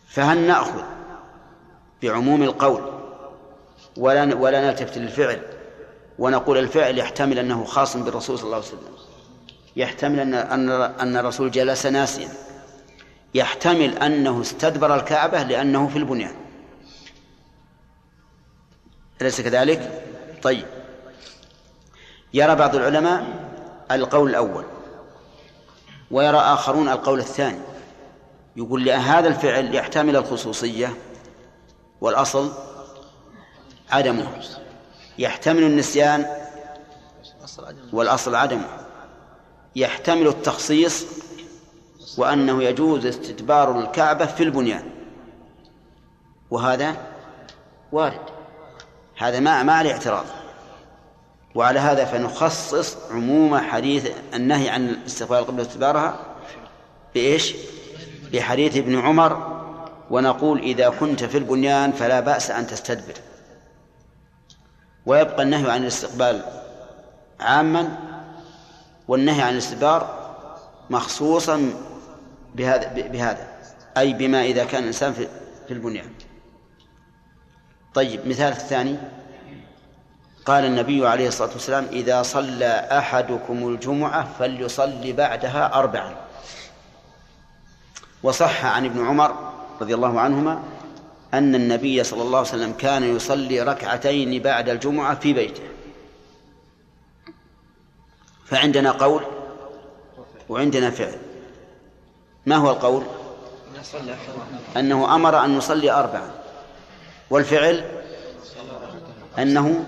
[0.07, 0.83] فهل نأخذ
[2.03, 2.81] بعموم القول
[3.97, 5.54] ولا ولا نلتفت للفعل
[6.19, 8.95] ونقول الفعل يحتمل أنه خاص بالرسول صلى الله عليه وسلم.
[9.75, 12.29] يحتمل أن أن أن الرسول جلس ناسيا.
[13.33, 16.35] يحتمل أنه استدبر الكعبة لأنه في البنيان.
[19.21, 20.03] أليس كذلك؟
[20.43, 20.65] طيب.
[22.33, 23.25] يرى بعض العلماء
[23.91, 24.65] القول الأول
[26.11, 27.59] ويرى آخرون القول الثاني.
[28.55, 30.93] يقول هذا الفعل يحتمل الخصوصية
[32.01, 32.53] والأصل
[33.89, 34.27] عدمه.
[35.17, 36.25] يحتمل النسيان
[37.93, 38.67] والأصل عدمه
[39.75, 41.05] يحتمل التخصيص
[42.17, 44.83] وأنه يجوز استدبار الكعبة في البنيان.
[46.51, 46.95] وهذا
[47.91, 48.21] وارد.
[49.17, 50.25] هذا ما ما عليه اعتراض.
[51.55, 56.19] وعلى هذا فنخصص عموم حديث النهي عن استقبال القبلة واستدبارها
[57.15, 57.55] بإيش؟
[58.33, 59.61] بحديث ابن عمر
[60.09, 63.13] ونقول إذا كنت في البنيان فلا بأس أن تستدبر.
[65.05, 66.41] ويبقى النهي عن الاستقبال
[67.39, 67.97] عاما
[69.07, 70.25] والنهي عن الاستدبار
[70.89, 71.73] مخصوصا
[72.55, 73.47] بهذا بهذا.
[73.97, 75.13] أي بما إذا كان الإنسان
[75.67, 76.09] في البنيان.
[77.93, 78.97] طيب مثال الثاني.
[80.45, 86.15] قال النبي عليه الصلاة والسلام إذا صلى أحدكم الجمعة فليصلي بعدها أربعا.
[88.23, 90.63] وصح عن ابن عمر رضي الله عنهما
[91.33, 95.63] أن النبي صلى الله عليه وسلم كان يصلي ركعتين بعد الجمعة في بيته.
[98.45, 99.23] فعندنا قول
[100.49, 101.17] وعندنا فعل.
[102.45, 103.03] ما هو القول؟
[104.77, 106.31] أنه أمر أن نصلي أربعا
[107.29, 107.85] والفعل؟
[109.39, 109.85] أنه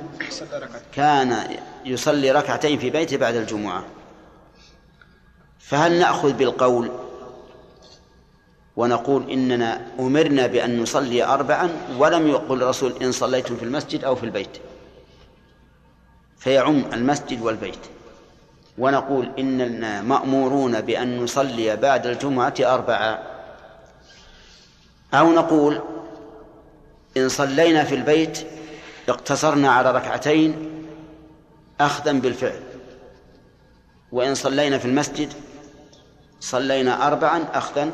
[0.93, 3.85] كان يصلي ركعتين في بيته بعد الجمعة.
[5.59, 6.91] فهل نأخذ بالقول
[8.77, 14.23] ونقول إننا أمرنا بأن نصلي أربعا ولم يقل الرسول إن صليتم في المسجد أو في
[14.23, 14.57] البيت.
[16.37, 17.79] فيعم المسجد والبيت.
[18.77, 23.23] ونقول إننا مأمورون بأن نصلي بعد الجمعة أربعة
[25.13, 25.81] أو نقول
[27.17, 28.47] إن صلينا في البيت
[29.09, 30.71] اقتصرنا على ركعتين
[31.81, 32.59] أخذا بالفعل.
[34.11, 35.33] وإن صلينا في المسجد
[36.39, 37.91] صلينا أربعا أخذا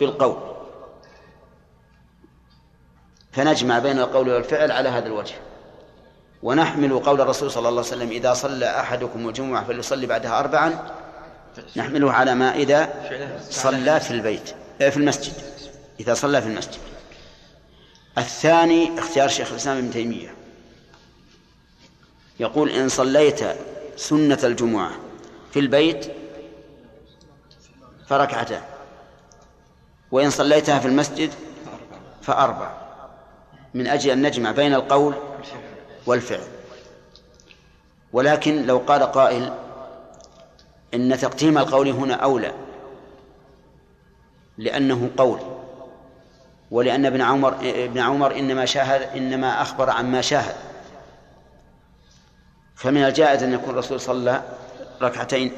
[0.00, 0.36] بالقول.
[3.32, 5.34] فنجمع بين القول والفعل على هذا الوجه.
[6.42, 10.92] ونحمل قول الرسول صلى الله عليه وسلم إذا صلى أحدكم الجمعة فليصلي بعدها أربعا
[11.76, 12.92] نحمله على ما إذا
[13.50, 15.32] صلى في البيت في المسجد
[16.00, 16.78] إذا صلى في المسجد.
[18.18, 20.34] الثاني اختيار شيخ الإسلام ابن تيمية.
[22.40, 23.40] يقول إن صليت
[23.96, 24.90] سنة الجمعة
[25.52, 26.12] في البيت
[28.08, 28.62] فركعتان.
[30.10, 31.30] وإن صليتها في المسجد
[32.22, 32.70] فأربع.
[33.74, 35.14] من أجل أن نجمع بين القول
[36.06, 36.46] والفعل.
[38.12, 39.52] ولكن لو قال قائل
[40.94, 42.52] إن تقديم القول هنا أولى
[44.58, 45.40] لأنه قول
[46.70, 50.56] ولأن ابن عمر ابن عمر إنما شاهد إنما أخبر عما شاهد.
[52.76, 54.42] فمن الجائز أن يكون الرسول صلى
[55.02, 55.52] ركعتين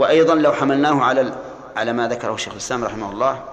[0.00, 1.32] وأيضا لو حملناه على
[1.76, 3.44] على ما ذكره الشيخ الإسلام رحمه الله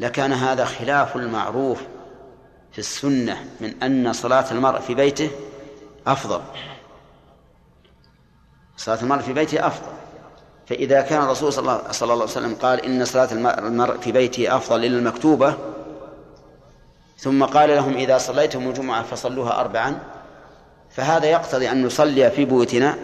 [0.00, 1.80] لكان هذا خلاف المعروف
[2.72, 5.30] في السنة من أن صلاة المرء في بيته
[6.06, 6.40] أفضل.
[8.76, 9.92] صلاة المرء في بيته أفضل.
[10.66, 14.56] فإذا كان الرسول صلى الله, صلى الله عليه وسلم قال إن صلاة المرء في بيته
[14.56, 15.54] أفضل إلى المكتوبة
[17.18, 19.98] ثم قال لهم إذا صليتم الجمعة فصلوها أربعا
[20.90, 22.98] فهذا يقتضي أن نصلي في بيوتنا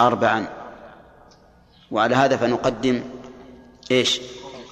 [0.00, 0.63] أربعا.
[1.90, 3.02] وعلى هذا فنقدم
[3.90, 4.20] إيش؟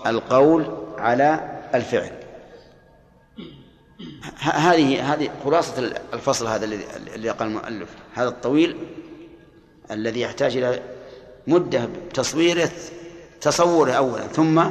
[0.06, 2.10] القول على الفعل.
[4.38, 6.84] هذه هذه خلاصة الفصل هذا الذي
[7.14, 7.88] اللي قال المؤلف.
[8.14, 8.76] هذا الطويل
[9.90, 10.82] الذي يحتاج إلى
[11.46, 12.70] مدة بتصويره
[13.40, 14.64] تصوره أولا ثم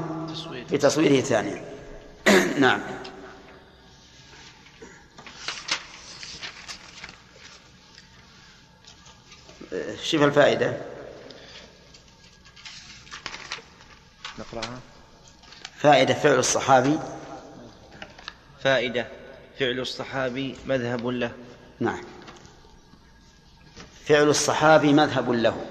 [0.71, 1.63] بتصويره ثانيا.
[2.59, 2.81] نعم.
[10.03, 10.90] شوف الفائدة.
[14.39, 14.79] نقرأها.
[15.77, 16.99] فائدة فعل الصحابي.
[18.63, 19.07] فائدة
[19.59, 21.31] فعل الصحابي مذهب له.
[21.79, 22.01] نعم.
[24.05, 25.65] فعل الصحابي مذهب له.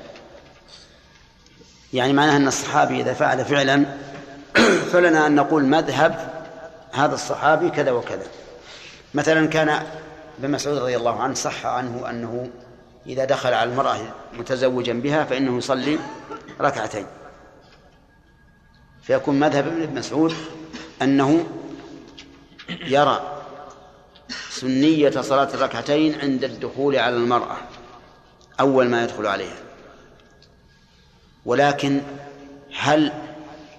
[1.93, 3.85] يعني معناه أن الصحابي إذا فعل فعلا
[4.93, 6.45] فلنا أن نقول مذهب
[6.93, 8.27] هذا الصحابي كذا وكذا.
[9.15, 9.69] مثلا كان
[10.39, 12.51] ابن مسعود رضي الله عنه صح عنه أنه
[13.07, 13.99] إذا دخل على المرأة
[14.32, 15.99] متزوجا بها فإنه يصلي
[16.61, 17.07] ركعتين.
[19.03, 20.35] فيكون مذهب ابن مسعود
[21.03, 21.47] أنه
[22.69, 23.43] يرى
[24.51, 27.57] سنية صلاة الركعتين عند الدخول على المرأة
[28.61, 29.57] أول ما يدخل عليها.
[31.45, 32.01] ولكن
[32.77, 33.13] هل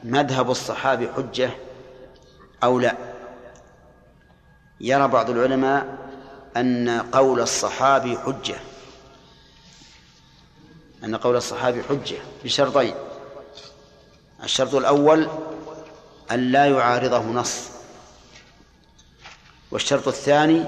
[0.04, 1.50] مذهب الصحابي حجة
[2.64, 2.96] أو لا؟
[4.80, 5.98] يرى بعض العلماء
[6.58, 8.56] أن قول الصحابي حجة
[11.04, 12.94] أن قول الصحابي حجة بشرطين.
[14.44, 15.28] الشرط الأول
[16.32, 17.70] أن لا يعارضه نص
[19.72, 20.64] والشرط الثاني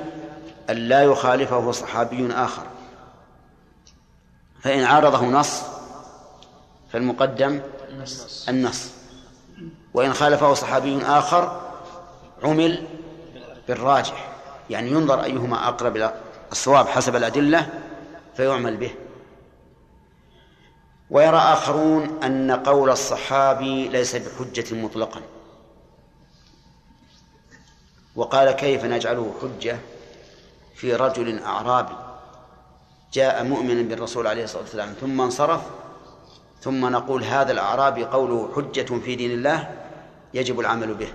[0.69, 2.63] أن لا يخالفه صحابي آخر.
[4.61, 5.61] فإن عارضه نص
[6.93, 7.61] فالمقدم
[8.49, 8.91] النص.
[9.93, 11.61] وإن خالفه صحابي آخر
[12.43, 12.87] عمل
[13.67, 14.29] بالراجح
[14.69, 16.13] يعني ينظر أيهما أقرب إلى
[16.51, 17.69] الصواب حسب الأدلة
[18.37, 18.95] فيعمل به.
[21.13, 25.21] ويرى آخرون أن قول الصحابي ليس بحجة مطلقا.
[28.15, 29.79] وقال كيف نجعله حجة
[30.75, 31.95] في رجل أعرابي؟
[33.13, 35.61] جاء مؤمنا بالرسول عليه الصلاة والسلام ثم انصرف
[36.61, 39.87] ثم نقول هذا الأعرابي قوله حجة في دين الله
[40.33, 41.13] يجب العمل به.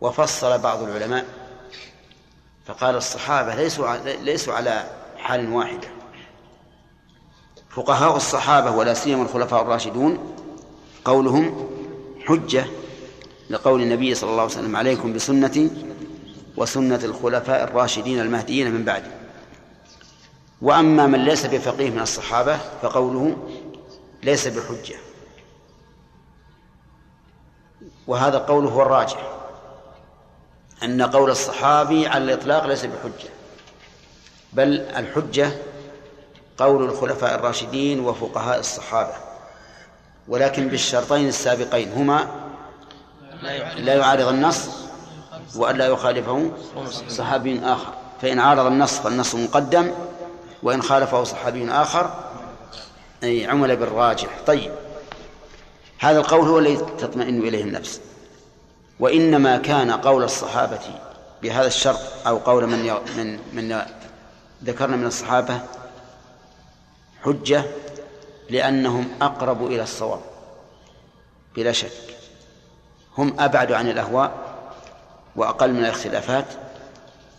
[0.00, 1.24] وفصل بعض العلماء
[2.66, 6.03] فقال الصحابة ليسوا ليسوا على حال واحدة.
[7.74, 10.34] فقهاء الصحابة ولا سيما الخلفاء الراشدون
[11.04, 11.68] قولهم
[12.24, 12.66] حجة
[13.50, 15.70] لقول النبي صلى الله عليه وسلم عليكم بسنتي
[16.56, 19.10] وسنة الخلفاء الراشدين المهديين من بعدي.
[20.62, 23.36] وأما من ليس بفقيه من الصحابة فقوله
[24.22, 24.96] ليس بحجة.
[28.06, 29.30] وهذا قوله هو الراجح.
[30.82, 33.28] أن قول الصحابي على الإطلاق ليس بحجة.
[34.52, 35.52] بل الحجة
[36.58, 39.12] قول الخلفاء الراشدين وفقهاء الصحابة.
[40.28, 42.28] ولكن بالشرطين السابقين هما
[43.76, 44.68] لا يعارض النص
[45.56, 46.50] وألا يخالفه
[47.08, 47.92] صحابي آخر.
[48.22, 49.90] فإن عارض النص فالنص مقدم
[50.62, 52.10] وإن خالفه صحابي آخر
[53.22, 54.28] أي عمل بالراجح.
[54.46, 54.72] طيب
[55.98, 58.00] هذا القول هو الذي تطمئن إليه النفس.
[59.00, 60.78] وإنما كان قول الصحابة
[61.42, 63.82] بهذا الشرط أو قول من من من
[64.64, 65.60] ذكرنا من الصحابة
[67.24, 67.64] حجة
[68.50, 70.20] لأنهم أقرب إلى الصواب.
[71.56, 71.90] بلا شك.
[73.18, 74.32] هم أبعد عن الأهواء
[75.36, 76.44] وأقل من الاختلافات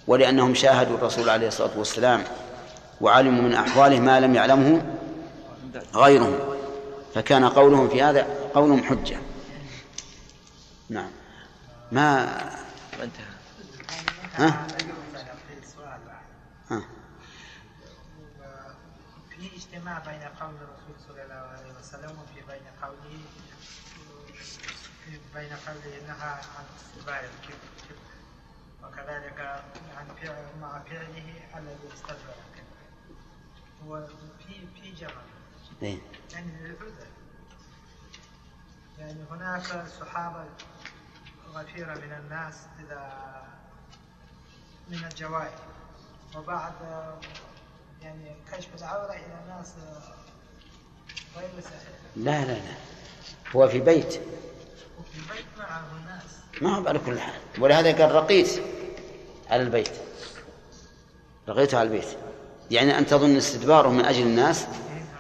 [0.08, 2.24] ولأنهم شاهدوا الرسول عليه الصلاة والسلام
[3.02, 4.82] وعلموا من أحواله ما لم يعلمه
[5.96, 6.40] غيرهم.
[7.16, 9.18] فكان قولهم في هذا قولهم حجة.
[10.90, 11.10] نعم.
[11.92, 12.24] ما
[13.04, 13.26] انتهى.
[14.36, 14.68] ها؟ ها؟
[19.86, 23.20] اجتماع بين قول الرسول صلى الله عليه وسلم وفي بين قوله
[25.34, 27.98] بين قوله نهى عن استتباع الكبر
[28.84, 29.40] وكذلك
[29.98, 32.36] عن فعل مع فعله الذي استدبر
[33.86, 35.22] وفي في جمع.
[35.82, 36.02] إيه؟
[36.34, 37.08] يعني للعذر
[39.00, 40.46] يعني هناك صحابة
[41.54, 43.44] غفيرة من الناس إذا
[44.90, 45.60] من الجوائز
[46.36, 46.74] وبعد
[48.06, 49.74] يعني كشف العورة إلى ناس
[51.38, 51.82] غير صحيح
[52.16, 52.74] لا لا لا.
[53.56, 54.20] هو في بيت.
[55.00, 56.24] وفي البيت معه الناس
[56.62, 57.34] ما هو على كل حال.
[57.60, 58.50] ولهذا قال رقيت
[59.50, 59.90] على البيت.
[61.50, 62.08] رقيته على البيت.
[62.72, 64.66] يعني أن تظن استدباره من أجل الناس؟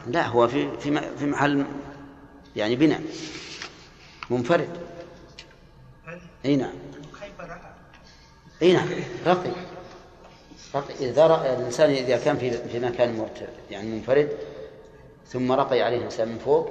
[0.07, 1.65] لا هو في في في محل
[2.55, 3.01] يعني بناء.
[4.29, 4.69] منفرد.
[6.45, 6.73] أي نعم.
[8.61, 8.89] أي نعم.
[9.25, 9.51] رقي.
[10.99, 14.29] إذا رأى الإنسان إذا كان في في مكان مرتفع يعني منفرد
[15.27, 16.69] ثم رقي عليه الإنسان من فوق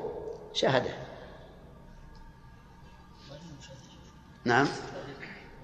[0.53, 0.91] شاهده
[4.45, 4.69] نعم.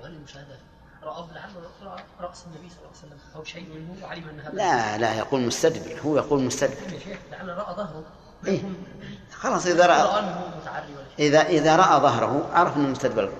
[0.03, 0.59] وهل المشاهدة
[1.03, 1.51] رأى لعل
[1.83, 5.15] رأى رأس النبي صلى الله عليه وسلم أو شيء منه وعلم أن هذا لا لا
[5.15, 6.01] يقول مستدبر.
[6.01, 6.99] هو يقول مستدبر.
[7.33, 8.05] لعل رأى ظهره
[8.47, 8.62] إيه؟
[9.33, 10.25] خلاص إذا رأى
[11.19, 13.33] إذا إذا رأى ظهره عرف أنه مستدبر.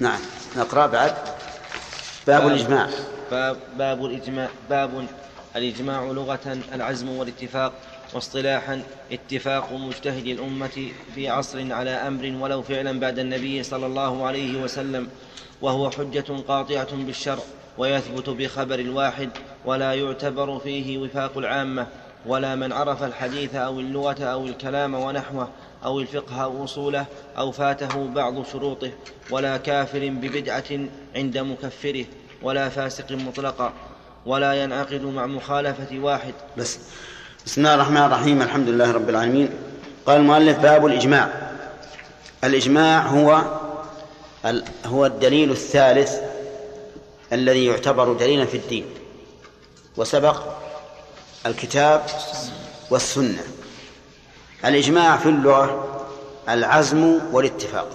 [0.00, 0.20] نعم.
[0.56, 1.35] نقرأ بعد.
[2.26, 2.88] باب الإجماع.
[3.30, 5.06] باب, باب الإجماع باب
[5.56, 7.72] الإجماع لغة العزم والاتفاق
[8.14, 8.82] واصطلاحا.
[9.12, 15.08] اتفاق مجتهد الأمة في عصر على أمر ولو فعلا بعد النبي صلى الله عليه وسلم
[15.62, 17.42] وهو حجة قاطعة بالشرع
[17.78, 19.30] ويثبت بخبر الواحد
[19.64, 21.86] ولا يعتبر فيه وفاق العامة
[22.26, 25.48] ولا من عرف الحديث أو اللغة أو الكلام ونحوه.
[25.86, 27.06] أو الفقه أو أصوله
[27.38, 28.90] أو فاته بعض شروطه
[29.30, 30.64] ولا كافر ببدعة
[31.16, 32.04] عند مكفره
[32.42, 33.72] ولا فاسق مطلقا
[34.26, 36.34] ولا ينعقد مع مخالفة واحد.
[36.56, 36.78] بس.
[37.46, 39.50] بسم الله الرحمن الرحيم الحمد لله رب العالمين.
[40.06, 41.52] قال المؤلف باب الإجماع.
[42.44, 43.42] الإجماع هو
[44.86, 46.12] هو الدليل الثالث
[47.32, 48.86] الذي يعتبر دليلا في الدين
[49.96, 50.42] وسبق
[51.46, 52.06] الكتاب
[52.90, 53.55] والسنة.
[54.66, 55.84] الإجماع في اللغة
[56.48, 57.88] العزم والاتفاق.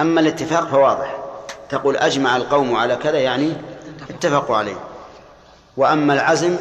[0.00, 1.16] أما الاتفاق فواضح.
[1.68, 3.52] تقول أجمع القوم على كذا يعني
[4.10, 4.76] اتفقوا عليه.
[5.76, 6.56] وأما العزم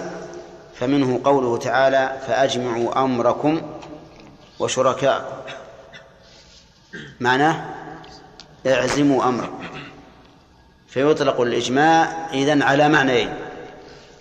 [0.75, 3.61] فمنه قوله تعالى فأجمعوا أمركم
[4.59, 5.35] وشركاءكم
[7.19, 7.65] معناه
[8.67, 9.63] اعزموا أمركم.
[10.87, 13.33] فيطلق الإجماع إذن على معنيين.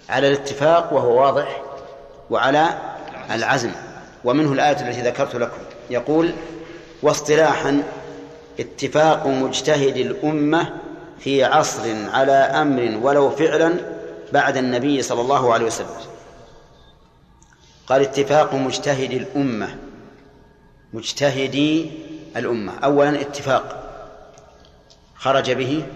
[0.09, 1.63] على الاتفاق وهو واضح
[2.31, 2.69] وعلى
[3.31, 3.73] العزم.
[4.25, 5.63] ومنه الآية التي ذكرت لكم.
[5.91, 6.33] يقول
[7.03, 7.83] واصطلاحا
[8.61, 10.73] اتفاق مجتهد الأمة
[11.19, 13.75] في عصر على أمر ولو فعلا
[14.33, 15.87] بعد النبي صلى الله عليه وسلم.
[17.87, 19.77] قال اتفاق مجتهد الأمة.
[20.93, 21.91] مجتهدي
[22.37, 22.73] الأمة.
[22.85, 23.79] أولا اتفاق.
[25.17, 25.87] خرج به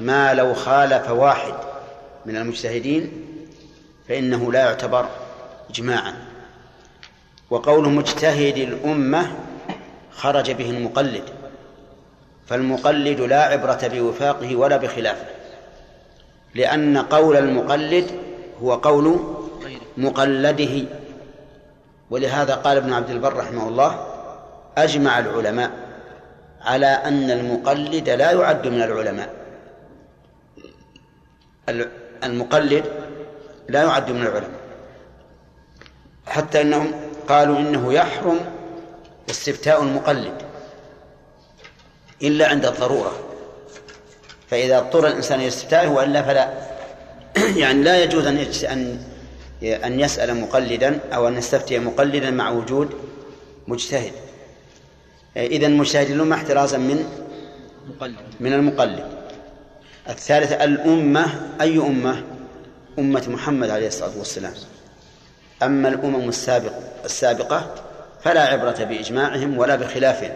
[0.00, 1.54] ما لو خالف واحد
[2.26, 3.12] من المجتهدين
[4.08, 5.08] فإنه لا يعتبر
[5.70, 6.29] إجماعا.
[7.50, 9.32] وقول مجتهد الأمة
[10.12, 11.22] خرج به المقلد
[12.46, 15.26] فالمقلد لا عبرة بوفاقه ولا بخلافه
[16.54, 18.10] لأن قول المقلد
[18.62, 19.20] هو قول
[19.96, 20.84] مقلده
[22.10, 24.06] ولهذا قال ابن عبد البر رحمه الله
[24.78, 25.70] أجمع العلماء
[26.62, 29.30] على أن المقلد لا يعد من العلماء.
[32.24, 32.84] المقلد
[33.68, 34.60] لا يعد من العلماء
[36.26, 36.92] حتى أنهم
[37.30, 38.40] قالوا إنه يحرم
[39.30, 40.32] استفتاء المقلد
[42.22, 43.12] إلا عند الضرورة.
[44.50, 46.52] فإذا اضطر الإنسان إلى استفتائه وإلا فلا.
[47.62, 48.36] يعني لا يجوز أن
[48.70, 48.98] أن
[49.62, 52.90] أن يسأل مقلدا أو أن يستفتي مقلدا مع وجود
[53.68, 54.12] مجتهد.
[55.36, 57.04] إذا مجتهد الأمة احترازا من
[58.40, 59.04] من المقلد.
[60.08, 61.26] الثالثة الأمة
[61.60, 62.24] أي أمة؟
[62.98, 64.52] أمة محمد عليه الصلاة والسلام.
[65.62, 66.72] أما الأمم السابق
[67.04, 67.74] السابقة
[68.22, 70.32] فلا عبرة بإجماعهم ولا بخلافهم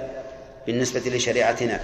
[0.66, 1.80] بالنسبة لشريعتنا.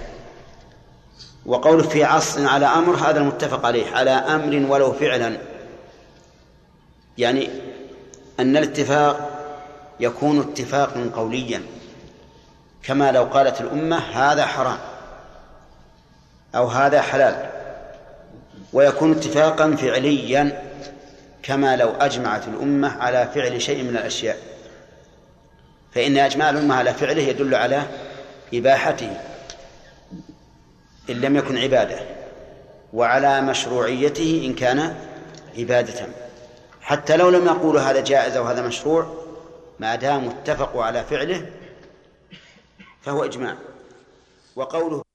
[1.45, 5.37] وقول في عصر على أمر هذا المتفق عليه على أمر ولو فعلا.
[7.17, 7.49] يعني
[8.39, 9.29] أن الاتفاق
[9.99, 11.61] يكون اتفاقا قوليا.
[12.83, 14.77] كما لو قالت الأمة هذا حرام
[16.55, 17.49] أو هذا حلال
[18.73, 20.70] ويكون اتفاقا فعليا.
[21.43, 24.37] كما لو أجمعت الأمة على فعل شيء من الأشياء.
[25.91, 27.83] فإن إجماع الأمة على فعله يدل على
[28.53, 29.17] إباحته
[31.09, 31.99] إن لم يكن عبادة
[32.93, 34.95] وعلى مشروعيته إن كان
[35.57, 36.07] عبادة.
[36.81, 39.25] حتى لو لم يقولوا هذا جائز أو هذا مشروع
[39.79, 41.49] ما داموا اتفقوا على فعله
[43.01, 43.55] فهو إجماع.
[44.55, 45.10] وقوله